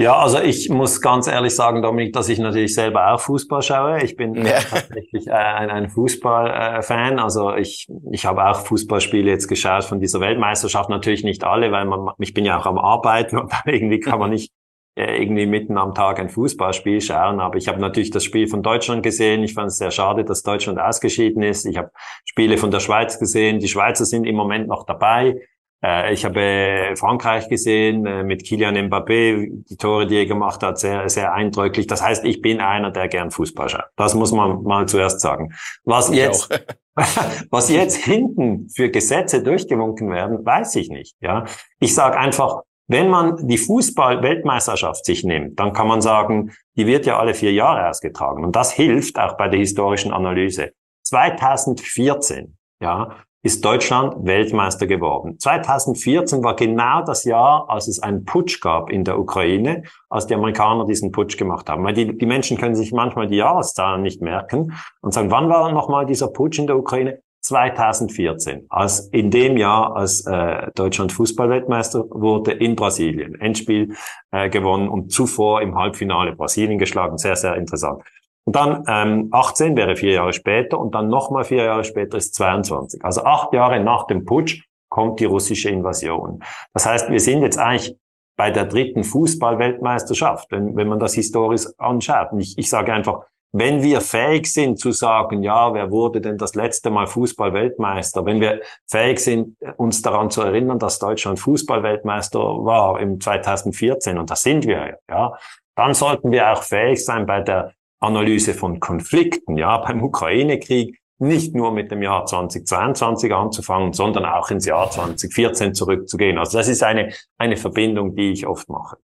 Ja, 0.00 0.16
also 0.16 0.40
ich 0.40 0.68
muss 0.68 1.00
ganz 1.00 1.26
ehrlich 1.26 1.56
sagen, 1.56 1.82
Dominik, 1.82 2.12
dass 2.12 2.28
ich 2.28 2.38
natürlich 2.38 2.72
selber 2.72 3.12
auch 3.12 3.20
Fußball 3.20 3.62
schaue. 3.62 4.04
Ich 4.04 4.14
bin 4.14 4.32
ja. 4.34 4.60
tatsächlich 4.70 5.26
äh, 5.26 5.32
ein, 5.32 5.70
ein 5.70 5.88
Fußballfan. 5.88 7.18
Also 7.18 7.56
ich, 7.56 7.88
ich 8.12 8.24
habe 8.24 8.48
auch 8.48 8.64
Fußballspiele 8.64 9.28
jetzt 9.28 9.48
geschaut 9.48 9.82
von 9.82 9.98
dieser 9.98 10.20
Weltmeisterschaft. 10.20 10.88
Natürlich 10.88 11.24
nicht 11.24 11.42
alle, 11.42 11.72
weil 11.72 11.84
man, 11.84 12.10
ich 12.18 12.32
bin 12.32 12.44
ja 12.44 12.56
auch 12.60 12.66
am 12.66 12.78
Arbeiten 12.78 13.38
und 13.38 13.52
irgendwie 13.66 13.98
kann 13.98 14.20
man 14.20 14.30
nicht 14.30 14.52
äh, 14.94 15.20
irgendwie 15.20 15.46
mitten 15.46 15.76
am 15.76 15.94
Tag 15.94 16.20
ein 16.20 16.28
Fußballspiel 16.28 17.00
schauen. 17.00 17.40
Aber 17.40 17.56
ich 17.56 17.66
habe 17.66 17.80
natürlich 17.80 18.10
das 18.10 18.22
Spiel 18.22 18.46
von 18.46 18.62
Deutschland 18.62 19.02
gesehen. 19.02 19.42
Ich 19.42 19.54
fand 19.54 19.66
es 19.66 19.78
sehr 19.78 19.90
schade, 19.90 20.24
dass 20.24 20.44
Deutschland 20.44 20.78
ausgeschieden 20.78 21.42
ist. 21.42 21.66
Ich 21.66 21.76
habe 21.76 21.90
Spiele 22.24 22.56
von 22.56 22.70
der 22.70 22.78
Schweiz 22.78 23.18
gesehen. 23.18 23.58
Die 23.58 23.68
Schweizer 23.68 24.04
sind 24.04 24.26
im 24.26 24.36
Moment 24.36 24.68
noch 24.68 24.86
dabei. 24.86 25.40
Äh, 25.82 26.12
ich 26.12 26.24
habe 26.24 26.94
Frankreich 26.96 27.48
gesehen 27.48 28.06
äh, 28.06 28.24
mit 28.24 28.44
Kilian 28.44 28.76
Mbappé, 28.76 29.64
die 29.68 29.76
Tore, 29.76 30.06
die 30.06 30.16
er 30.16 30.26
gemacht 30.26 30.62
hat, 30.62 30.78
sehr, 30.78 31.08
sehr 31.08 31.32
eindrücklich. 31.32 31.86
Das 31.86 32.02
heißt, 32.02 32.24
ich 32.24 32.42
bin 32.42 32.60
einer, 32.60 32.90
der 32.90 33.08
gern 33.08 33.30
Fußball 33.30 33.68
schaut. 33.68 33.86
Das 33.96 34.14
muss 34.14 34.32
man 34.32 34.62
mal 34.62 34.86
zuerst 34.86 35.20
sagen. 35.20 35.54
Was 35.84 36.12
jetzt, 36.14 36.48
was 37.50 37.70
jetzt 37.70 37.96
hinten 37.96 38.68
für 38.68 38.90
Gesetze 38.90 39.42
durchgewunken 39.42 40.10
werden, 40.10 40.44
weiß 40.44 40.76
ich 40.76 40.90
nicht. 40.90 41.16
Ja, 41.20 41.44
ich 41.78 41.94
sage 41.94 42.18
einfach, 42.18 42.62
wenn 42.88 43.10
man 43.10 43.46
die 43.46 43.58
Fußball-Weltmeisterschaft 43.58 45.04
sich 45.04 45.22
nimmt, 45.22 45.60
dann 45.60 45.74
kann 45.74 45.86
man 45.86 46.00
sagen, 46.00 46.52
die 46.76 46.86
wird 46.86 47.04
ja 47.04 47.18
alle 47.18 47.34
vier 47.34 47.52
Jahre 47.52 47.88
ausgetragen. 47.88 48.44
Und 48.44 48.56
das 48.56 48.72
hilft 48.72 49.18
auch 49.18 49.36
bei 49.36 49.48
der 49.48 49.60
historischen 49.60 50.10
Analyse. 50.10 50.72
2014, 51.04 52.56
ja, 52.80 53.14
ist 53.42 53.64
Deutschland 53.64 54.26
Weltmeister 54.26 54.86
geworden. 54.86 55.38
2014 55.38 56.42
war 56.42 56.56
genau 56.56 57.02
das 57.04 57.24
Jahr, 57.24 57.66
als 57.68 57.86
es 57.86 58.00
einen 58.02 58.24
Putsch 58.24 58.60
gab 58.60 58.90
in 58.90 59.04
der 59.04 59.18
Ukraine, 59.18 59.84
als 60.08 60.26
die 60.26 60.34
Amerikaner 60.34 60.86
diesen 60.86 61.12
Putsch 61.12 61.36
gemacht 61.36 61.68
haben. 61.70 61.84
Weil 61.84 61.94
die, 61.94 62.18
die 62.18 62.26
Menschen 62.26 62.58
können 62.58 62.74
sich 62.74 62.92
manchmal 62.92 63.28
die 63.28 63.36
Jahreszahlen 63.36 64.02
nicht 64.02 64.20
merken 64.20 64.72
und 65.02 65.14
sagen, 65.14 65.30
wann 65.30 65.48
war 65.48 65.70
nochmal 65.72 66.06
dieser 66.06 66.28
Putsch 66.28 66.58
in 66.58 66.66
der 66.66 66.76
Ukraine? 66.76 67.22
2014, 67.40 68.66
als 68.68 69.08
in 69.08 69.30
dem 69.30 69.56
Jahr, 69.56 69.96
als 69.96 70.26
äh, 70.26 70.70
Deutschland 70.74 71.12
Fußballweltmeister 71.12 72.04
wurde 72.10 72.52
in 72.52 72.74
Brasilien, 72.74 73.40
Endspiel 73.40 73.94
äh, 74.32 74.50
gewonnen 74.50 74.88
und 74.88 75.12
zuvor 75.12 75.62
im 75.62 75.76
Halbfinale 75.76 76.34
Brasilien 76.34 76.78
geschlagen. 76.78 77.16
Sehr, 77.16 77.36
sehr 77.36 77.54
interessant. 77.54 78.02
Und 78.48 78.56
dann 78.56 78.82
ähm, 78.88 79.28
18 79.30 79.76
wäre 79.76 79.94
vier 79.94 80.12
Jahre 80.12 80.32
später 80.32 80.80
und 80.80 80.94
dann 80.94 81.08
nochmal 81.08 81.44
vier 81.44 81.64
Jahre 81.64 81.84
später 81.84 82.16
ist 82.16 82.34
22. 82.34 83.04
Also 83.04 83.22
acht 83.24 83.52
Jahre 83.52 83.78
nach 83.78 84.06
dem 84.06 84.24
Putsch 84.24 84.62
kommt 84.88 85.20
die 85.20 85.26
russische 85.26 85.68
Invasion. 85.68 86.42
Das 86.72 86.86
heißt, 86.86 87.10
wir 87.10 87.20
sind 87.20 87.42
jetzt 87.42 87.58
eigentlich 87.58 87.94
bei 88.38 88.50
der 88.50 88.64
dritten 88.64 89.04
Fußballweltmeisterschaft, 89.04 90.50
wenn, 90.50 90.74
wenn 90.76 90.88
man 90.88 90.98
das 90.98 91.12
historisch 91.12 91.66
anschaut. 91.76 92.32
Und 92.32 92.40
ich, 92.40 92.56
ich 92.56 92.70
sage 92.70 92.90
einfach, 92.90 93.26
wenn 93.52 93.82
wir 93.82 94.00
fähig 94.00 94.50
sind 94.50 94.78
zu 94.80 94.92
sagen, 94.92 95.42
ja, 95.42 95.74
wer 95.74 95.90
wurde 95.90 96.22
denn 96.22 96.38
das 96.38 96.54
letzte 96.54 96.88
Mal 96.88 97.06
Fußballweltmeister? 97.06 98.24
Wenn 98.24 98.40
wir 98.40 98.62
fähig 98.86 99.18
sind, 99.18 99.58
uns 99.76 100.00
daran 100.00 100.30
zu 100.30 100.40
erinnern, 100.40 100.78
dass 100.78 100.98
Deutschland 100.98 101.38
Fußballweltmeister 101.38 102.38
war 102.38 102.98
im 102.98 103.20
2014, 103.20 104.16
und 104.16 104.30
das 104.30 104.40
sind 104.40 104.66
wir, 104.66 104.96
ja, 105.10 105.34
dann 105.76 105.92
sollten 105.92 106.32
wir 106.32 106.50
auch 106.50 106.62
fähig 106.62 107.04
sein, 107.04 107.26
bei 107.26 107.42
der 107.42 107.74
Analyse 108.00 108.54
von 108.54 108.80
Konflikten, 108.80 109.56
ja, 109.56 109.78
beim 109.78 110.02
Ukraine-Krieg 110.02 111.00
nicht 111.18 111.54
nur 111.54 111.72
mit 111.72 111.90
dem 111.90 112.02
Jahr 112.02 112.26
2022 112.26 113.32
anzufangen, 113.34 113.92
sondern 113.92 114.24
auch 114.24 114.50
ins 114.50 114.66
Jahr 114.66 114.90
2014 114.90 115.74
zurückzugehen. 115.74 116.38
Also 116.38 116.58
das 116.58 116.68
ist 116.68 116.82
eine, 116.82 117.12
eine 117.38 117.56
Verbindung, 117.56 118.14
die 118.14 118.30
ich 118.30 118.46
oft 118.46 118.68
mache. 118.68 118.98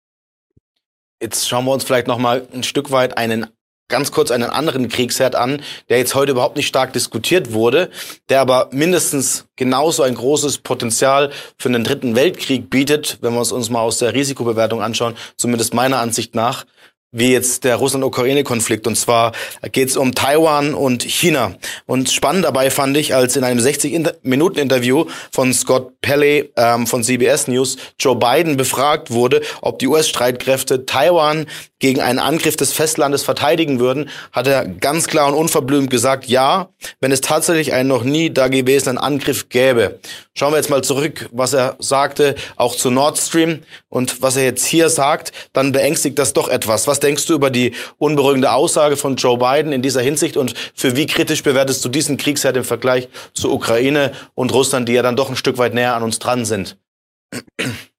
Jetzt 1.21 1.47
schauen 1.47 1.65
wir 1.65 1.71
uns 1.71 1.83
vielleicht 1.83 2.07
noch 2.07 2.19
mal 2.19 2.47
ein 2.53 2.63
Stück 2.63 2.91
weit 2.91 3.17
einen 3.17 3.47
ganz 3.89 4.11
kurz 4.11 4.31
einen 4.31 4.49
anderen 4.49 4.89
Kriegsherd 4.89 5.35
an, 5.35 5.61
der 5.89 5.97
jetzt 5.97 6.15
heute 6.15 6.31
überhaupt 6.31 6.55
nicht 6.55 6.67
stark 6.67 6.93
diskutiert 6.93 7.53
wurde, 7.53 7.91
der 8.29 8.41
aber 8.41 8.69
mindestens 8.71 9.45
genauso 9.55 10.03
ein 10.03 10.15
großes 10.15 10.59
Potenzial 10.59 11.31
für 11.57 11.69
einen 11.69 11.83
dritten 11.83 12.15
Weltkrieg 12.15 12.69
bietet, 12.69 13.19
wenn 13.21 13.33
wir 13.33 13.41
es 13.41 13.51
uns 13.51 13.69
mal 13.69 13.81
aus 13.81 13.99
der 13.99 14.13
Risikobewertung 14.13 14.81
anschauen, 14.81 15.15
zumindest 15.37 15.73
meiner 15.73 15.99
Ansicht 15.99 16.33
nach 16.33 16.65
wie 17.13 17.31
jetzt 17.31 17.63
der 17.63 17.77
Russland-Ukraine-Konflikt. 17.77 18.85
Und 18.87 18.97
zwar 18.97 19.31
geht 19.71 19.89
es 19.89 19.95
um 19.95 20.13
Taiwan 20.13 20.73
und 20.73 21.03
China. 21.03 21.55
Und 21.85 22.09
spannend 22.09 22.43
dabei 22.43 22.69
fand 22.69 22.97
ich, 22.97 23.15
als 23.15 23.37
in 23.37 23.45
einem 23.45 23.59
60-Minuten-Interview 23.59 25.05
von 25.31 25.53
Scott 25.53 26.01
Pelley 26.01 26.51
ähm, 26.57 26.87
von 26.87 27.03
CBS 27.03 27.47
News 27.47 27.77
Joe 27.99 28.15
Biden 28.15 28.57
befragt 28.57 29.11
wurde, 29.11 29.41
ob 29.61 29.79
die 29.79 29.87
US-Streitkräfte 29.87 30.85
Taiwan 30.85 31.45
gegen 31.83 31.99
einen 31.99 32.19
Angriff 32.19 32.55
des 32.55 32.71
Festlandes 32.71 33.23
verteidigen 33.23 33.77
würden, 33.77 34.09
hat 34.31 34.47
er 34.47 34.65
ganz 34.65 35.07
klar 35.07 35.27
und 35.27 35.33
unverblümt 35.33 35.89
gesagt, 35.89 36.27
ja, 36.27 36.69
wenn 37.01 37.11
es 37.11 37.19
tatsächlich 37.19 37.73
einen 37.73 37.89
noch 37.89 38.05
nie 38.05 38.29
dagewesenen 38.29 38.97
Angriff 38.97 39.49
gäbe. 39.49 39.99
Schauen 40.33 40.53
wir 40.53 40.57
jetzt 40.59 40.69
mal 40.69 40.81
zurück, 40.81 41.27
was 41.33 41.51
er 41.51 41.75
sagte, 41.79 42.35
auch 42.55 42.77
zu 42.77 42.89
Nord 42.89 43.17
Stream 43.17 43.63
und 43.89 44.21
was 44.21 44.37
er 44.37 44.45
jetzt 44.45 44.65
hier 44.65 44.87
sagt, 44.87 45.33
dann 45.51 45.73
beängstigt 45.73 46.17
das 46.17 46.31
doch 46.31 46.47
etwas. 46.47 46.87
Was 46.87 47.01
denkst 47.01 47.25
du 47.25 47.33
über 47.33 47.49
die 47.49 47.73
unberuhigende 47.97 48.53
Aussage 48.53 48.95
von 48.95 49.17
Joe 49.17 49.37
Biden 49.37 49.73
in 49.73 49.81
dieser 49.81 50.01
Hinsicht 50.01 50.37
und 50.37 50.53
für 50.73 50.95
wie 50.95 51.05
kritisch 51.05 51.43
bewertest 51.43 51.83
du 51.83 51.89
diesen 51.89 52.15
Kriegsherd 52.15 52.55
im 52.55 52.63
Vergleich 52.63 53.09
zur 53.33 53.51
Ukraine 53.51 54.13
und 54.35 54.53
Russland, 54.53 54.87
die 54.87 54.93
ja 54.93 55.01
dann 55.01 55.17
doch 55.17 55.29
ein 55.29 55.35
Stück 55.35 55.57
weit 55.57 55.73
näher 55.73 55.97
an 55.97 56.03
uns 56.03 56.17
dran 56.19 56.45
sind? 56.45 56.77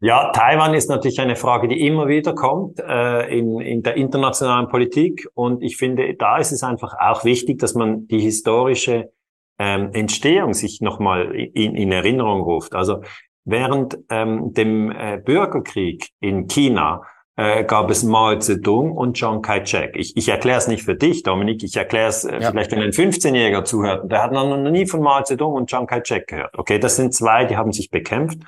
Ja, 0.00 0.32
Taiwan 0.32 0.74
ist 0.74 0.90
natürlich 0.90 1.20
eine 1.20 1.36
Frage, 1.36 1.66
die 1.66 1.86
immer 1.86 2.08
wieder 2.08 2.34
kommt 2.34 2.78
äh, 2.78 3.26
in, 3.38 3.58
in 3.60 3.82
der 3.82 3.96
internationalen 3.96 4.68
Politik. 4.68 5.26
Und 5.34 5.62
ich 5.62 5.78
finde, 5.78 6.14
da 6.14 6.36
ist 6.36 6.52
es 6.52 6.62
einfach 6.62 6.94
auch 7.00 7.24
wichtig, 7.24 7.58
dass 7.58 7.74
man 7.74 8.06
die 8.06 8.20
historische 8.20 9.10
ähm, 9.58 9.90
Entstehung 9.94 10.52
sich 10.52 10.80
nochmal 10.80 11.34
in, 11.34 11.74
in 11.74 11.90
Erinnerung 11.90 12.42
ruft. 12.42 12.74
Also 12.74 13.00
während 13.44 13.98
ähm, 14.10 14.52
dem 14.52 14.90
äh, 14.90 15.18
Bürgerkrieg 15.24 16.10
in 16.20 16.48
China 16.48 17.02
äh, 17.36 17.64
gab 17.64 17.90
es 17.90 18.02
Mao 18.02 18.38
Zedong 18.38 18.92
und 18.92 19.16
Chiang 19.16 19.42
Kai-shek. 19.42 19.96
Ich, 19.96 20.16
ich 20.16 20.28
erkläre 20.28 20.58
es 20.58 20.68
nicht 20.68 20.84
für 20.84 20.94
dich, 20.94 21.22
Dominik, 21.22 21.62
ich 21.62 21.76
erkläre 21.76 22.08
es 22.08 22.24
äh, 22.24 22.40
ja. 22.40 22.50
vielleicht, 22.50 22.72
wenn 22.72 22.80
ein 22.80 22.90
15-Jähriger 22.90 23.64
zuhört, 23.64 24.10
der 24.10 24.22
hat 24.22 24.32
noch 24.32 24.56
nie 24.56 24.86
von 24.86 25.00
Mao 25.00 25.22
Zedong 25.22 25.54
und 25.54 25.68
Chiang 25.68 25.86
Kai-shek 25.86 26.26
gehört. 26.26 26.58
Okay, 26.58 26.78
das 26.78 26.96
sind 26.96 27.14
zwei, 27.14 27.44
die 27.44 27.56
haben 27.56 27.72
sich 27.72 27.90
bekämpft 27.90 28.38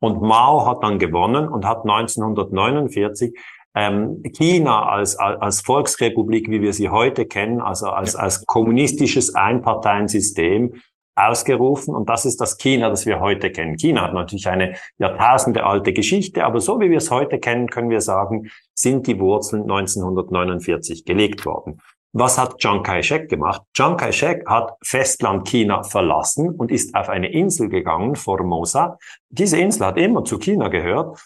und 0.00 0.22
Mao 0.22 0.66
hat 0.66 0.82
dann 0.82 0.98
gewonnen 0.98 1.48
und 1.48 1.64
hat 1.64 1.82
1949 1.82 3.34
ähm, 3.74 4.22
China 4.32 4.88
als, 4.88 5.16
als 5.18 5.60
Volksrepublik, 5.60 6.48
wie 6.48 6.62
wir 6.62 6.72
sie 6.72 6.90
heute 6.90 7.26
kennen, 7.26 7.60
also 7.60 7.88
als, 7.88 8.14
als 8.14 8.46
kommunistisches 8.46 9.34
Einparteiensystem 9.34 10.74
ausgerufen. 11.16 11.94
Und 11.94 12.08
das 12.08 12.24
ist 12.24 12.40
das 12.40 12.56
China, 12.58 12.88
das 12.88 13.06
wir 13.06 13.20
heute 13.20 13.50
kennen. 13.50 13.76
China 13.76 14.02
hat 14.02 14.14
natürlich 14.14 14.48
eine 14.48 14.74
Jahrtausende 14.98 15.64
alte 15.64 15.92
Geschichte, 15.92 16.44
aber 16.44 16.60
so 16.60 16.80
wie 16.80 16.90
wir 16.90 16.98
es 16.98 17.10
heute 17.10 17.38
kennen, 17.38 17.68
können 17.68 17.90
wir 17.90 18.00
sagen, 18.00 18.50
sind 18.74 19.06
die 19.06 19.18
Wurzeln 19.18 19.62
1949 19.62 21.04
gelegt 21.04 21.46
worden. 21.46 21.80
Was 22.16 22.38
hat 22.38 22.58
Chiang 22.58 22.84
Kai-shek 22.84 23.28
gemacht? 23.28 23.62
Chiang 23.76 23.96
Kai-shek 23.96 24.48
hat 24.48 24.76
Festland 24.82 25.48
China 25.48 25.82
verlassen 25.82 26.50
und 26.50 26.70
ist 26.70 26.94
auf 26.94 27.08
eine 27.08 27.32
Insel 27.32 27.68
gegangen, 27.68 28.14
Formosa. 28.14 28.98
Diese 29.30 29.58
Insel 29.58 29.86
hat 29.86 29.98
immer 29.98 30.24
zu 30.24 30.38
China 30.38 30.68
gehört. 30.68 31.18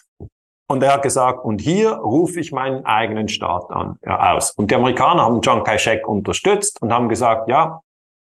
Und 0.67 0.81
er 0.81 0.93
hat 0.93 1.03
gesagt, 1.03 1.45
und 1.45 1.61
hier 1.61 1.91
rufe 1.91 2.39
ich 2.39 2.51
meinen 2.51 2.85
eigenen 2.85 3.27
Staat 3.27 3.69
an, 3.69 3.97
ja, 4.03 4.33
aus. 4.33 4.49
Und 4.51 4.71
die 4.71 4.75
Amerikaner 4.75 5.25
haben 5.25 5.43
Chiang 5.43 5.63
Kai-shek 5.63 6.07
unterstützt 6.07 6.81
und 6.81 6.91
haben 6.91 7.07
gesagt, 7.07 7.49
ja, 7.49 7.81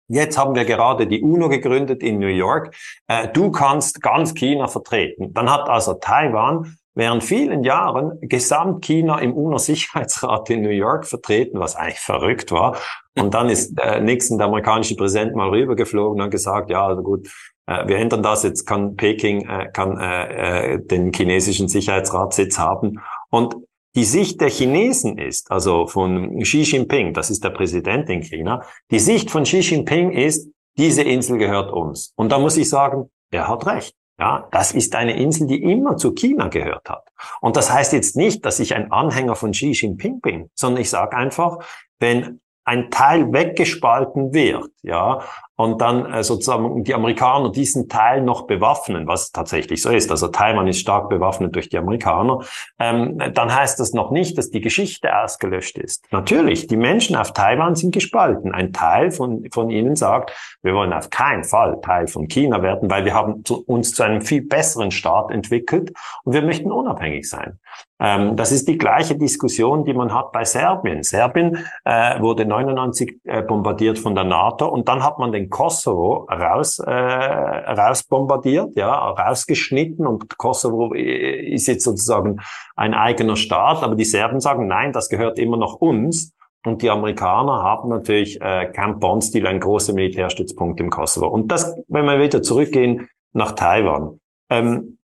Jetzt 0.09 0.36
haben 0.36 0.55
wir 0.55 0.66
gerade 0.66 1.07
die 1.07 1.22
UNO 1.22 1.48
gegründet 1.48 2.03
in 2.03 2.18
New 2.18 2.26
York. 2.26 2.74
Äh, 3.07 3.28
du 3.28 3.50
kannst 3.50 4.03
ganz 4.03 4.34
China 4.34 4.66
vertreten. 4.66 5.32
Dann 5.32 5.50
hat 5.50 5.70
also 5.70 5.94
Taiwan 5.94 6.76
während 6.95 7.24
vielen 7.24 7.64
Jahren 7.64 8.18
Gesamtchina 8.20 9.18
im 9.18 9.32
UNO-Sicherheitsrat 9.34 10.51
in 10.51 10.62
New 10.62 10.70
York 10.70 11.07
vertreten, 11.07 11.59
was 11.59 11.76
eigentlich 11.76 12.01
verrückt 12.01 12.53
war. 12.53 12.76
Und 13.18 13.34
dann 13.34 13.49
ist 13.49 13.78
äh, 13.80 14.01
Nixon, 14.01 14.38
der 14.38 14.47
amerikanische 14.47 14.97
Präsident, 14.97 15.34
mal 15.34 15.49
rübergeflogen 15.49 16.22
und 16.22 16.30
gesagt, 16.30 16.70
ja, 16.70 16.86
also 16.86 17.03
gut, 17.03 17.28
äh, 17.66 17.86
wir 17.86 17.97
ändern 17.97 18.22
das, 18.22 18.43
jetzt 18.43 18.66
kann 18.66 18.97
Peking 18.97 19.49
äh, 19.49 19.70
kann 19.72 19.99
äh, 19.99 20.74
äh, 20.74 20.78
den 20.84 21.12
chinesischen 21.12 21.68
Sicherheitsratssitz 21.68 22.59
haben. 22.59 23.01
Und 23.30 23.57
die 23.95 24.05
Sicht 24.05 24.40
der 24.40 24.49
Chinesen 24.49 25.18
ist, 25.18 25.51
also 25.51 25.86
von 25.86 26.38
Xi 26.38 26.62
Jinping, 26.62 27.12
das 27.12 27.30
ist 27.30 27.45
der 27.45 27.51
Präsident 27.51 28.09
in 28.09 28.22
China, 28.22 28.62
die 28.90 28.99
Sicht 28.99 29.30
von 29.30 29.43
Xi 29.45 29.61
Jinping 29.61 30.12
ist, 30.12 30.49
diese 30.78 31.03
Insel 31.03 31.36
gehört 31.36 31.70
uns. 31.70 32.12
Und 32.16 32.32
da 32.32 32.38
muss 32.38 32.57
ich 32.57 32.68
sagen, 32.68 33.11
er 33.30 33.49
hat 33.49 33.66
recht. 33.66 33.95
Ja, 34.18 34.48
das 34.52 34.72
ist 34.72 34.94
eine 34.94 35.16
Insel, 35.16 35.46
die 35.46 35.62
immer 35.62 35.96
zu 35.96 36.12
China 36.12 36.48
gehört 36.48 36.88
hat. 36.88 37.08
Und 37.40 37.56
das 37.56 37.72
heißt 37.72 37.92
jetzt 37.92 38.16
nicht, 38.16 38.44
dass 38.44 38.60
ich 38.60 38.74
ein 38.74 38.92
Anhänger 38.92 39.34
von 39.34 39.52
Xi 39.52 39.72
Jinping 39.72 40.20
bin, 40.20 40.50
sondern 40.54 40.82
ich 40.82 40.90
sage 40.90 41.16
einfach, 41.16 41.58
wenn 41.98 42.40
ein 42.64 42.90
Teil 42.90 43.32
weggespalten 43.32 44.32
wird, 44.32 44.70
ja, 44.82 45.22
und 45.57 45.80
dann 45.80 46.07
äh, 46.07 46.22
sozusagen 46.22 46.84
die 46.84 46.94
Amerikaner 46.94 47.50
diesen 47.50 47.88
Teil 47.88 48.22
noch 48.22 48.46
bewaffnen, 48.46 49.07
was 49.07 49.30
tatsächlich 49.32 49.82
so 49.82 49.90
ist, 49.90 50.11
also 50.11 50.28
Taiwan 50.28 50.66
ist 50.66 50.80
stark 50.80 51.09
bewaffnet 51.09 51.55
durch 51.55 51.68
die 51.68 51.78
Amerikaner, 51.78 52.40
ähm, 52.78 53.18
dann 53.34 53.55
heißt 53.55 53.78
das 53.78 53.92
noch 53.92 54.11
nicht, 54.11 54.38
dass 54.38 54.50
die 54.50 54.61
Geschichte 54.61 55.16
ausgelöscht 55.16 55.78
ist. 55.78 56.07
Natürlich, 56.11 56.66
die 56.66 56.76
Menschen 56.76 57.16
auf 57.16 57.32
Taiwan 57.32 57.74
sind 57.74 57.92
gespalten. 57.92 58.53
Ein 58.53 58.72
Teil 58.72 59.11
von, 59.11 59.46
von 59.53 59.70
ihnen 59.70 59.96
sagt, 59.96 60.32
wir 60.62 60.74
wollen 60.74 60.92
auf 60.92 61.11
keinen 61.11 61.44
Fall 61.44 61.80
Teil 61.82 62.07
von 62.07 62.28
China 62.28 62.62
werden, 62.62 62.90
weil 62.90 63.05
wir 63.05 63.14
haben 63.14 63.44
zu, 63.44 63.62
uns 63.66 63.94
zu 63.94 64.03
einem 64.03 64.22
viel 64.22 64.42
besseren 64.42 64.90
Staat 64.90 65.30
entwickelt 65.30 65.92
und 66.24 66.32
wir 66.32 66.42
möchten 66.42 66.70
unabhängig 66.70 67.28
sein. 67.28 67.59
Ähm, 68.03 68.36
das 68.36 68.50
ist 68.50 68.66
die 68.66 68.78
gleiche 68.78 69.16
Diskussion, 69.16 69.84
die 69.84 69.94
man 69.94 70.12
hat 70.12 70.32
bei 70.32 70.44
Serbien. 70.44 71.05
Serbien 71.05 71.64
äh, 71.84 72.20
wurde 72.20 72.44
99 72.44 73.20
äh, 73.24 73.42
bombardiert 73.42 73.98
von 73.98 74.14
der 74.14 74.24
NATO 74.24 74.68
und 74.68 74.88
dann 74.88 75.05
hat 75.05 75.18
man 75.18 75.30
den 75.30 75.41
Kosovo 75.49 76.26
raus, 76.30 76.78
äh, 76.78 76.90
rausbombardiert, 76.93 78.76
ja, 78.76 78.93
rausgeschnitten 78.93 80.07
und 80.07 80.36
Kosovo 80.38 80.95
äh, 80.95 81.53
ist 81.55 81.66
jetzt 81.66 81.84
sozusagen 81.84 82.40
ein 82.76 82.95
eigener 82.95 83.36
Staat, 83.36 83.82
aber 83.82 83.95
die 83.95 84.05
Serben 84.05 84.40
sagen, 84.40 84.66
nein, 84.66 84.93
das 84.93 85.09
gehört 85.09 85.38
immer 85.38 85.57
noch 85.57 85.74
uns. 85.74 86.32
Und 86.64 86.82
die 86.82 86.90
Amerikaner 86.90 87.62
haben 87.62 87.88
natürlich 87.88 88.40
äh, 88.40 88.66
Camp 88.72 89.01
Bondsteel, 89.01 89.47
ein 89.49 89.59
großer 89.59 89.95
Militärstützpunkt 89.95 90.78
im 90.78 90.90
Kosovo. 90.90 91.26
Und 91.26 91.51
das, 91.51 91.76
wenn 91.88 92.05
wir 92.05 92.20
wieder 92.20 92.40
zurückgehen 92.40 93.09
nach 93.32 93.53
Taiwan. 93.53 94.20
Ähm, 94.49 94.99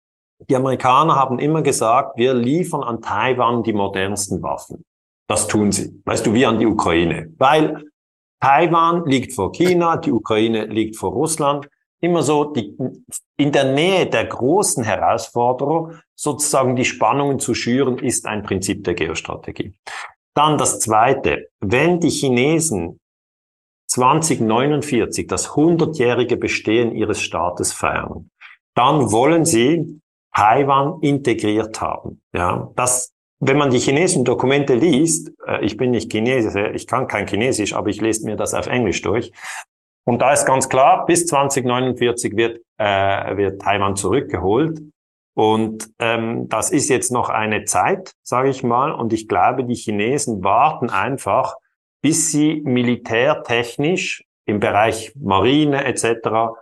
die 0.50 0.56
Amerikaner 0.56 1.16
haben 1.16 1.40
immer 1.40 1.62
gesagt, 1.62 2.18
wir 2.18 2.34
liefern 2.34 2.84
an 2.84 3.02
Taiwan 3.02 3.64
die 3.64 3.72
modernsten 3.72 4.44
Waffen. 4.44 4.84
Das 5.28 5.48
tun 5.48 5.72
sie. 5.72 6.02
Weißt 6.06 6.26
du, 6.26 6.34
wie 6.34 6.46
an 6.46 6.60
die 6.60 6.66
Ukraine. 6.66 7.34
Weil 7.38 7.86
Taiwan 8.46 9.08
liegt 9.08 9.34
vor 9.34 9.52
China, 9.52 9.98
die 9.98 10.12
Ukraine 10.12 10.66
liegt 10.66 10.98
vor 10.98 11.12
Russland. 11.12 11.68
Immer 12.00 12.22
so 12.22 12.44
die, 12.44 12.78
in 13.38 13.52
der 13.52 13.74
Nähe 13.74 14.06
der 14.06 14.26
großen 14.26 14.84
Herausforderer 14.84 16.00
sozusagen 16.14 16.76
die 16.76 16.86
Spannungen 16.86 17.40
zu 17.40 17.56
schüren, 17.56 17.98
ist 17.98 18.28
ein 18.28 18.44
Prinzip 18.44 18.84
der 18.84 18.94
Geostrategie. 18.94 19.74
Dann 20.36 20.60
das 20.60 20.80
Zweite. 20.80 21.50
Wenn 21.60 22.00
die 22.00 22.12
Chinesen 22.12 23.00
2049 23.88 25.26
das 25.26 25.50
100-jährige 25.50 26.38
Bestehen 26.38 26.94
ihres 26.94 27.22
Staates 27.22 27.74
feiern, 27.74 28.30
dann 28.76 29.12
wollen 29.12 29.46
sie 29.46 30.00
Taiwan 30.32 31.02
integriert 31.02 31.82
haben. 31.82 32.22
Ja, 32.32 32.72
das 32.76 33.15
wenn 33.40 33.58
man 33.58 33.70
die 33.70 33.80
chinesischen 33.80 34.24
Dokumente 34.24 34.74
liest, 34.76 35.32
äh, 35.48 35.64
ich 35.64 35.78
bin 35.78 35.92
nicht 35.92 36.12
Chinesisch, 36.12 36.56
ich 36.74 36.88
kann 36.88 37.08
kein 37.08 37.28
Chinesisch, 37.28 37.74
aber 37.74 37.90
ich 37.90 38.02
lese 38.02 38.26
mir 38.26 38.36
das 38.36 38.54
auf 38.54 38.68
Englisch 38.68 39.02
durch. 39.02 39.32
Und 40.06 40.22
da 40.22 40.34
ist 40.34 40.46
ganz 40.46 40.70
klar, 40.70 41.06
bis 41.06 41.26
2049 41.28 42.36
wird, 42.36 42.62
äh, 42.78 43.38
wird 43.38 43.62
Taiwan 43.62 43.96
zurückgeholt. 43.96 44.80
Und 45.34 45.90
ähm, 46.00 46.48
das 46.48 46.72
ist 46.72 46.90
jetzt 46.90 47.12
noch 47.12 47.30
eine 47.30 47.66
Zeit, 47.66 48.14
sage 48.22 48.50
ich 48.50 48.64
mal. 48.64 48.92
Und 48.92 49.12
ich 49.12 49.28
glaube, 49.28 49.66
die 49.66 49.76
Chinesen 49.76 50.44
warten 50.44 50.90
einfach, 50.90 51.56
bis 52.02 52.32
sie 52.32 52.62
militärtechnisch 52.64 54.24
im 54.46 54.60
Bereich 54.60 55.12
Marine 55.16 55.84
etc. 55.86 56.56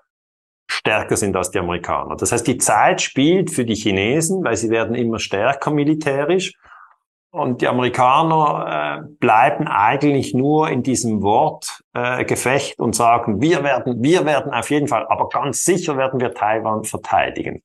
stärker 0.67 1.17
sind 1.17 1.35
als 1.35 1.51
die 1.51 1.59
Amerikaner. 1.59 2.15
Das 2.15 2.31
heißt, 2.31 2.47
die 2.47 2.57
Zeit 2.57 3.01
spielt 3.01 3.51
für 3.51 3.65
die 3.65 3.75
Chinesen, 3.75 4.43
weil 4.43 4.55
sie 4.55 4.69
werden 4.69 4.95
immer 4.95 5.19
stärker 5.19 5.71
militärisch. 5.71 6.53
Und 7.31 7.61
die 7.61 7.67
Amerikaner 7.67 9.01
äh, 9.01 9.07
bleiben 9.19 9.67
eigentlich 9.67 10.35
nur 10.35 10.69
in 10.69 10.83
diesem 10.83 11.23
Wortgefecht 11.23 12.77
äh, 12.77 12.81
und 12.81 12.95
sagen, 12.95 13.41
wir 13.41 13.63
werden, 13.63 14.03
wir 14.03 14.25
werden 14.25 14.53
auf 14.53 14.69
jeden 14.69 14.87
Fall, 14.87 15.07
aber 15.07 15.29
ganz 15.29 15.63
sicher 15.63 15.97
werden 15.97 16.19
wir 16.19 16.35
Taiwan 16.35 16.83
verteidigen. 16.83 17.63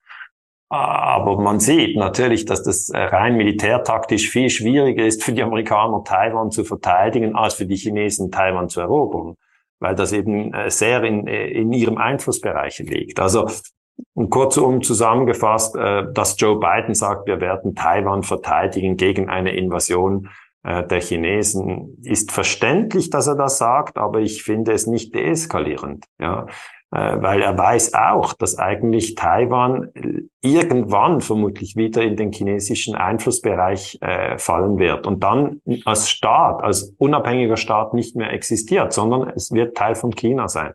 Aber 0.70 1.38
man 1.38 1.60
sieht 1.60 1.96
natürlich, 1.96 2.44
dass 2.44 2.62
das 2.62 2.90
äh, 2.90 2.98
rein 2.98 3.36
militärtaktisch 3.36 4.30
viel 4.30 4.50
schwieriger 4.50 5.04
ist 5.04 5.22
für 5.22 5.32
die 5.32 5.42
Amerikaner, 5.42 6.02
Taiwan 6.04 6.50
zu 6.50 6.64
verteidigen, 6.64 7.36
als 7.36 7.54
für 7.54 7.66
die 7.66 7.76
Chinesen, 7.76 8.30
Taiwan 8.30 8.68
zu 8.68 8.80
erobern, 8.80 9.36
weil 9.80 9.94
das 9.94 10.12
eben 10.12 10.52
äh, 10.52 10.70
sehr 10.70 11.02
in, 11.04 11.26
in 11.26 11.72
ihrem 11.72 11.98
Einflussbereich 11.98 12.78
liegt. 12.80 13.20
Also 13.20 13.48
kurzum 14.30 14.82
zusammengefasst, 14.82 15.76
äh, 15.76 16.04
dass 16.12 16.38
Joe 16.40 16.58
Biden 16.58 16.94
sagt, 16.94 17.26
wir 17.26 17.40
werden 17.40 17.74
Taiwan 17.74 18.22
verteidigen 18.22 18.96
gegen 18.96 19.28
eine 19.28 19.54
Invasion 19.54 20.28
äh, 20.64 20.86
der 20.86 21.00
Chinesen, 21.00 21.98
ist 22.02 22.32
verständlich, 22.32 23.10
dass 23.10 23.26
er 23.26 23.36
das 23.36 23.58
sagt, 23.58 23.96
aber 23.96 24.20
ich 24.20 24.42
finde 24.42 24.72
es 24.72 24.86
nicht 24.86 25.14
deeskalierend, 25.14 26.04
ja, 26.18 26.46
äh, 26.46 26.52
weil 26.96 27.42
er 27.42 27.56
weiß 27.56 27.94
auch, 27.94 28.32
dass 28.32 28.58
eigentlich 28.58 29.14
Taiwan 29.14 29.90
irgendwann 30.40 31.20
vermutlich 31.20 31.76
wieder 31.76 32.02
in 32.02 32.16
den 32.16 32.32
chinesischen 32.32 32.94
Einflussbereich 32.94 33.98
äh, 34.00 34.38
fallen 34.38 34.78
wird 34.78 35.06
und 35.06 35.22
dann 35.22 35.60
als 35.84 36.08
Staat, 36.08 36.62
als 36.62 36.94
unabhängiger 36.98 37.56
Staat 37.56 37.94
nicht 37.94 38.16
mehr 38.16 38.32
existiert, 38.32 38.92
sondern 38.92 39.30
es 39.34 39.52
wird 39.52 39.76
Teil 39.76 39.94
von 39.94 40.14
China 40.14 40.48
sein 40.48 40.72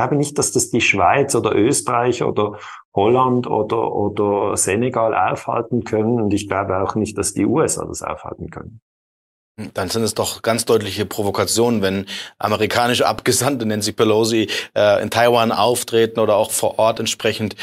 glaube 0.00 0.16
nicht, 0.16 0.38
dass 0.38 0.52
das 0.52 0.70
die 0.70 0.80
Schweiz 0.80 1.34
oder 1.34 1.54
Österreich 1.54 2.22
oder 2.22 2.58
Holland 2.94 3.46
oder, 3.46 3.94
oder 3.94 4.56
Senegal 4.56 5.14
aufhalten 5.14 5.84
können. 5.84 6.20
Und 6.20 6.32
ich 6.32 6.48
glaube 6.48 6.78
auch 6.78 6.94
nicht, 6.94 7.18
dass 7.18 7.34
die 7.34 7.44
USA 7.44 7.84
das 7.84 8.02
aufhalten 8.02 8.48
können. 8.48 8.80
Dann 9.74 9.90
sind 9.90 10.02
es 10.02 10.14
doch 10.14 10.42
ganz 10.42 10.64
deutliche 10.64 11.06
Provokationen, 11.06 11.82
wenn 11.82 12.06
amerikanische 12.38 13.06
Abgesandte, 13.06 13.66
Nancy 13.66 13.92
Pelosi, 13.92 14.48
äh, 14.76 15.02
in 15.02 15.10
Taiwan 15.10 15.52
auftreten 15.52 16.20
oder 16.20 16.36
auch 16.36 16.50
vor 16.50 16.78
Ort 16.78 17.00
entsprechend 17.00 17.56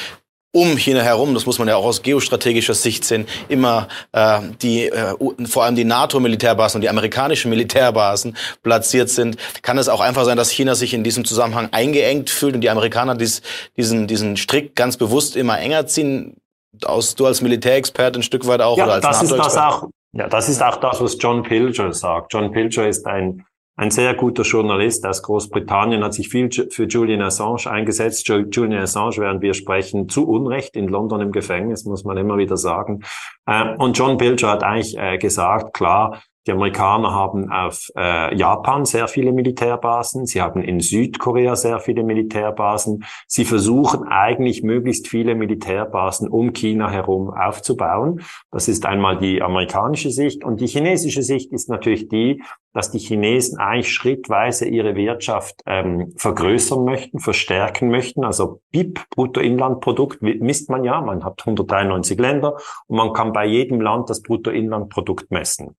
um 0.58 0.78
China 0.78 1.02
herum, 1.02 1.34
das 1.34 1.46
muss 1.46 1.60
man 1.60 1.68
ja 1.68 1.76
auch 1.76 1.86
aus 1.86 2.02
geostrategischer 2.02 2.74
Sicht 2.74 3.04
sehen, 3.04 3.28
immer 3.48 3.88
äh, 4.12 4.40
die 4.62 4.88
äh, 4.88 5.14
vor 5.46 5.66
allem 5.66 5.76
die 5.76 5.84
NATO-Militärbasen 5.84 6.78
und 6.78 6.82
die 6.82 6.90
amerikanischen 6.90 7.50
Militärbasen 7.50 8.36
platziert 8.64 9.10
sind, 9.10 9.38
kann 9.62 9.78
es 9.78 9.90
auch 9.90 10.02
einfach 10.02 10.26
sein, 10.26 10.38
dass 10.38 10.50
China 10.50 10.74
sich 10.74 10.94
in 10.94 11.04
diesem 11.04 11.26
Zusammenhang 11.26 11.70
eingeengt 11.74 12.30
fühlt 12.30 12.56
und 12.56 12.62
die 12.62 12.70
Amerikaner 12.70 13.16
dies, 13.16 13.42
diesen 13.76 14.08
diesen 14.08 14.36
Strick 14.38 14.76
ganz 14.76 14.98
bewusst 14.98 15.36
immer 15.36 15.60
enger 15.60 15.86
ziehen. 15.86 16.38
Aus 16.86 17.16
du 17.16 17.26
als 17.26 17.42
Militärexperte 17.42 18.20
ein 18.20 18.24
Stück 18.24 18.46
weit 18.48 18.62
auch 18.62 18.78
ja, 18.78 18.86
oder 18.86 18.94
als 18.94 19.04
das 19.04 19.24
ist 19.24 19.32
das 19.32 19.58
auch. 19.58 19.88
Ja, 20.14 20.28
das 20.28 20.50
ist 20.50 20.64
auch 20.64 20.78
das, 20.78 21.02
was 21.02 21.18
John 21.20 21.44
Pilger 21.44 21.94
sagt. 21.94 22.34
John 22.34 22.52
Pilger 22.52 22.88
ist 22.88 23.06
ein 23.06 23.46
ein 23.80 23.92
sehr 23.92 24.16
guter 24.16 24.42
Journalist 24.42 25.06
aus 25.06 25.22
Großbritannien, 25.22 26.04
hat 26.04 26.16
sich 26.16 26.30
viel 26.30 26.50
für 26.52 26.86
Julian 26.86 27.22
Assange 27.22 27.70
eingesetzt. 27.70 28.28
Julian 28.28 28.82
Assange, 28.82 29.18
während 29.18 29.44
wir 29.44 29.54
sprechen, 29.54 30.10
zu 30.10 30.28
Unrecht 30.28 30.76
in 30.76 30.88
London 30.88 31.22
im 31.22 31.32
Gefängnis, 31.32 31.86
muss 31.86 32.04
man 32.04 32.18
immer 32.18 32.40
wieder 32.40 32.58
sagen. 32.58 33.04
Ähm, 33.48 33.76
und 33.78 33.96
John 33.96 34.18
Pilger 34.18 34.50
hat 34.50 34.64
eigentlich 34.64 34.98
äh, 34.98 35.20
gesagt, 35.20 35.76
klar, 35.76 36.24
Die 36.48 36.54
Amerikaner 36.54 37.12
haben 37.12 37.52
auf 37.52 37.92
äh, 37.98 38.34
Japan 38.34 38.86
sehr 38.86 39.10
viele 39.10 39.34
Militärbasen, 39.34 40.26
sie 40.26 40.42
haben 40.42 40.64
in 40.64 40.80
Südkorea 40.80 41.58
sehr 41.58 41.80
viele 41.80 42.04
Militärbasen. 42.04 43.04
Sie 43.28 43.44
versuchen 43.44 44.08
eigentlich 44.08 44.64
möglichst 44.64 45.10
viele 45.10 45.36
Militärbasen 45.36 46.30
um 46.30 46.54
China 46.54 46.90
herum 46.90 47.30
aufzubauen. 47.30 48.22
Das 48.50 48.70
ist 48.70 48.86
einmal 48.86 49.18
die 49.18 49.42
amerikanische 49.42 50.10
Sicht. 50.10 50.46
Und 50.46 50.62
die 50.62 50.68
chinesische 50.68 51.22
Sicht 51.22 51.52
ist 51.52 51.68
natürlich 51.68 52.08
die, 52.08 52.42
dass 52.74 52.92
die 52.92 53.00
Chinesen 53.00 53.58
eigentlich 53.58 53.92
schrittweise 53.92 54.66
ihre 54.66 54.96
Wirtschaft 54.96 55.62
ähm, 55.66 56.14
vergrößern 56.16 56.86
möchten, 56.86 57.20
verstärken 57.20 57.90
möchten. 57.90 58.24
Also 58.24 58.62
BIP, 58.72 59.04
Bruttoinlandprodukt, 59.10 60.22
misst 60.22 60.70
man 60.70 60.86
ja. 60.86 61.02
Man 61.02 61.26
hat 61.26 61.42
193 61.42 62.18
Länder 62.18 62.56
und 62.86 62.96
man 62.96 63.12
kann 63.12 63.34
bei 63.34 63.46
jedem 63.46 63.82
Land 63.82 64.10
das 64.10 64.22
Bruttoinlandprodukt 64.22 65.30
messen. 65.30 65.76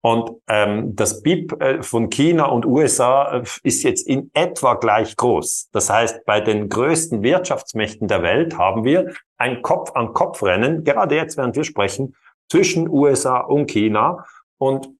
Und 0.00 0.30
ähm, 0.48 0.94
das 0.94 1.22
BIP 1.22 1.60
äh, 1.60 1.82
von 1.82 2.10
China 2.10 2.46
und 2.46 2.66
USA 2.66 3.38
äh, 3.38 3.44
ist 3.62 3.82
jetzt 3.82 4.06
in 4.06 4.30
etwa 4.34 4.74
gleich 4.74 5.16
groß. 5.16 5.70
Das 5.72 5.90
heißt, 5.90 6.24
bei 6.24 6.40
den 6.40 6.68
größten 6.68 7.22
Wirtschaftsmächten 7.22 8.08
der 8.08 8.22
Welt 8.22 8.58
haben 8.58 8.84
wir 8.84 9.12
ein 9.38 9.62
Kopf-an-Kopf-Rennen, 9.62 10.84
gerade 10.84 11.16
jetzt, 11.16 11.36
während 11.36 11.56
wir 11.56 11.64
sprechen, 11.64 12.14
zwischen 12.48 12.88
USA 12.88 13.38
und 13.40 13.70
China. 13.70 14.24
Und 14.58 14.90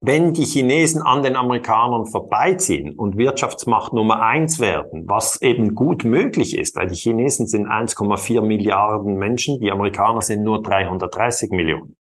wenn 0.00 0.34
die 0.34 0.44
Chinesen 0.44 1.02
an 1.02 1.22
den 1.22 1.36
Amerikanern 1.36 2.06
vorbeiziehen 2.06 2.94
und 2.94 3.16
Wirtschaftsmacht 3.16 3.92
Nummer 3.92 4.22
eins 4.22 4.60
werden, 4.60 5.08
was 5.08 5.40
eben 5.40 5.74
gut 5.74 6.04
möglich 6.04 6.56
ist, 6.56 6.76
weil 6.76 6.86
die 6.86 6.94
Chinesen 6.94 7.46
sind 7.46 7.66
1,4 7.66 8.42
Milliarden 8.42 9.16
Menschen, 9.16 9.58
die 9.58 9.72
Amerikaner 9.72 10.20
sind 10.20 10.42
nur 10.42 10.62
330 10.62 11.50
Millionen. 11.50 11.96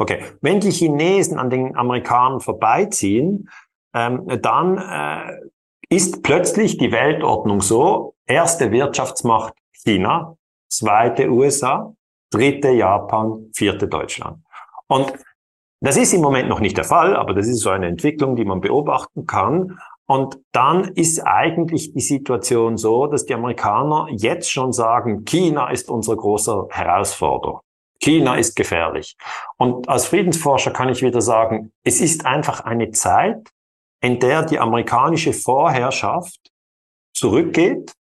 Okay, 0.00 0.22
wenn 0.40 0.60
die 0.60 0.70
Chinesen 0.70 1.38
an 1.38 1.50
den 1.50 1.76
Amerikanern 1.76 2.40
vorbeiziehen, 2.40 3.50
ähm, 3.94 4.26
dann 4.40 4.78
äh, 4.78 5.48
ist 5.90 6.22
plötzlich 6.22 6.78
die 6.78 6.92
Weltordnung 6.92 7.60
so, 7.60 8.14
erste 8.24 8.70
Wirtschaftsmacht 8.70 9.54
China, 9.72 10.36
zweite 10.68 11.28
USA, 11.28 11.92
dritte 12.30 12.70
Japan, 12.70 13.50
vierte 13.52 13.88
Deutschland. 13.88 14.38
Und 14.86 15.12
das 15.80 15.96
ist 15.96 16.12
im 16.12 16.20
Moment 16.20 16.48
noch 16.48 16.60
nicht 16.60 16.76
der 16.76 16.84
Fall, 16.84 17.16
aber 17.16 17.34
das 17.34 17.48
ist 17.48 17.60
so 17.60 17.70
eine 17.70 17.88
Entwicklung, 17.88 18.36
die 18.36 18.44
man 18.44 18.60
beobachten 18.60 19.26
kann. 19.26 19.80
Und 20.06 20.38
dann 20.52 20.84
ist 20.94 21.20
eigentlich 21.26 21.92
die 21.92 22.00
Situation 22.00 22.76
so, 22.76 23.06
dass 23.06 23.26
die 23.26 23.34
Amerikaner 23.34 24.06
jetzt 24.10 24.50
schon 24.50 24.72
sagen, 24.72 25.24
China 25.24 25.70
ist 25.70 25.90
unser 25.90 26.16
großer 26.16 26.68
Herausforderer. 26.70 27.62
China 28.00 28.36
ist 28.36 28.54
gefährlich. 28.54 29.16
Und 29.56 29.88
als 29.88 30.06
Friedensforscher 30.06 30.70
kann 30.70 30.88
ich 30.88 31.02
wieder 31.02 31.20
sagen, 31.20 31.72
es 31.84 32.00
ist 32.00 32.26
einfach 32.26 32.64
eine 32.64 32.90
Zeit, 32.90 33.50
in 34.00 34.20
der 34.20 34.44
die 34.44 34.58
amerikanische 34.58 35.32
Vorherrschaft 35.32 36.50
zurückgeht 37.12 37.92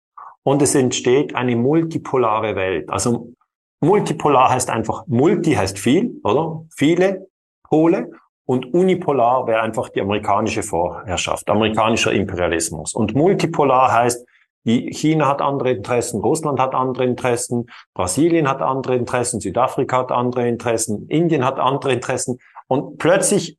und 0.43 0.63
es 0.63 0.75
entsteht 0.75 1.35
eine 1.35 1.57
multipolare 1.57 2.55
Welt. 2.55 2.91
Also 2.91 3.33
multipolar 3.81 4.51
heißt 4.51 4.71
einfach, 4.71 5.07
multi 5.07 5.55
heißt 5.55 5.79
viel, 5.79 6.21
oder? 6.23 6.65
Viele 6.75 7.29
Pole. 7.65 8.11
Und 8.49 8.73
unipolar 8.73 9.49
wäre 9.49 9.61
einfach 9.61 9.89
die 9.89 10.01
amerikanische 10.01 10.63
Vorherrschaft, 10.63 11.51
amerikanischer 11.51 12.13
Imperialismus. 12.13 12.95
Und 12.95 13.17
multipolar 13.17 13.93
heißt, 13.93 14.25
China 14.67 15.29
hat 15.29 15.41
andere 15.41 15.71
Interessen, 15.71 16.21
Russland 16.21 16.59
hat 16.59 16.75
andere 16.75 17.05
Interessen, 17.05 17.67
Brasilien 17.95 18.49
hat 18.49 18.61
andere 18.63 18.97
Interessen, 18.97 19.41
Südafrika 19.41 19.99
hat 19.99 20.13
andere 20.13 20.49
Interessen, 20.49 21.07
Indien 21.09 21.45
hat 21.45 21.61
andere 21.61 21.93
Interessen. 21.93 22.39
Und 22.67 22.99
plötzlich 22.99 23.59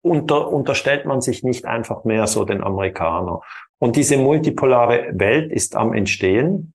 unter, 0.00 0.50
unterstellt 0.50 1.04
man 1.04 1.20
sich 1.20 1.42
nicht 1.42 1.66
einfach 1.66 2.04
mehr 2.04 2.26
so 2.26 2.44
den 2.44 2.62
Amerikaner. 2.62 3.42
Und 3.78 3.96
diese 3.96 4.16
multipolare 4.16 5.10
Welt 5.12 5.52
ist 5.52 5.76
am 5.76 5.92
Entstehen. 5.92 6.72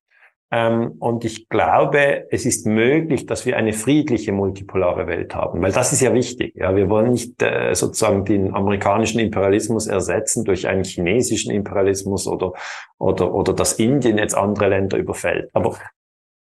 Ähm, 0.54 0.98
und 1.00 1.26
ich 1.26 1.50
glaube, 1.50 2.28
es 2.30 2.46
ist 2.46 2.68
möglich, 2.68 3.26
dass 3.26 3.48
wir 3.48 3.58
eine 3.58 3.74
friedliche 3.74 4.32
multipolare 4.32 5.08
Welt 5.08 5.34
haben, 5.34 5.64
weil 5.64 5.72
das 5.72 5.92
ist 5.94 6.02
ja 6.02 6.14
wichtig. 6.14 6.54
Ja, 6.56 6.76
wir 6.76 6.92
wollen 6.92 7.14
nicht 7.14 7.42
äh, 7.42 7.74
sozusagen 7.74 8.24
den 8.24 8.54
amerikanischen 8.54 9.20
Imperialismus 9.20 9.88
ersetzen 9.88 10.46
durch 10.46 10.68
einen 10.68 10.84
chinesischen 10.84 11.52
Imperialismus 11.52 12.28
oder 12.28 12.54
oder 13.00 13.34
oder 13.34 13.54
dass 13.54 13.80
Indien 13.80 14.20
jetzt 14.20 14.36
andere 14.36 14.70
Länder 14.70 15.00
überfällt. 15.00 15.50
Aber 15.54 15.76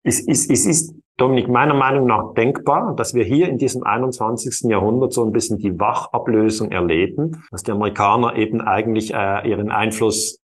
es, 0.03 0.27
es, 0.27 0.49
es 0.49 0.65
ist 0.65 0.95
Dominik 1.17 1.47
meiner 1.47 1.75
Meinung 1.75 2.07
nach 2.07 2.33
denkbar, 2.33 2.95
dass 2.95 3.13
wir 3.13 3.23
hier 3.23 3.47
in 3.47 3.59
diesem 3.59 3.83
21. 3.83 4.71
Jahrhundert 4.71 5.13
so 5.13 5.23
ein 5.23 5.33
bisschen 5.33 5.59
die 5.59 5.79
Wachablösung 5.79 6.71
erleben, 6.71 7.43
dass 7.51 7.61
die 7.61 7.71
Amerikaner 7.71 8.35
eben 8.35 8.59
eigentlich 8.59 9.13
äh, 9.13 9.47
ihren 9.47 9.69
Einfluss 9.69 10.39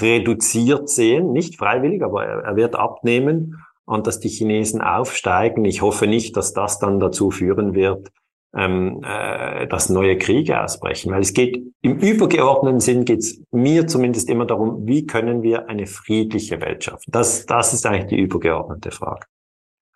reduziert 0.00 0.88
sehen, 0.88 1.32
nicht 1.32 1.56
freiwillig, 1.56 2.02
aber 2.02 2.24
er, 2.24 2.56
wird 2.56 2.74
abnehmen 2.74 3.62
und 3.84 4.06
dass 4.06 4.20
die 4.20 4.28
Chinesen 4.28 4.80
aufsteigen. 4.80 5.64
Ich 5.64 5.82
hoffe 5.82 6.06
nicht, 6.06 6.36
dass 6.36 6.52
das 6.52 6.78
dann 6.78 7.00
dazu 7.00 7.30
führen 7.30 7.74
wird, 7.74 8.08
ähm, 8.54 9.02
äh, 9.04 9.66
dass 9.66 9.88
neue 9.88 10.18
Kriege 10.18 10.62
ausbrechen. 10.62 11.12
Weil 11.12 11.22
es 11.22 11.32
geht 11.32 11.62
im 11.80 11.98
übergeordneten 11.98 12.80
Sinn 12.80 13.04
geht 13.04 13.20
es 13.20 13.42
mir 13.50 13.86
zumindest 13.86 14.28
immer 14.28 14.46
darum, 14.46 14.86
wie 14.86 15.06
können 15.06 15.42
wir 15.42 15.68
eine 15.68 15.86
friedliche 15.86 16.60
Welt 16.60 16.84
schaffen. 16.84 17.10
Das, 17.10 17.46
das 17.46 17.72
ist 17.72 17.86
eigentlich 17.86 18.06
die 18.06 18.20
übergeordnete 18.20 18.90
Frage. 18.90 19.26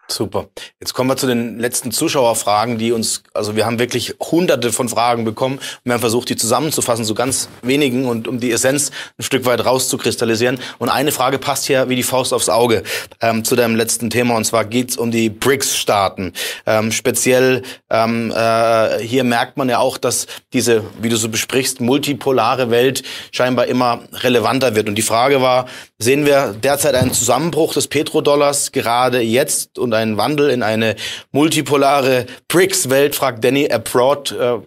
Super. 0.08 0.46
Jetzt 0.80 0.94
kommen 0.94 1.10
wir 1.10 1.16
zu 1.16 1.26
den 1.26 1.58
letzten 1.58 1.90
Zuschauerfragen, 1.90 2.78
die 2.78 2.92
uns, 2.92 3.24
also 3.34 3.56
wir 3.56 3.66
haben 3.66 3.80
wirklich 3.80 4.14
hunderte 4.20 4.72
von 4.72 4.88
Fragen 4.88 5.24
bekommen 5.24 5.56
und 5.56 5.80
wir 5.84 5.94
haben 5.94 6.00
versucht, 6.00 6.28
die 6.28 6.36
zusammenzufassen, 6.36 7.04
so 7.04 7.14
ganz 7.14 7.48
wenigen 7.62 8.06
und 8.06 8.28
um 8.28 8.38
die 8.38 8.52
Essenz 8.52 8.92
ein 9.18 9.24
Stück 9.24 9.46
weit 9.46 9.64
rauszukristallisieren. 9.64 10.60
Und 10.78 10.90
eine 10.90 11.10
Frage 11.10 11.38
passt 11.38 11.66
hier 11.66 11.88
wie 11.88 11.96
die 11.96 12.04
Faust 12.04 12.32
aufs 12.32 12.48
Auge 12.48 12.84
ähm, 13.20 13.44
zu 13.44 13.56
deinem 13.56 13.74
letzten 13.74 14.08
Thema 14.08 14.36
und 14.36 14.44
zwar 14.44 14.64
geht's 14.64 14.96
um 14.96 15.10
die 15.10 15.28
BRICS-Staaten. 15.28 16.32
Ähm, 16.66 16.92
speziell 16.92 17.62
ähm, 17.90 18.32
äh, 18.34 19.00
hier 19.00 19.24
merkt 19.24 19.56
man 19.56 19.68
ja 19.68 19.78
auch, 19.78 19.98
dass 19.98 20.28
diese, 20.52 20.84
wie 21.00 21.08
du 21.08 21.16
so 21.16 21.28
besprichst, 21.28 21.80
multipolare 21.80 22.70
Welt 22.70 23.02
scheinbar 23.32 23.66
immer 23.66 24.04
relevanter 24.12 24.76
wird. 24.76 24.88
Und 24.88 24.94
die 24.94 25.02
Frage 25.02 25.40
war, 25.42 25.66
sehen 25.98 26.26
wir 26.26 26.52
derzeit 26.52 26.94
einen 26.94 27.12
Zusammenbruch 27.12 27.72
des 27.74 27.88
Petrodollars 27.88 28.72
gerade 28.72 29.20
jetzt 29.20 29.78
und 29.78 29.94
einen 29.94 30.16
Wandel 30.16 30.50
in 30.50 30.62
eine 30.62 30.96
multipolare 31.32 32.26
BRICS-Welt, 32.48 33.14
fragt 33.14 33.44
Danny 33.44 33.70
Abroad. 33.70 34.32
Äh, 34.32 34.58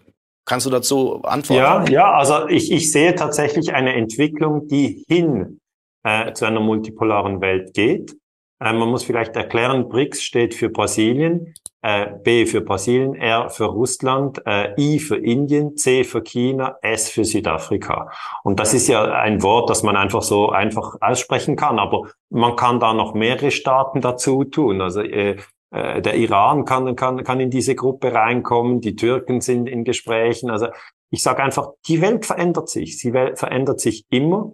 kannst 0.45 0.65
du 0.65 0.69
dazu 0.69 1.21
antworten? 1.23 1.91
Ja, 1.91 2.01
ja, 2.01 2.11
also 2.13 2.47
ich, 2.47 2.71
ich 2.71 2.91
sehe 2.91 3.13
tatsächlich 3.15 3.73
eine 3.73 3.93
Entwicklung, 3.93 4.67
die 4.67 5.03
hin 5.07 5.59
äh, 6.03 6.33
zu 6.33 6.45
einer 6.45 6.59
multipolaren 6.59 7.41
Welt 7.41 7.73
geht. 7.73 8.15
Äh, 8.59 8.73
man 8.73 8.89
muss 8.89 9.03
vielleicht 9.03 9.35
erklären, 9.35 9.87
BRICS 9.87 10.23
steht 10.23 10.55
für 10.55 10.69
Brasilien, 10.69 11.53
äh, 11.81 12.07
B 12.23 12.45
für 12.45 12.61
Brasilien, 12.61 13.15
R 13.15 13.49
für 13.49 13.65
Russland, 13.65 14.41
äh, 14.45 14.73
I 14.77 14.99
für 14.99 15.17
Indien, 15.17 15.77
C 15.77 16.03
für 16.03 16.21
China, 16.21 16.77
S 16.81 17.09
für 17.09 17.23
Südafrika. 17.23 18.11
Und 18.43 18.59
das 18.59 18.73
ist 18.73 18.87
ja 18.87 19.03
ein 19.03 19.41
Wort, 19.43 19.69
das 19.69 19.83
man 19.83 19.95
einfach 19.95 20.21
so 20.21 20.49
einfach 20.49 20.95
aussprechen 21.01 21.55
kann, 21.55 21.79
aber 21.79 22.03
man 22.29 22.55
kann 22.55 22.79
da 22.79 22.93
noch 22.93 23.13
mehrere 23.13 23.51
Staaten 23.51 24.01
dazu 24.01 24.43
tun. 24.43 24.81
Also 24.81 25.01
äh, 25.01 25.37
äh, 25.71 26.01
der 26.01 26.15
Iran 26.15 26.65
kann, 26.65 26.95
kann, 26.95 27.23
kann 27.23 27.39
in 27.39 27.51
diese 27.51 27.75
Gruppe 27.75 28.13
reinkommen, 28.13 28.81
die 28.81 28.95
Türken 28.95 29.41
sind 29.41 29.67
in 29.67 29.83
Gesprächen. 29.83 30.49
Also 30.49 30.67
ich 31.11 31.23
sage 31.23 31.43
einfach, 31.43 31.69
die 31.87 32.01
Welt 32.01 32.25
verändert 32.25 32.69
sich. 32.69 32.99
Sie 32.99 33.11
verändert 33.11 33.79
sich 33.79 34.05
immer. 34.09 34.53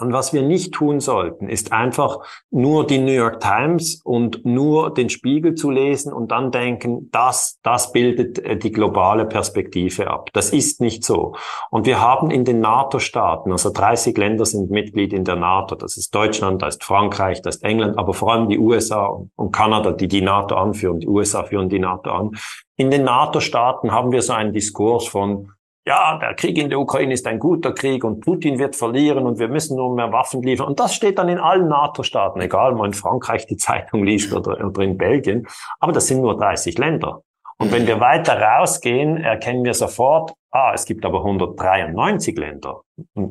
Und 0.00 0.12
was 0.12 0.32
wir 0.32 0.42
nicht 0.42 0.72
tun 0.72 1.00
sollten, 1.00 1.48
ist 1.48 1.72
einfach 1.72 2.20
nur 2.50 2.86
die 2.86 2.98
New 2.98 3.12
York 3.12 3.40
Times 3.40 4.00
und 4.02 4.44
nur 4.44 4.94
den 4.94 5.10
Spiegel 5.10 5.54
zu 5.54 5.70
lesen 5.70 6.12
und 6.12 6.30
dann 6.30 6.50
denken, 6.50 7.10
das, 7.12 7.58
das 7.62 7.92
bildet 7.92 8.38
äh, 8.38 8.56
die 8.56 8.72
globale 8.72 9.26
Perspektive 9.26 10.10
ab. 10.10 10.30
Das 10.32 10.50
ist 10.50 10.80
nicht 10.80 11.04
so. 11.04 11.34
Und 11.70 11.86
wir 11.86 12.00
haben 12.00 12.30
in 12.30 12.44
den 12.44 12.60
NATO-Staaten, 12.60 13.52
also 13.52 13.70
30 13.70 14.16
Länder 14.16 14.46
sind 14.46 14.70
Mitglied 14.70 15.12
in 15.12 15.24
der 15.24 15.36
NATO. 15.36 15.74
Das 15.74 15.96
ist 15.96 16.14
Deutschland, 16.14 16.62
das 16.62 16.76
ist 16.76 16.84
Frankreich, 16.84 17.42
das 17.42 17.56
ist 17.56 17.62
England, 17.62 17.98
aber 17.98 18.14
vor 18.14 18.32
allem 18.32 18.48
die 18.48 18.58
USA 18.58 19.20
und 19.36 19.52
Kanada, 19.52 19.92
die 19.92 20.08
die 20.08 20.22
NATO 20.22 20.54
anführen. 20.54 21.00
Die 21.00 21.08
USA 21.08 21.44
führen 21.44 21.68
die 21.68 21.78
NATO 21.78 22.10
an. 22.10 22.30
In 22.76 22.90
den 22.90 23.04
NATO-Staaten 23.04 23.92
haben 23.92 24.12
wir 24.12 24.22
so 24.22 24.32
einen 24.32 24.54
Diskurs 24.54 25.06
von 25.06 25.52
ja, 25.90 26.18
der 26.18 26.34
Krieg 26.34 26.56
in 26.56 26.70
der 26.70 26.78
Ukraine 26.78 27.12
ist 27.12 27.26
ein 27.26 27.40
guter 27.40 27.72
Krieg 27.72 28.04
und 28.04 28.20
Putin 28.20 28.60
wird 28.60 28.76
verlieren 28.76 29.26
und 29.26 29.40
wir 29.40 29.48
müssen 29.48 29.76
nur 29.76 29.92
mehr 29.92 30.12
Waffen 30.12 30.40
liefern. 30.40 30.68
Und 30.68 30.78
das 30.78 30.94
steht 30.94 31.18
dann 31.18 31.28
in 31.28 31.38
allen 31.38 31.66
NATO-Staaten, 31.66 32.40
egal, 32.40 32.72
ob 32.72 32.78
man 32.78 32.86
in 32.86 32.94
Frankreich 32.94 33.44
die 33.46 33.56
Zeitung 33.56 34.04
liest 34.04 34.32
oder, 34.32 34.64
oder 34.64 34.82
in 34.82 34.96
Belgien. 34.96 35.48
Aber 35.80 35.90
das 35.90 36.06
sind 36.06 36.20
nur 36.20 36.36
30 36.36 36.78
Länder. 36.78 37.22
Und 37.58 37.72
wenn 37.72 37.88
wir 37.88 37.98
weiter 37.98 38.40
rausgehen, 38.40 39.16
erkennen 39.16 39.64
wir 39.64 39.74
sofort, 39.74 40.32
ah, 40.52 40.70
es 40.72 40.84
gibt 40.84 41.04
aber 41.04 41.18
193 41.18 42.38
Länder. 42.38 42.82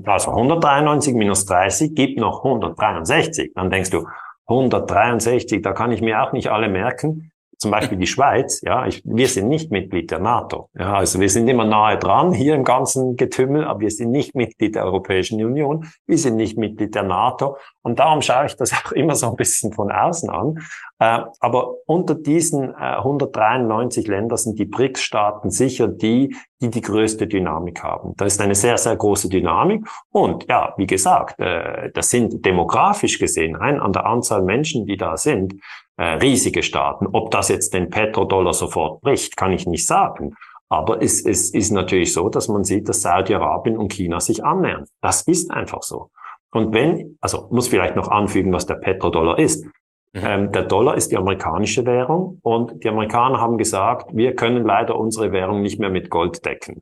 Also 0.06 0.32
193 0.32 1.14
minus 1.14 1.46
30 1.46 1.96
gibt 1.96 2.20
noch 2.20 2.44
163. 2.44 3.54
Dann 3.56 3.70
denkst 3.70 3.90
du, 3.90 4.06
163, 4.48 5.62
da 5.62 5.72
kann 5.72 5.94
ich 5.94 6.02
mir 6.02 6.22
auch 6.22 6.34
nicht 6.34 6.50
alle 6.50 6.68
merken. 6.68 7.32
Zum 7.60 7.72
Beispiel 7.72 7.98
die 7.98 8.08
Schweiz, 8.08 8.62
ja, 8.62 8.88
ich, 8.88 9.02
wir 9.04 9.28
sind 9.28 9.50
nicht 9.50 9.70
Mitglied 9.70 10.12
der 10.12 10.20
NATO. 10.20 10.70
Ja, 10.80 10.94
also 10.94 11.20
wir 11.20 11.30
sind 11.30 11.46
immer 11.50 11.66
nahe 11.66 11.98
dran 11.98 12.32
hier 12.32 12.56
im 12.56 12.64
ganzen 12.64 13.18
Getümmel, 13.18 13.66
aber 13.66 13.82
wir 13.82 13.92
sind 13.92 14.12
nicht 14.12 14.34
Mitglied 14.34 14.76
der 14.76 14.86
Europäischen 14.86 15.44
Union, 15.44 15.86
wir 16.08 16.18
sind 16.18 16.38
nicht 16.38 16.58
Mitglied 16.58 16.96
der 16.96 17.04
NATO 17.04 17.58
und 17.82 18.00
darum 18.00 18.22
schaue 18.22 18.46
ich 18.46 18.56
das 18.56 18.72
auch 18.86 18.94
immer 18.94 19.16
so 19.16 19.30
ein 19.30 19.36
bisschen 19.36 19.74
von 19.74 19.92
außen 19.92 20.30
an. 20.30 20.60
Äh, 21.00 21.24
aber 21.42 21.76
unter 21.86 22.16
diesen 22.16 22.70
äh, 22.72 22.98
193 22.98 24.08
Ländern 24.08 24.38
sind 24.38 24.58
die 24.58 24.66
BRICS-Staaten 24.66 25.50
sicher 25.50 25.90
die, 25.90 26.36
die 26.62 26.70
die 26.70 26.82
größte 26.82 27.28
Dynamik 27.28 27.84
haben. 27.84 28.14
Da 28.16 28.26
ist 28.26 28.40
eine 28.40 28.56
sehr, 28.56 28.78
sehr 28.78 28.96
große 28.96 29.28
Dynamik 29.28 29.86
und 30.12 30.46
ja, 30.48 30.74
wie 30.78 30.88
gesagt, 30.88 31.40
äh, 31.42 31.92
das 31.94 32.10
sind 32.10 32.46
demografisch 32.46 33.20
gesehen, 33.20 33.56
rein 33.56 33.82
an 33.82 33.92
der 33.92 34.06
Anzahl 34.06 34.44
Menschen, 34.44 34.86
die 34.86 34.96
da 34.96 35.18
sind, 35.18 35.56
riesige 36.04 36.64
Staaten. 36.64 37.08
Ob 37.12 37.32
das 37.32 37.50
jetzt 37.50 37.74
den 37.74 37.90
Petrodollar 37.90 38.54
sofort 38.54 39.02
bricht, 39.02 39.38
kann 39.38 39.52
ich 39.52 39.68
nicht 39.68 39.86
sagen. 39.86 40.36
Aber 40.70 41.02
es, 41.02 41.26
es 41.26 41.50
ist 41.50 41.72
natürlich 41.72 42.14
so, 42.14 42.30
dass 42.30 42.48
man 42.48 42.64
sieht, 42.64 42.88
dass 42.88 43.02
Saudi-Arabien 43.02 43.78
und 43.78 43.92
China 43.92 44.20
sich 44.20 44.44
annähern. 44.44 44.86
Das 45.02 45.24
ist 45.24 45.52
einfach 45.52 45.82
so. 45.82 46.10
Und 46.52 46.74
wenn, 46.74 47.18
also 47.22 47.48
muss 47.52 47.68
vielleicht 47.68 47.96
noch 47.96 48.10
anfügen, 48.10 48.54
was 48.54 48.66
der 48.66 48.76
Petrodollar 48.76 49.40
ist. 49.40 49.66
Mhm. 50.14 50.22
Ähm, 50.24 50.52
der 50.52 50.64
Dollar 50.64 50.96
ist 50.96 51.12
die 51.12 51.18
amerikanische 51.18 51.86
Währung 51.86 52.40
und 52.42 52.84
die 52.84 52.90
Amerikaner 52.90 53.40
haben 53.40 53.58
gesagt, 53.58 54.16
wir 54.16 54.36
können 54.36 54.66
leider 54.66 54.98
unsere 54.98 55.32
Währung 55.32 55.62
nicht 55.62 55.80
mehr 55.80 55.92
mit 55.92 56.10
Gold 56.10 56.44
decken. 56.46 56.82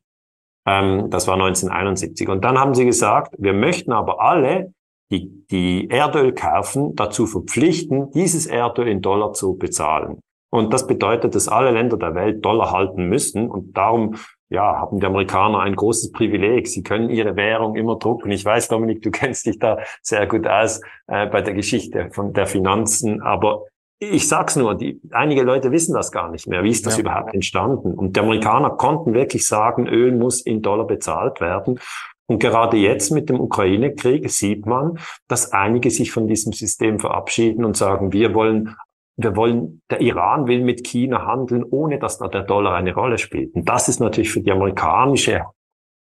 Ähm, 0.65 1.09
das 1.09 1.28
war 1.28 1.36
1971. 1.36 2.30
Und 2.30 2.43
dann 2.45 2.57
haben 2.57 2.74
sie 2.74 2.86
gesagt, 2.86 3.36
wir 3.38 3.53
möchten 3.53 3.91
aber 3.91 4.22
alle 4.22 4.74
die, 5.12 5.45
die 5.49 5.89
Erdöl 5.89 6.34
kaufen, 6.34 6.95
dazu 6.95 7.26
verpflichten, 7.26 8.12
dieses 8.12 8.45
Erdöl 8.45 8.88
in 8.88 9.01
Dollar 9.01 9.34
zu 9.34 9.58
bezahlen. 9.58 10.20
Und 10.49 10.74
das 10.74 10.88
bedeutet, 10.88 11.36
dass 11.36 11.47
alle 11.47 11.72
Länder 11.72 11.97
der 11.97 12.16
Welt 12.16 12.43
Dollar 12.43 12.72
halten 12.72 13.10
müssen. 13.10 13.49
Und 13.49 13.76
darum 13.76 14.16
ja, 14.49 14.78
haben 14.78 14.99
die 14.99 15.05
Amerikaner 15.05 15.60
ein 15.60 15.76
großes 15.76 16.12
Privileg. 16.12 16.68
Sie 16.68 16.84
können 16.84 17.10
ihre 17.10 17.36
Währung 17.36 17.76
immer 17.76 17.97
drucken. 17.97 18.32
Ich 18.32 18.45
weiß, 18.45 18.70
Dominik, 18.70 19.01
du 19.01 19.12
kennst 19.12 19.45
dich 19.45 19.60
da 19.60 19.80
sehr 20.01 20.26
gut 20.28 20.47
aus 20.47 20.82
äh, 21.08 21.28
bei 21.28 21.41
der 21.41 21.53
Geschichte 21.53 22.10
von 22.12 22.34
der 22.34 22.47
Finanzen. 22.47 23.22
Aber 23.22 23.66
ich 23.99 24.28
sag's 24.28 24.55
nur, 24.55 24.76
die, 24.76 25.01
einige 25.12 25.43
Leute 25.43 25.72
wissen 25.72 25.93
das 25.93 26.12
gar 26.12 26.30
nicht 26.32 26.47
mehr. 26.47 26.64
Wie 26.64 26.70
ist 26.70 26.86
das 26.86 26.97
ja. 26.97 27.01
überhaupt 27.01 27.34
entstanden? 27.34 27.93
Und 27.93 28.16
die 28.16 28.20
Amerikaner 28.20 28.70
konnten 28.72 29.14
wirklich 29.14 29.45
sagen, 29.47 29.88
Öl 29.88 30.16
muss 30.16 30.41
in 30.41 30.62
Dollar 30.62 30.88
bezahlt 30.88 31.41
werden. 31.41 31.80
Und 32.28 32.40
gerade 32.40 32.78
jetzt 32.78 33.12
mit 33.12 33.30
dem 33.30 33.40
Ukraine-Krieg 33.40 34.30
sieht 34.30 34.66
man, 34.66 35.00
dass 35.28 35.54
einige 35.54 35.90
sich 35.90 36.12
von 36.12 36.28
diesem 36.28 36.52
System 36.52 37.00
verabschieden 37.00 37.64
und 37.64 37.78
sagen, 37.78 38.12
wir 38.12 38.34
wollen 38.34 38.76
wir 39.18 39.36
wollen, 39.36 39.82
der 39.90 40.00
Iran 40.00 40.48
will 40.48 40.64
mit 40.64 40.86
China 40.86 41.26
handeln, 41.26 41.64
ohne 41.64 41.98
dass 41.98 42.20
da 42.20 42.28
der 42.28 42.44
Dollar 42.44 42.76
eine 42.76 42.94
Rolle 42.94 43.18
spielt. 43.18 43.54
Und 43.56 43.68
das 43.68 43.90
ist 43.90 44.00
natürlich 44.00 44.30
für 44.30 44.42
die 44.42 44.52
amerikanische 44.52 45.44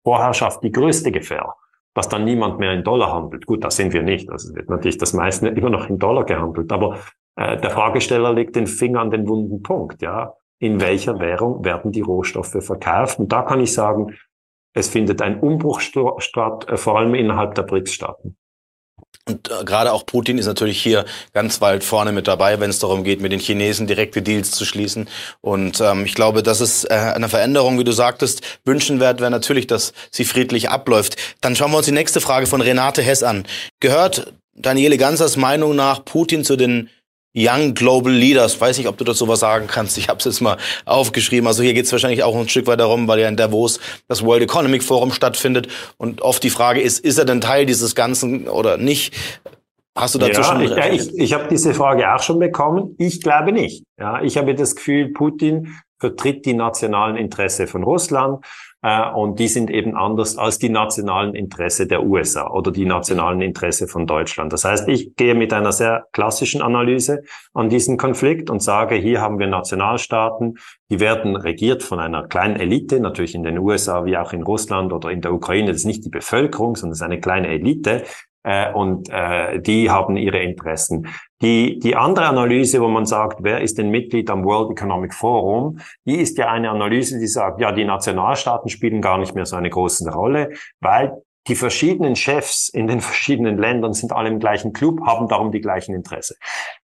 Vorherrschaft 0.05 0.62
die 0.62 0.71
größte 0.71 1.11
Gefahr, 1.11 1.57
dass 1.95 2.09
dann 2.09 2.27
niemand 2.27 2.59
mehr 2.59 2.73
in 2.75 2.85
Dollar 2.85 3.12
handelt. 3.12 3.47
Gut, 3.47 3.64
das 3.64 3.77
sind 3.77 3.95
wir 3.95 4.03
nicht. 4.03 4.31
Also 4.31 4.55
wird 4.55 4.69
natürlich 4.69 4.99
das 4.99 5.14
meiste 5.14 5.49
immer 5.49 5.71
noch 5.71 5.89
in 5.89 5.99
Dollar 5.99 6.25
gehandelt. 6.25 6.71
Aber 6.71 6.99
äh, 7.37 7.59
der 7.59 7.71
Fragesteller 7.71 8.35
legt 8.35 8.57
den 8.57 8.66
Finger 8.66 9.01
an 9.01 9.11
den 9.11 9.27
wunden 9.27 9.62
Punkt. 9.62 10.03
Ja, 10.03 10.35
in 10.59 10.79
welcher 10.81 11.19
Währung 11.19 11.64
werden 11.64 11.93
die 11.93 12.03
Rohstoffe 12.03 12.59
verkauft? 12.61 13.19
Und 13.19 13.33
da 13.33 13.43
kann 13.43 13.61
ich 13.61 13.73
sagen, 13.73 14.14
es 14.79 14.89
findet 14.89 15.20
ein 15.20 15.41
Umbruch 15.41 15.81
statt, 15.81 16.68
äh, 16.68 16.76
vor 16.76 16.99
allem 16.99 17.14
innerhalb 17.14 17.55
der 17.55 17.62
BRICS-Staaten. 17.62 18.37
Und 19.29 19.51
äh, 19.51 19.64
gerade 19.64 19.93
auch 19.93 20.07
Putin 20.07 20.39
ist 20.39 20.47
natürlich 20.47 20.83
hier 20.83 21.05
ganz 21.35 21.61
weit 21.61 21.85
vorne 21.85 22.12
mit 22.12 22.26
dabei, 22.26 22.61
wenn 22.61 22.70
es 22.70 22.79
darum 22.79 23.05
geht, 23.05 23.20
mit 23.20 23.33
den 23.33 23.41
Chinesen 23.41 23.87
direkte 23.87 24.22
Deals 24.22 24.53
zu 24.53 24.64
schließen. 24.64 25.09
Und 25.41 25.81
ähm, 25.81 26.05
ich 26.05 26.14
glaube, 26.14 26.43
das 26.43 26.61
ist 26.61 26.85
äh, 26.85 26.95
eine 26.95 27.29
Veränderung, 27.29 27.79
wie 27.79 27.85
du 27.85 27.93
sagtest, 27.93 28.61
wünschenwert 28.64 29.20
wäre 29.20 29.31
natürlich, 29.31 29.66
dass 29.66 29.93
sie 30.11 30.24
friedlich 30.24 30.70
abläuft. 30.70 31.16
Dann 31.41 31.57
schauen 31.57 31.70
wir 31.70 31.79
uns 31.79 31.87
die 31.87 31.93
nächste 31.93 32.20
Frage 32.20 32.47
von 32.47 32.61
Renate 32.61 33.03
Hess 33.03 33.22
an. 33.22 33.45
Gehört 33.81 34.33
Daniele 34.55 34.97
Gansers 34.97 35.37
Meinung 35.37 35.76
nach 35.76 36.05
Putin 36.05 36.45
zu 36.45 36.57
den 36.57 36.89
Young 37.39 37.74
Global 37.74 38.12
Leaders. 38.12 38.61
Weiß 38.61 38.78
nicht, 38.78 38.89
ob 38.89 38.97
du 38.97 39.05
dazu 39.05 39.28
was 39.28 39.41
sagen 39.41 39.66
kannst. 39.68 39.97
Ich 39.99 40.09
habe 40.09 40.18
es 40.18 40.24
jetzt 40.24 40.41
mal 40.41 40.57
aufgeschrieben. 40.84 41.47
Also 41.47 41.62
hier 41.62 41.74
geht 41.74 41.86
es 41.86 41.93
wahrscheinlich 41.93 42.22
auch 42.24 42.36
ein 42.36 42.49
Stück 42.49 42.66
weit 42.66 42.80
darum, 42.80 43.07
weil 43.07 43.20
ja 43.20 43.28
in 43.28 43.36
Davos 43.36 43.78
das 44.09 44.24
World 44.24 44.43
Economic 44.43 44.82
Forum 44.82 45.12
stattfindet 45.12 45.68
und 45.97 46.22
oft 46.22 46.43
die 46.43 46.51
Frage 46.51 46.80
ist, 46.80 46.99
ist 46.99 47.18
er 47.18 47.24
denn 47.24 47.41
Teil 47.41 47.66
dieses 47.66 47.95
Ganzen 47.95 48.49
oder 48.49 48.76
nicht? 48.76 49.14
Hast 49.97 50.14
du 50.14 50.18
dazu 50.18 50.41
ja, 50.41 50.45
schon? 50.45 50.61
Ich, 50.62 50.72
ich, 50.76 51.14
ich 51.18 51.32
habe 51.32 51.49
diese 51.51 51.74
Frage 51.74 52.14
auch 52.14 52.22
schon 52.22 52.39
bekommen. 52.39 52.95
Ich 52.99 53.20
glaube 53.20 53.53
nicht. 53.53 53.84
Ja, 53.99 54.22
ich 54.22 54.36
habe 54.36 54.55
das 54.55 54.76
Gefühl, 54.76 55.12
Putin 55.12 55.74
vertritt 55.99 56.47
die 56.47 56.55
nationalen 56.55 57.16
Interesse 57.16 57.66
von 57.66 57.82
Russland 57.82 58.45
äh, 58.83 59.11
und 59.11 59.39
die 59.39 59.49
sind 59.49 59.70
eben 59.70 59.97
anders 59.97 60.39
als 60.39 60.59
die 60.59 60.68
nationalen 60.68 61.35
Interesse 61.35 61.87
der 61.87 62.05
USA 62.05 62.51
oder 62.51 62.70
die 62.70 62.85
nationalen 62.85 63.41
Interesse 63.41 63.89
von 63.89 64.07
Deutschland. 64.07 64.53
Das 64.53 64.64
heißt, 64.64 64.89
ich 64.89 65.16
gehe 65.16 65.35
mit 65.35 65.53
einer 65.53 65.72
sehr 65.72 66.07
klassischen 66.12 66.62
Analyse 66.62 67.22
an 67.55 67.68
diesen 67.68 67.97
Konflikt 67.97 68.51
und 68.51 68.62
sage, 68.62 68.95
hier 68.95 69.20
haben 69.20 69.39
wir 69.39 69.49
Nationalstaaten, 69.49 70.59
die 70.91 71.01
werden 71.01 71.37
regiert 71.37 71.83
von 71.83 71.99
einer 71.99 72.26
kleinen 72.29 72.57
Elite, 72.57 73.01
natürlich 73.01 73.35
in 73.35 73.43
den 73.43 73.59
USA 73.59 74.05
wie 74.05 74.16
auch 74.16 74.33
in 74.33 74.43
Russland 74.43 74.93
oder 74.93 75.11
in 75.11 75.20
der 75.20 75.35
Ukraine. 75.35 75.68
Das 75.68 75.79
ist 75.79 75.85
nicht 75.85 76.05
die 76.05 76.11
Bevölkerung, 76.11 76.76
sondern 76.76 76.93
es 76.93 76.99
ist 76.99 77.05
eine 77.05 77.20
kleine 77.20 77.49
Elite, 77.49 78.05
äh, 78.43 78.72
und 78.72 79.09
äh, 79.11 79.61
die 79.61 79.91
haben 79.91 80.16
ihre 80.16 80.39
Interessen. 80.39 81.09
Die, 81.43 81.78
die 81.78 81.97
andere 81.97 82.26
Analyse, 82.26 82.80
wo 82.80 82.89
man 82.89 83.07
sagt, 83.07 83.39
wer 83.43 83.61
ist 83.61 83.78
denn 83.78 83.91
Mitglied 83.91 84.30
am 84.30 84.45
World 84.45 84.72
Economic 84.72 85.14
Forum, 85.14 85.78
die 86.05 86.16
ist 86.16 86.39
ja 86.39 86.51
eine 86.51 86.70
Analyse, 86.70 87.18
die 87.18 87.26
sagt, 87.26 87.61
ja, 87.61 87.72
die 87.72 87.84
Nationalstaaten 87.84 88.68
spielen 88.68 89.01
gar 89.01 89.18
nicht 89.18 89.34
mehr 89.34 89.47
so 89.47 89.57
eine 89.57 89.70
große 89.70 90.11
Rolle, 90.11 90.51
weil 90.80 91.22
die 91.47 91.55
verschiedenen 91.55 92.16
Chefs 92.16 92.68
in 92.68 92.86
den 92.86 93.01
verschiedenen 93.03 93.59
Ländern 93.59 93.93
sind 93.93 94.12
alle 94.12 94.28
im 94.28 94.39
gleichen 94.39 94.72
Club, 94.72 95.01
haben 95.07 95.28
darum 95.28 95.53
die 95.53 95.61
gleichen 95.61 95.95
Interesse. 95.95 96.36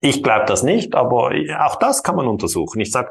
Ich 0.03 0.23
glaube 0.23 0.47
das 0.47 0.63
nicht, 0.63 0.95
aber 0.95 1.31
auch 1.59 1.77
das 1.77 2.03
kann 2.03 2.17
man 2.17 2.27
untersuchen. 2.27 2.81
Ich 2.81 2.91
sage, 2.91 3.11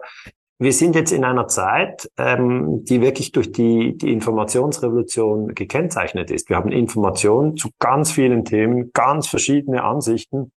wir 0.62 0.74
sind 0.74 0.94
jetzt 0.96 1.14
in 1.14 1.24
einer 1.24 1.48
Zeit, 1.48 2.12
ähm, 2.18 2.84
die 2.84 3.02
wirklich 3.02 3.32
durch 3.32 3.54
die, 3.54 3.98
die 3.98 4.12
Informationsrevolution 4.12 5.56
gekennzeichnet 5.56 6.30
ist. 6.32 6.50
Wir 6.50 6.58
haben 6.58 6.72
Informationen 6.72 7.56
zu 7.56 7.70
ganz 7.80 8.12
vielen 8.12 8.44
Themen, 8.44 8.92
ganz 8.94 9.28
verschiedene 9.28 9.84
Ansichten. 9.84 10.52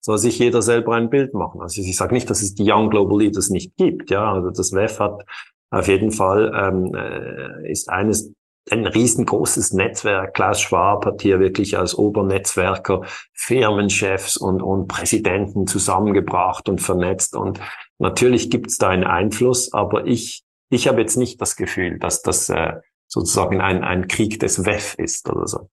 Soll 0.00 0.18
sich 0.18 0.38
jeder 0.38 0.62
selber 0.62 0.94
ein 0.94 1.10
Bild 1.10 1.34
machen. 1.34 1.60
Also 1.60 1.82
ich 1.82 1.96
sage 1.96 2.14
nicht, 2.14 2.30
dass 2.30 2.42
es 2.42 2.54
die 2.54 2.70
Young 2.70 2.90
Global 2.90 3.18
Leaders 3.18 3.50
nicht 3.50 3.76
gibt. 3.76 4.10
Ja, 4.10 4.32
also 4.32 4.50
das 4.50 4.72
WEF 4.72 5.00
hat 5.00 5.24
auf 5.70 5.88
jeden 5.88 6.12
Fall 6.12 6.52
ähm, 6.54 6.94
äh, 6.94 7.70
ist 7.70 7.88
eines 7.88 8.32
ein 8.70 8.86
riesengroßes 8.86 9.72
Netzwerk. 9.72 10.34
Klaus 10.34 10.60
Schwab 10.60 11.06
hat 11.06 11.22
hier 11.22 11.40
wirklich 11.40 11.76
als 11.76 11.98
Obernetzwerker 11.98 13.02
Firmenchefs 13.32 14.36
und, 14.36 14.62
und 14.62 14.86
Präsidenten 14.86 15.66
zusammengebracht 15.66 16.68
und 16.68 16.80
vernetzt. 16.80 17.34
Und 17.34 17.58
natürlich 18.02 18.50
gibt 18.50 18.68
es 18.68 18.76
da 18.76 18.90
einen 18.90 19.04
Einfluss, 19.04 19.72
aber 19.72 20.06
ich, 20.06 20.42
ich 20.70 20.88
habe 20.88 21.00
jetzt 21.00 21.16
nicht 21.16 21.40
das 21.40 21.56
Gefühl, 21.56 21.98
dass 21.98 22.22
das 22.22 22.48
äh, 22.50 22.74
sozusagen 23.06 23.60
ein, 23.60 23.82
ein 23.82 24.08
Krieg 24.08 24.38
des 24.40 24.66
WEF 24.66 24.94
ist 24.98 25.28
oder 25.28 25.46
so. 25.46 25.70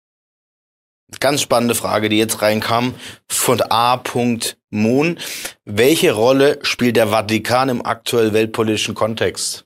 Ganz 1.19 1.41
spannende 1.41 1.75
Frage, 1.75 2.09
die 2.09 2.17
jetzt 2.17 2.41
reinkam 2.41 2.95
von 3.27 3.61
A. 3.69 4.01
Moon. 4.71 5.19
Welche 5.63 6.13
Rolle 6.13 6.59
spielt 6.63 6.97
der 6.97 7.09
Vatikan 7.09 7.69
im 7.69 7.85
aktuellen 7.85 8.33
weltpolitischen 8.33 8.95
Kontext? 8.95 9.64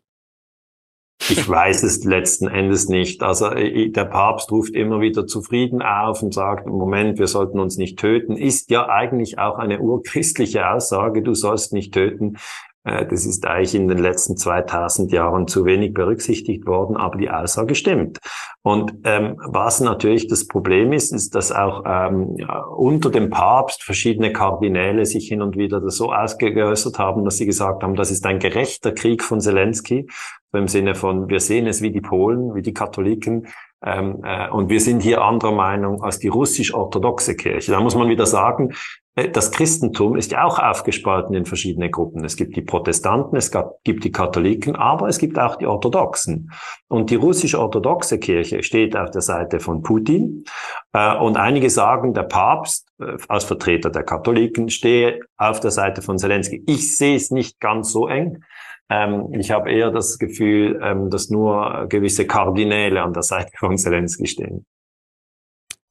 Ich 1.28 1.48
weiß 1.48 1.84
es 1.84 2.04
letzten 2.06 2.48
Endes 2.48 2.88
nicht. 2.88 3.22
Also 3.24 3.48
äh, 3.52 3.90
der 3.90 4.06
Papst 4.06 4.52
ruft 4.52 4.74
immer 4.74 5.02
wieder 5.02 5.28
zufrieden 5.28 5.82
auf 5.82 6.24
und 6.24 6.34
sagt, 6.34 6.66
Moment, 6.66 7.20
wir 7.20 7.28
sollten 7.28 7.60
uns 7.60 7.78
nicht 7.78 8.00
töten, 8.00 8.38
ist 8.38 8.72
ja 8.72 8.88
eigentlich 8.88 9.38
auch 9.38 9.58
eine 9.58 9.80
urchristliche 9.80 10.70
Aussage, 10.70 11.22
du 11.22 11.34
sollst 11.34 11.74
nicht 11.74 11.94
töten. 11.94 12.38
Äh, 12.84 13.06
das 13.08 13.26
ist 13.26 13.46
eigentlich 13.46 13.76
in 13.76 13.88
den 13.88 13.98
letzten 13.98 14.38
2000 14.38 15.12
Jahren 15.12 15.48
zu 15.48 15.66
wenig 15.66 15.94
berücksichtigt 15.94 16.66
worden, 16.66 16.98
aber 16.98 17.18
die 17.18 17.30
Aussage 17.30 17.76
stimmt. 17.76 18.20
Und 18.62 18.94
ähm, 19.06 19.38
was 19.46 19.80
natürlich 19.80 20.28
das 20.28 20.48
Problem 20.48 20.92
ist, 20.94 21.14
ist, 21.14 21.36
dass 21.36 21.52
auch 21.52 21.84
ähm, 21.86 22.38
unter 22.76 23.10
dem 23.10 23.30
Papst 23.30 23.84
verschiedene 23.84 24.34
Kardinäle 24.34 25.06
sich 25.06 25.28
hin 25.28 25.42
und 25.42 25.58
wieder 25.58 25.88
so 25.90 26.12
ausgeäußert 26.14 27.00
haben, 27.00 27.26
dass 27.26 27.38
sie 27.38 27.46
gesagt 27.46 27.84
haben, 27.84 27.96
das 27.96 28.12
ist 28.12 28.26
ein 28.26 28.40
gerechter 28.40 28.92
Krieg 28.92 29.24
von 29.24 29.40
Zelensky. 29.40 30.08
Im 30.52 30.68
Sinne 30.68 30.96
von, 30.96 31.30
wir 31.30 31.40
sehen 31.40 31.68
es 31.68 31.82
wie 31.82 31.92
die 31.92 32.02
Polen, 32.02 32.56
wie 32.56 32.62
die 32.62 32.74
Katholiken, 32.74 33.48
Ähm, 33.82 34.24
äh, 34.26 34.50
und 34.50 34.70
wir 34.70 34.82
sind 34.82 35.02
hier 35.02 35.22
anderer 35.22 35.54
Meinung 35.54 36.04
als 36.04 36.20
die 36.20 36.28
russisch-orthodoxe 36.28 37.36
Kirche. 37.38 37.72
Da 37.72 37.80
muss 37.80 37.96
man 37.96 38.10
wieder 38.10 38.26
sagen, 38.26 38.74
das 39.16 39.52
Christentum 39.52 40.16
ist 40.16 40.32
ja 40.32 40.44
auch 40.44 40.60
aufgespalten 40.60 41.36
in 41.36 41.46
verschiedene 41.46 41.90
Gruppen. 41.90 42.24
Es 42.24 42.36
gibt 42.36 42.56
die 42.56 42.62
Protestanten, 42.62 43.36
es 43.36 43.52
gibt 43.84 44.04
die 44.04 44.12
Katholiken, 44.12 44.76
aber 44.76 45.08
es 45.08 45.18
gibt 45.18 45.38
auch 45.40 45.58
die 45.58 45.66
Orthodoxen. 45.66 46.52
Und 46.88 47.10
die 47.10 47.16
russisch-orthodoxe 47.16 48.20
Kirche 48.20 48.64
steht 48.64 48.96
auf 48.96 49.12
der 49.12 49.22
Seite 49.22 49.60
von 49.60 49.82
Putin. 49.82 50.46
Äh, 50.94 51.18
und 51.18 51.38
einige 51.38 51.70
sagen, 51.70 52.14
der 52.14 52.24
Papst 52.24 52.88
äh, 53.00 53.18
als 53.28 53.44
Vertreter 53.44 53.90
der 53.90 54.04
Katholiken 54.04 54.70
stehe 54.70 55.20
auf 55.38 55.60
der 55.60 55.72
Seite 55.72 56.02
von 56.02 56.18
Zelensky. 56.18 56.64
Ich 56.68 56.98
sehe 56.98 57.16
es 57.16 57.32
nicht 57.32 57.60
ganz 57.60 57.92
so 57.92 58.08
eng. 58.08 58.44
Ähm, 58.90 59.34
ich 59.34 59.52
habe 59.52 59.72
eher 59.72 59.92
das 59.92 60.18
Gefühl, 60.18 60.80
ähm, 60.84 61.10
dass 61.10 61.30
nur 61.30 61.86
gewisse 61.90 62.26
Kardinäle 62.26 63.02
an 63.02 63.14
der 63.14 63.24
Seite 63.24 63.52
von 63.58 63.78
Zelensky 63.78 64.28
stehen. 64.28 64.66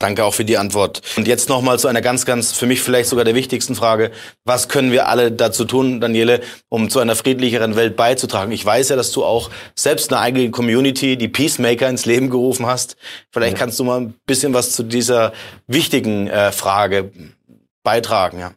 Danke 0.01 0.25
auch 0.25 0.35
für 0.35 0.45
die 0.45 0.57
Antwort. 0.57 1.03
Und 1.17 1.27
jetzt 1.27 1.49
nochmal 1.49 1.81
zu 1.81 1.89
einer 1.89 2.01
ganz, 2.01 2.25
ganz, 2.25 2.53
für 2.53 2.67
mich 2.67 2.81
vielleicht 2.81 3.09
sogar 3.09 3.25
der 3.25 3.35
wichtigsten 3.35 3.75
Frage. 3.75 4.13
Was 4.45 4.69
können 4.69 4.93
wir 4.93 5.09
alle 5.09 5.33
dazu 5.33 5.65
tun, 5.65 6.01
Daniele, 6.01 6.41
um 6.69 6.89
zu 6.89 7.01
einer 7.01 7.17
friedlicheren 7.17 7.75
Welt 7.75 7.97
beizutragen? 7.97 8.53
Ich 8.53 8.65
weiß 8.65 8.91
ja, 8.91 8.97
dass 8.97 9.11
du 9.11 9.25
auch 9.25 9.51
selbst 9.75 10.13
eine 10.13 10.21
eigene 10.21 10.51
Community, 10.53 11.17
die 11.17 11.27
Peacemaker, 11.27 11.89
ins 11.89 12.07
Leben 12.07 12.31
gerufen 12.31 12.67
hast. 12.67 12.97
Vielleicht 13.33 13.55
ja. 13.55 13.59
kannst 13.59 13.81
du 13.81 13.85
mal 13.85 14.01
ein 14.01 14.15
bisschen 14.25 14.55
was 14.55 14.71
zu 14.71 14.85
dieser 14.85 15.33
wichtigen 15.67 16.29
äh, 16.29 16.53
Frage 16.53 17.11
beitragen, 17.83 18.39
ja. 18.39 18.53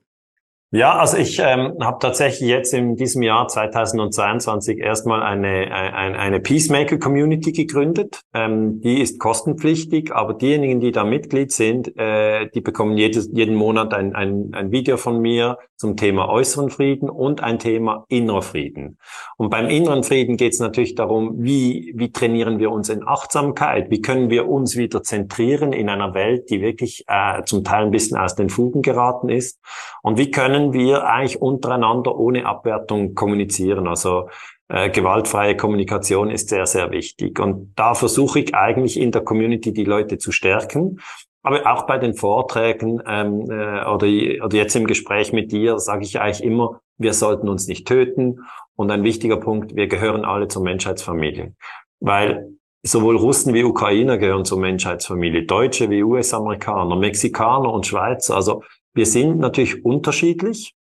Ja, 0.73 0.93
also 0.93 1.17
ich 1.17 1.37
ähm, 1.39 1.73
habe 1.81 1.97
tatsächlich 1.99 2.47
jetzt 2.47 2.73
in 2.73 2.95
diesem 2.95 3.23
Jahr 3.23 3.45
2022 3.45 4.79
erstmal 4.79 5.21
eine, 5.21 5.69
eine, 5.69 6.17
eine 6.17 6.39
Peacemaker-Community 6.39 7.51
gegründet. 7.51 8.21
Ähm, 8.33 8.79
die 8.79 9.01
ist 9.01 9.19
kostenpflichtig, 9.19 10.13
aber 10.13 10.33
diejenigen, 10.33 10.79
die 10.79 10.93
da 10.93 11.03
Mitglied 11.03 11.51
sind, 11.51 11.97
äh, 11.97 12.49
die 12.55 12.61
bekommen 12.61 12.95
jedes, 12.95 13.29
jeden 13.33 13.55
Monat 13.55 13.93
ein, 13.93 14.15
ein, 14.15 14.51
ein 14.53 14.71
Video 14.71 14.95
von 14.95 15.19
mir 15.19 15.57
zum 15.75 15.97
Thema 15.97 16.29
äußeren 16.29 16.69
Frieden 16.69 17.09
und 17.09 17.41
ein 17.41 17.59
Thema 17.59 18.05
innerer 18.07 18.43
Frieden. 18.43 18.97
Und 19.35 19.49
beim 19.49 19.67
inneren 19.67 20.03
Frieden 20.03 20.37
geht 20.37 20.53
es 20.53 20.59
natürlich 20.59 20.93
darum, 20.93 21.43
wie, 21.43 21.91
wie 21.97 22.11
trainieren 22.11 22.59
wir 22.59 22.71
uns 22.71 22.87
in 22.87 23.05
Achtsamkeit, 23.05 23.89
wie 23.89 23.99
können 23.99 24.29
wir 24.29 24.47
uns 24.47 24.77
wieder 24.77 25.01
zentrieren 25.01 25.73
in 25.73 25.89
einer 25.89 26.13
Welt, 26.13 26.49
die 26.49 26.61
wirklich 26.61 27.03
äh, 27.07 27.43
zum 27.45 27.63
Teil 27.63 27.85
ein 27.85 27.91
bisschen 27.91 28.15
aus 28.15 28.35
den 28.35 28.49
Fugen 28.49 28.83
geraten 28.83 29.27
ist. 29.27 29.59
Und 30.03 30.19
wie 30.19 30.29
können 30.29 30.60
können 30.61 30.73
wir 30.73 31.07
eigentlich 31.07 31.41
untereinander 31.41 32.15
ohne 32.15 32.45
Abwertung 32.45 33.15
kommunizieren. 33.15 33.87
Also 33.87 34.29
äh, 34.67 34.89
gewaltfreie 34.89 35.57
Kommunikation 35.57 36.29
ist 36.29 36.49
sehr, 36.49 36.65
sehr 36.65 36.91
wichtig. 36.91 37.39
Und 37.39 37.73
da 37.75 37.93
versuche 37.93 38.39
ich 38.39 38.55
eigentlich 38.55 38.99
in 38.99 39.11
der 39.11 39.23
Community 39.23 39.73
die 39.73 39.83
Leute 39.83 40.17
zu 40.17 40.31
stärken. 40.31 40.99
Aber 41.43 41.65
auch 41.71 41.87
bei 41.87 41.97
den 41.97 42.13
Vorträgen 42.13 43.01
ähm, 43.07 43.49
äh, 43.49 43.85
oder, 43.85 44.07
oder 44.45 44.55
jetzt 44.55 44.75
im 44.75 44.85
Gespräch 44.85 45.33
mit 45.33 45.51
dir 45.51 45.79
sage 45.79 46.03
ich 46.03 46.19
eigentlich 46.19 46.43
immer, 46.43 46.81
wir 46.97 47.13
sollten 47.13 47.49
uns 47.49 47.67
nicht 47.67 47.87
töten. 47.87 48.41
Und 48.75 48.91
ein 48.91 49.03
wichtiger 49.03 49.37
Punkt, 49.37 49.75
wir 49.75 49.87
gehören 49.87 50.25
alle 50.25 50.47
zur 50.47 50.63
Menschheitsfamilie. 50.63 51.55
Weil 51.99 52.51
sowohl 52.83 53.15
Russen 53.15 53.53
wie 53.53 53.63
Ukrainer 53.63 54.17
gehören 54.17 54.45
zur 54.45 54.59
Menschheitsfamilie, 54.59 55.43
Deutsche 55.43 55.89
wie 55.89 56.03
US-Amerikaner, 56.03 56.95
Mexikaner 56.95 57.71
und 57.71 57.85
Schweizer. 57.87 58.35
Also 58.35 58.63
wir 58.93 59.05
sind 59.05 59.39
natürlich 59.39 59.85
unterschiedlich, 59.85 60.75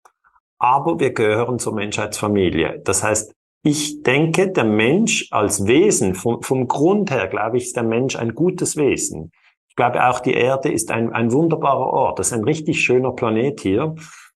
aber 0.59 0.99
wir 0.99 1.13
gehören 1.13 1.59
zur 1.59 1.73
Menschheitsfamilie. 1.73 2.81
Das 2.83 3.03
heißt, 3.03 3.33
ich 3.63 4.01
denke, 4.03 4.51
der 4.51 4.63
Mensch 4.63 5.27
als 5.31 5.67
Wesen, 5.67 6.15
vom, 6.15 6.41
vom 6.41 6.67
Grund 6.67 7.11
her, 7.11 7.27
glaube 7.27 7.57
ich, 7.57 7.65
ist 7.65 7.75
der 7.75 7.83
Mensch 7.83 8.15
ein 8.15 8.33
gutes 8.33 8.77
Wesen. 8.77 9.31
Ich 9.67 9.75
glaube, 9.75 10.07
auch 10.07 10.19
die 10.19 10.33
Erde 10.33 10.71
ist 10.71 10.89
ein, 10.89 11.11
ein 11.11 11.31
wunderbarer 11.31 11.87
Ort. 11.87 12.19
Das 12.19 12.27
ist 12.27 12.33
ein 12.33 12.43
richtig 12.43 12.81
schöner 12.81 13.11
Planet 13.11 13.59
hier. 13.59 13.95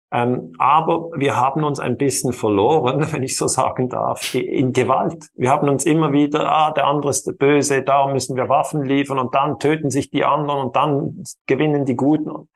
Ähm, 0.09 0.53
aber 0.57 1.09
wir 1.18 1.36
haben 1.36 1.65
uns 1.65 1.82
ein 1.82 1.97
bisschen 1.97 2.32
verloren, 2.32 3.05
wenn 3.11 3.24
ich 3.24 3.36
so 3.36 3.47
sagen 3.47 3.89
darf, 3.89 4.34
in 4.34 4.72
Gewalt. 4.72 5.28
Wir 5.36 5.51
haben 5.51 5.68
uns 5.68 5.86
immer 5.86 6.13
wieder, 6.13 6.49
ah, 6.49 6.72
der 6.72 6.88
andere 6.88 7.09
ist 7.11 7.38
böse, 7.38 7.84
da 7.84 8.07
müssen 8.07 8.38
wir 8.38 8.47
Waffen 8.47 8.84
liefern 8.86 9.20
und 9.20 9.36
dann 9.36 9.59
töten 9.59 9.89
sich 9.89 10.09
die 10.09 10.24
anderen 10.24 10.68
und 10.68 10.76
dann 10.76 11.24
gewinnen 11.45 11.86
die 11.86 11.97
Guten. 11.97 12.47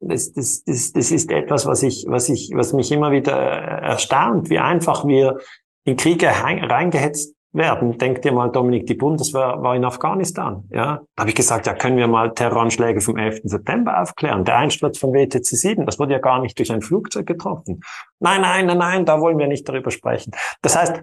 Das, 0.00 0.32
das, 0.32 0.62
das, 0.64 0.92
das 0.92 1.10
ist 1.10 1.30
etwas, 1.30 1.66
was 1.66 1.82
ich, 1.82 2.04
was 2.08 2.28
ich, 2.28 2.50
was 2.54 2.72
mich 2.72 2.92
immer 2.92 3.12
wieder 3.12 3.32
erstaunt, 3.32 4.50
wie 4.50 4.58
einfach 4.58 5.06
wir 5.06 5.38
in 5.84 5.96
Kriege 5.96 6.28
reingehetzt 6.28 7.34
werden. 7.56 7.96
Denkt 7.98 8.24
dir 8.24 8.32
mal, 8.32 8.50
Dominik, 8.50 8.86
die 8.86 8.94
Bundeswehr 8.94 9.62
war 9.62 9.74
in 9.74 9.84
Afghanistan. 9.84 10.64
Ja, 10.70 11.00
da 11.14 11.20
habe 11.20 11.30
ich 11.30 11.36
gesagt, 11.36 11.66
ja, 11.66 11.74
können 11.74 11.96
wir 11.96 12.06
mal 12.06 12.32
Terroranschläge 12.34 13.00
vom 13.00 13.16
11. 13.16 13.40
September 13.44 14.00
aufklären? 14.02 14.44
Der 14.44 14.58
Einsturz 14.58 14.98
vom 14.98 15.12
WTC 15.12 15.44
7, 15.44 15.86
das 15.86 15.98
wurde 15.98 16.12
ja 16.12 16.18
gar 16.18 16.40
nicht 16.40 16.58
durch 16.58 16.70
ein 16.70 16.82
Flugzeug 16.82 17.26
getroffen. 17.26 17.80
Nein, 18.20 18.42
nein, 18.42 18.66
nein, 18.66 18.78
nein, 18.78 19.04
da 19.04 19.20
wollen 19.20 19.38
wir 19.38 19.48
nicht 19.48 19.68
darüber 19.68 19.90
sprechen. 19.90 20.32
Das 20.62 20.76
heißt, 20.76 21.02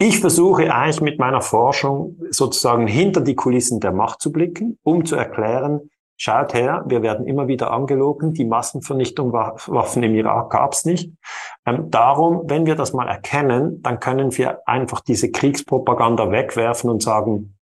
ich 0.00 0.20
versuche 0.20 0.72
eigentlich 0.72 1.00
mit 1.00 1.18
meiner 1.18 1.40
Forschung 1.40 2.20
sozusagen 2.30 2.86
hinter 2.86 3.20
die 3.20 3.34
Kulissen 3.34 3.80
der 3.80 3.92
Macht 3.92 4.20
zu 4.20 4.30
blicken, 4.30 4.78
um 4.82 5.04
zu 5.04 5.16
erklären, 5.16 5.90
Schaut 6.20 6.52
her, 6.52 6.84
wir 6.86 7.02
werden 7.02 7.28
immer 7.28 7.46
wieder 7.46 7.70
angelogen, 7.70 8.34
die 8.34 8.44
Massenvernichtungswaffen 8.44 10.02
im 10.02 10.16
Irak 10.16 10.50
gab 10.50 10.72
es 10.72 10.84
nicht. 10.84 11.12
Ähm, 11.64 11.92
darum, 11.92 12.42
wenn 12.46 12.66
wir 12.66 12.74
das 12.74 12.92
mal 12.92 13.06
erkennen, 13.06 13.80
dann 13.82 14.00
können 14.00 14.36
wir 14.36 14.66
einfach 14.66 15.00
diese 15.00 15.30
Kriegspropaganda 15.30 16.32
wegwerfen 16.32 16.90
und 16.90 17.04
sagen, 17.04 17.56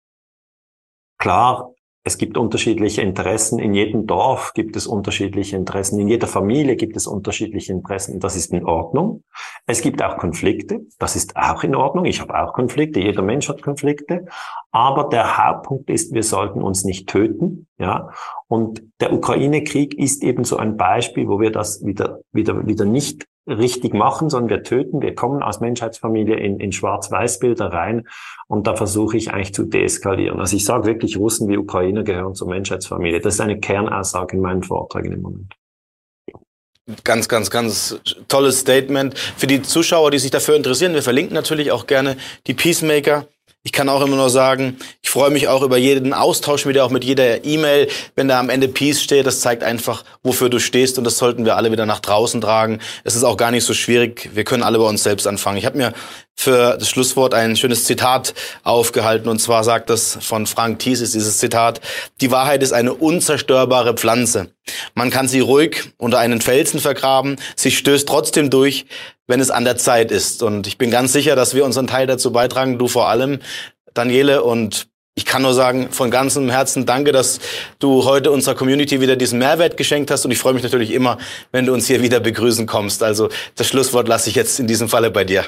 klar, 1.18 1.74
es 2.06 2.18
gibt 2.18 2.38
unterschiedliche 2.38 3.02
Interessen. 3.02 3.60
In 3.60 3.74
jedem 3.74 4.08
Dorf 4.08 4.54
gibt 4.54 4.76
es 4.76 4.88
unterschiedliche 4.88 5.56
Interessen. 5.56 6.02
In 6.02 6.10
jeder 6.10 6.28
Familie 6.28 6.76
gibt 6.76 6.98
es 6.98 7.08
unterschiedliche 7.08 7.72
Interessen. 7.72 8.20
Das 8.20 8.36
ist 8.36 8.52
in 8.52 8.66
Ordnung. 8.66 9.24
Es 9.66 9.82
gibt 9.82 10.04
auch 10.04 10.18
Konflikte. 10.18 10.82
Das 11.00 11.16
ist 11.16 11.38
auch 11.38 11.64
in 11.64 11.76
Ordnung. 11.76 12.04
Ich 12.04 12.20
habe 12.20 12.38
auch 12.38 12.52
Konflikte. 12.52 13.00
Jeder 13.00 13.22
Mensch 13.22 13.48
hat 13.48 13.62
Konflikte. 13.62 14.26
Aber 14.72 15.08
der 15.08 15.38
Hauptpunkt 15.38 15.90
ist, 15.90 16.14
wir 16.14 16.24
sollten 16.24 16.62
uns 16.62 16.84
nicht 16.84 17.08
töten. 17.08 17.68
Ja. 17.78 18.10
Und 18.54 18.84
der 19.02 19.12
Ukraine-Krieg 19.12 19.98
ist 19.98 20.22
eben 20.22 20.44
so 20.44 20.58
ein 20.58 20.78
Beispiel, 20.78 21.28
wo 21.28 21.40
wir 21.40 21.52
das 21.52 21.84
wieder, 21.84 22.20
wieder, 22.34 22.68
wieder 22.68 22.86
nicht 22.86 23.26
richtig 23.48 23.96
machen, 23.96 24.30
sondern 24.30 24.52
wir 24.52 24.64
töten, 24.64 25.02
wir 25.02 25.16
kommen 25.16 25.42
als 25.42 25.60
Menschheitsfamilie 25.60 26.36
in, 26.36 26.60
in 26.60 26.72
Schwarz-Weiß-Bilder 26.72 27.74
rein 27.74 28.08
und 28.48 28.68
da 28.68 28.76
versuche 28.76 29.18
ich 29.18 29.32
eigentlich 29.32 29.56
zu 29.56 29.64
deeskalieren. 29.64 30.40
Also 30.40 30.56
ich 30.56 30.66
sage 30.66 30.86
wirklich, 30.86 31.18
Russen 31.18 31.50
wie 31.50 31.58
Ukrainer 31.58 32.04
gehören 32.04 32.36
zur 32.36 32.48
Menschheitsfamilie. 32.48 33.22
Das 33.22 33.34
ist 33.34 33.42
eine 33.42 33.60
Kernaussage 33.60 34.36
in 34.36 34.44
meinen 34.44 34.62
Vorträgen 34.62 35.14
im 35.14 35.24
Moment. 35.24 35.56
Ganz, 37.04 37.28
ganz, 37.28 37.50
ganz 37.50 38.00
tolles 38.28 38.60
Statement. 38.60 39.18
Für 39.18 39.48
die 39.48 39.64
Zuschauer, 39.64 40.12
die 40.12 40.20
sich 40.20 40.30
dafür 40.30 40.56
interessieren, 40.56 40.94
wir 40.94 41.02
verlinken 41.02 41.34
natürlich 41.34 41.72
auch 41.72 41.88
gerne 41.88 42.18
die 42.46 42.54
Peacemaker 42.54 43.26
ich 43.66 43.72
kann 43.72 43.88
auch 43.88 44.06
immer 44.06 44.18
nur 44.18 44.30
sagen, 44.30 44.78
freue 45.14 45.30
mich 45.30 45.48
auch 45.48 45.62
über 45.62 45.78
jeden 45.78 46.12
Austausch 46.12 46.66
mit 46.66 46.76
dir, 46.76 46.84
auch 46.84 46.90
mit 46.90 47.04
jeder 47.04 47.46
E-Mail, 47.46 47.88
wenn 48.16 48.28
da 48.28 48.40
am 48.40 48.50
Ende 48.50 48.68
Peace 48.68 49.00
steht. 49.00 49.28
Das 49.28 49.42
zeigt 49.42 49.64
einfach, 49.64 50.04
wofür 50.24 50.50
du 50.50 50.58
stehst 50.58 50.98
und 50.98 51.04
das 51.04 51.20
sollten 51.20 51.46
wir 51.46 51.56
alle 51.56 51.72
wieder 51.72 51.86
nach 51.86 52.00
draußen 52.00 52.42
tragen. 52.42 52.80
Es 53.04 53.16
ist 53.16 53.24
auch 53.24 53.38
gar 53.38 53.52
nicht 53.52 53.64
so 53.64 53.76
schwierig. 53.76 54.32
Wir 54.34 54.44
können 54.44 54.64
alle 54.64 54.80
bei 54.80 54.86
uns 54.86 55.04
selbst 55.04 55.28
anfangen. 55.28 55.60
Ich 55.60 55.68
habe 55.68 55.78
mir 55.78 55.94
für 56.34 56.78
das 56.80 56.90
Schlusswort 56.90 57.36
ein 57.36 57.56
schönes 57.56 57.84
Zitat 57.84 58.34
aufgehalten 58.64 59.30
und 59.30 59.38
zwar 59.38 59.64
sagt 59.64 59.92
das 59.92 60.18
von 60.20 60.48
Frank 60.48 60.80
Thies 60.80 61.00
ist 61.00 61.14
dieses 61.14 61.38
Zitat, 61.38 61.80
die 62.20 62.32
Wahrheit 62.32 62.64
ist 62.64 62.74
eine 62.74 62.96
unzerstörbare 62.96 63.94
Pflanze. 63.94 64.50
Man 64.96 65.12
kann 65.12 65.28
sie 65.28 65.42
ruhig 65.42 65.92
unter 65.98 66.18
einen 66.18 66.42
Felsen 66.42 66.80
vergraben, 66.80 67.36
sie 67.56 67.70
stößt 67.70 68.08
trotzdem 68.08 68.50
durch, 68.50 68.88
wenn 69.28 69.40
es 69.40 69.52
an 69.52 69.64
der 69.64 69.78
Zeit 69.78 70.10
ist. 70.10 70.42
Und 70.42 70.66
ich 70.66 70.80
bin 70.80 70.90
ganz 70.90 71.14
sicher, 71.14 71.36
dass 71.36 71.54
wir 71.54 71.66
unseren 71.66 71.86
Teil 71.86 72.08
dazu 72.08 72.32
beitragen, 72.32 72.80
du 72.80 72.88
vor 72.88 73.10
allem, 73.10 73.40
Daniele. 73.94 74.44
Und 74.44 74.88
ich 75.16 75.26
kann 75.26 75.44
nur 75.44 75.54
sagen, 75.54 75.90
von 75.92 76.10
ganzem 76.10 76.50
Herzen 76.50 76.86
danke, 76.86 77.12
dass 77.12 77.40
du 77.80 78.06
heute 78.06 78.32
unserer 78.32 78.56
Community 78.56 79.00
wieder 79.00 79.16
diesen 79.16 79.40
Mehrwert 79.40 79.78
geschenkt 79.78 80.10
hast. 80.10 80.26
Und 80.26 80.32
ich 80.32 80.40
freue 80.40 80.54
mich 80.54 80.64
natürlich 80.64 80.92
immer, 80.92 81.18
wenn 81.52 81.66
du 81.66 81.74
uns 81.74 81.88
hier 81.88 82.02
wieder 82.02 82.20
begrüßen 82.20 82.66
kommst. 82.66 83.04
Also 83.04 83.30
das 83.56 83.68
Schlusswort 83.68 84.08
lasse 84.08 84.30
ich 84.30 84.36
jetzt 84.36 84.60
in 84.60 84.68
diesem 84.68 84.90
Falle 84.90 85.12
bei 85.12 85.24
dir. 85.24 85.46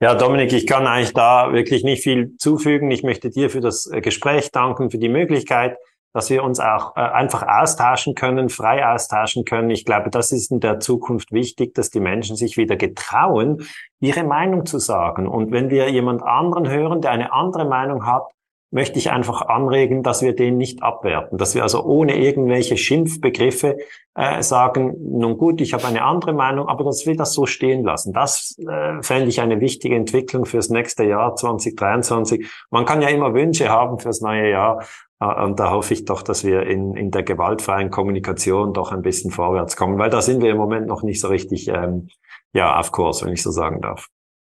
Ja, 0.00 0.14
Dominik, 0.14 0.52
ich 0.52 0.66
kann 0.66 0.86
eigentlich 0.86 1.12
da 1.12 1.52
wirklich 1.52 1.84
nicht 1.84 2.02
viel 2.02 2.36
zufügen. 2.36 2.90
Ich 2.90 3.02
möchte 3.02 3.30
dir 3.30 3.50
für 3.50 3.60
das 3.60 3.86
äh, 3.86 4.00
Gespräch 4.00 4.50
danken, 4.52 4.90
für 4.90 4.98
die 4.98 5.08
Möglichkeit 5.08 5.76
dass 6.14 6.30
wir 6.30 6.42
uns 6.42 6.58
auch 6.58 6.96
äh, 6.96 7.00
einfach 7.00 7.46
austauschen 7.46 8.14
können, 8.14 8.48
frei 8.48 8.86
austauschen 8.86 9.44
können. 9.44 9.70
Ich 9.70 9.84
glaube, 9.84 10.10
das 10.10 10.32
ist 10.32 10.50
in 10.50 10.60
der 10.60 10.80
Zukunft 10.80 11.32
wichtig, 11.32 11.74
dass 11.74 11.90
die 11.90 12.00
Menschen 12.00 12.34
sich 12.34 12.56
wieder 12.56 12.76
getrauen, 12.76 13.66
ihre 14.00 14.24
Meinung 14.24 14.66
zu 14.66 14.78
sagen. 14.78 15.28
Und 15.28 15.52
wenn 15.52 15.70
wir 15.70 15.88
jemand 15.90 16.22
anderen 16.22 16.68
hören, 16.68 17.02
der 17.02 17.10
eine 17.10 17.32
andere 17.32 17.66
Meinung 17.66 18.06
hat, 18.06 18.24
möchte 18.70 18.98
ich 18.98 19.10
einfach 19.10 19.42
anregen, 19.42 20.02
dass 20.02 20.22
wir 20.22 20.34
den 20.34 20.56
nicht 20.58 20.82
abwerten, 20.82 21.38
dass 21.38 21.54
wir 21.54 21.62
also 21.62 21.82
ohne 21.84 22.16
irgendwelche 22.16 22.76
Schimpfbegriffe 22.76 23.78
äh, 24.14 24.42
sagen, 24.42 24.94
nun 25.00 25.38
gut, 25.38 25.60
ich 25.60 25.72
habe 25.72 25.86
eine 25.86 26.02
andere 26.02 26.32
Meinung, 26.32 26.68
aber 26.68 26.84
das 26.84 27.06
will 27.06 27.16
das 27.16 27.32
so 27.32 27.46
stehen 27.46 27.82
lassen. 27.82 28.12
Das 28.12 28.56
äh, 28.58 29.02
fände 29.02 29.28
ich 29.28 29.40
eine 29.40 29.60
wichtige 29.60 29.96
Entwicklung 29.96 30.44
fürs 30.44 30.68
nächste 30.68 31.04
Jahr 31.04 31.34
2023. 31.34 32.46
Man 32.70 32.84
kann 32.84 33.00
ja 33.00 33.08
immer 33.08 33.32
Wünsche 33.32 33.70
haben 33.70 33.98
fürs 33.98 34.20
neue 34.20 34.50
Jahr, 34.50 34.84
äh, 35.20 35.44
und 35.44 35.58
da 35.58 35.70
hoffe 35.70 35.94
ich 35.94 36.04
doch, 36.04 36.22
dass 36.22 36.44
wir 36.44 36.64
in, 36.64 36.94
in 36.94 37.10
der 37.10 37.22
gewaltfreien 37.22 37.90
Kommunikation 37.90 38.72
doch 38.72 38.92
ein 38.92 39.02
bisschen 39.02 39.30
vorwärts 39.30 39.76
kommen, 39.76 39.98
weil 39.98 40.10
da 40.10 40.22
sind 40.22 40.42
wir 40.42 40.50
im 40.50 40.58
Moment 40.58 40.86
noch 40.86 41.02
nicht 41.02 41.20
so 41.20 41.28
richtig 41.28 41.68
ähm, 41.68 42.08
ja, 42.52 42.78
auf 42.78 42.92
Kurs, 42.92 43.24
wenn 43.24 43.32
ich 43.32 43.42
so 43.42 43.50
sagen 43.50 43.80
darf. 43.80 44.08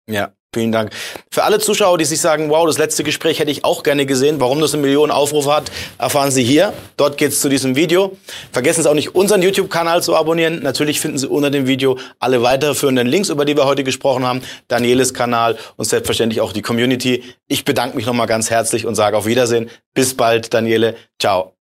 Ja, 0.10 0.32
vielen 0.55 0.72
Dank. 0.72 0.91
Für 1.32 1.43
alle 1.43 1.60
Zuschauer, 1.60 1.99
die 1.99 2.05
sich 2.05 2.20
sagen, 2.20 2.49
wow, 2.49 2.66
das 2.66 2.80
letzte 2.80 3.03
Gespräch 3.03 3.38
hätte 3.38 3.51
ich 3.51 3.64
auch 3.64 3.84
gerne 3.84 4.07
gesehen, 4.07 4.39
warum 4.39 4.60
das 4.60 4.74
eine 4.74 4.82
Million 4.82 5.12
Aufrufe 5.12 5.53
hat, 5.53 5.72
erfahren 5.99 6.32
Sie 6.32 6.43
hier. 6.43 6.74
Dort 6.97 7.18
geht's 7.20 7.39
zu 7.41 7.47
diesem 7.47 7.76
Video. 7.76 8.18
Vergessen 8.51 8.82
Sie 8.82 8.89
auch 8.89 8.95
nicht, 8.95 9.14
unseren 9.14 9.43
YouTube-Kanal 9.43 10.01
zu 10.01 10.16
abonnieren. 10.16 10.64
Natürlich 10.64 10.99
finden 10.99 11.20
Sie 11.20 11.28
unter 11.28 11.51
dem 11.51 11.68
Video 11.68 11.99
alle 12.20 12.41
weiterführenden 12.41 13.07
Links, 13.07 13.30
über 13.30 13.45
die 13.45 13.55
wir 13.55 13.66
heute 13.66 13.84
gesprochen 13.84 14.26
haben, 14.26 14.41
Danieles 14.68 15.14
Kanal 15.14 15.57
und 15.76 15.86
selbstverständlich 15.86 16.41
auch 16.41 16.53
die 16.53 16.64
Community. 16.64 17.24
Ich 17.47 17.64
bedanke 17.64 17.95
mich 17.95 18.07
nochmal 18.07 18.28
ganz 18.28 18.49
herzlich 18.49 18.88
und 18.88 18.95
sage 18.95 19.16
auf 19.16 19.28
Wiedersehen. 19.28 19.70
Bis 19.93 20.18
bald, 20.18 20.51
Daniele. 20.55 20.95
Ciao. 21.20 21.59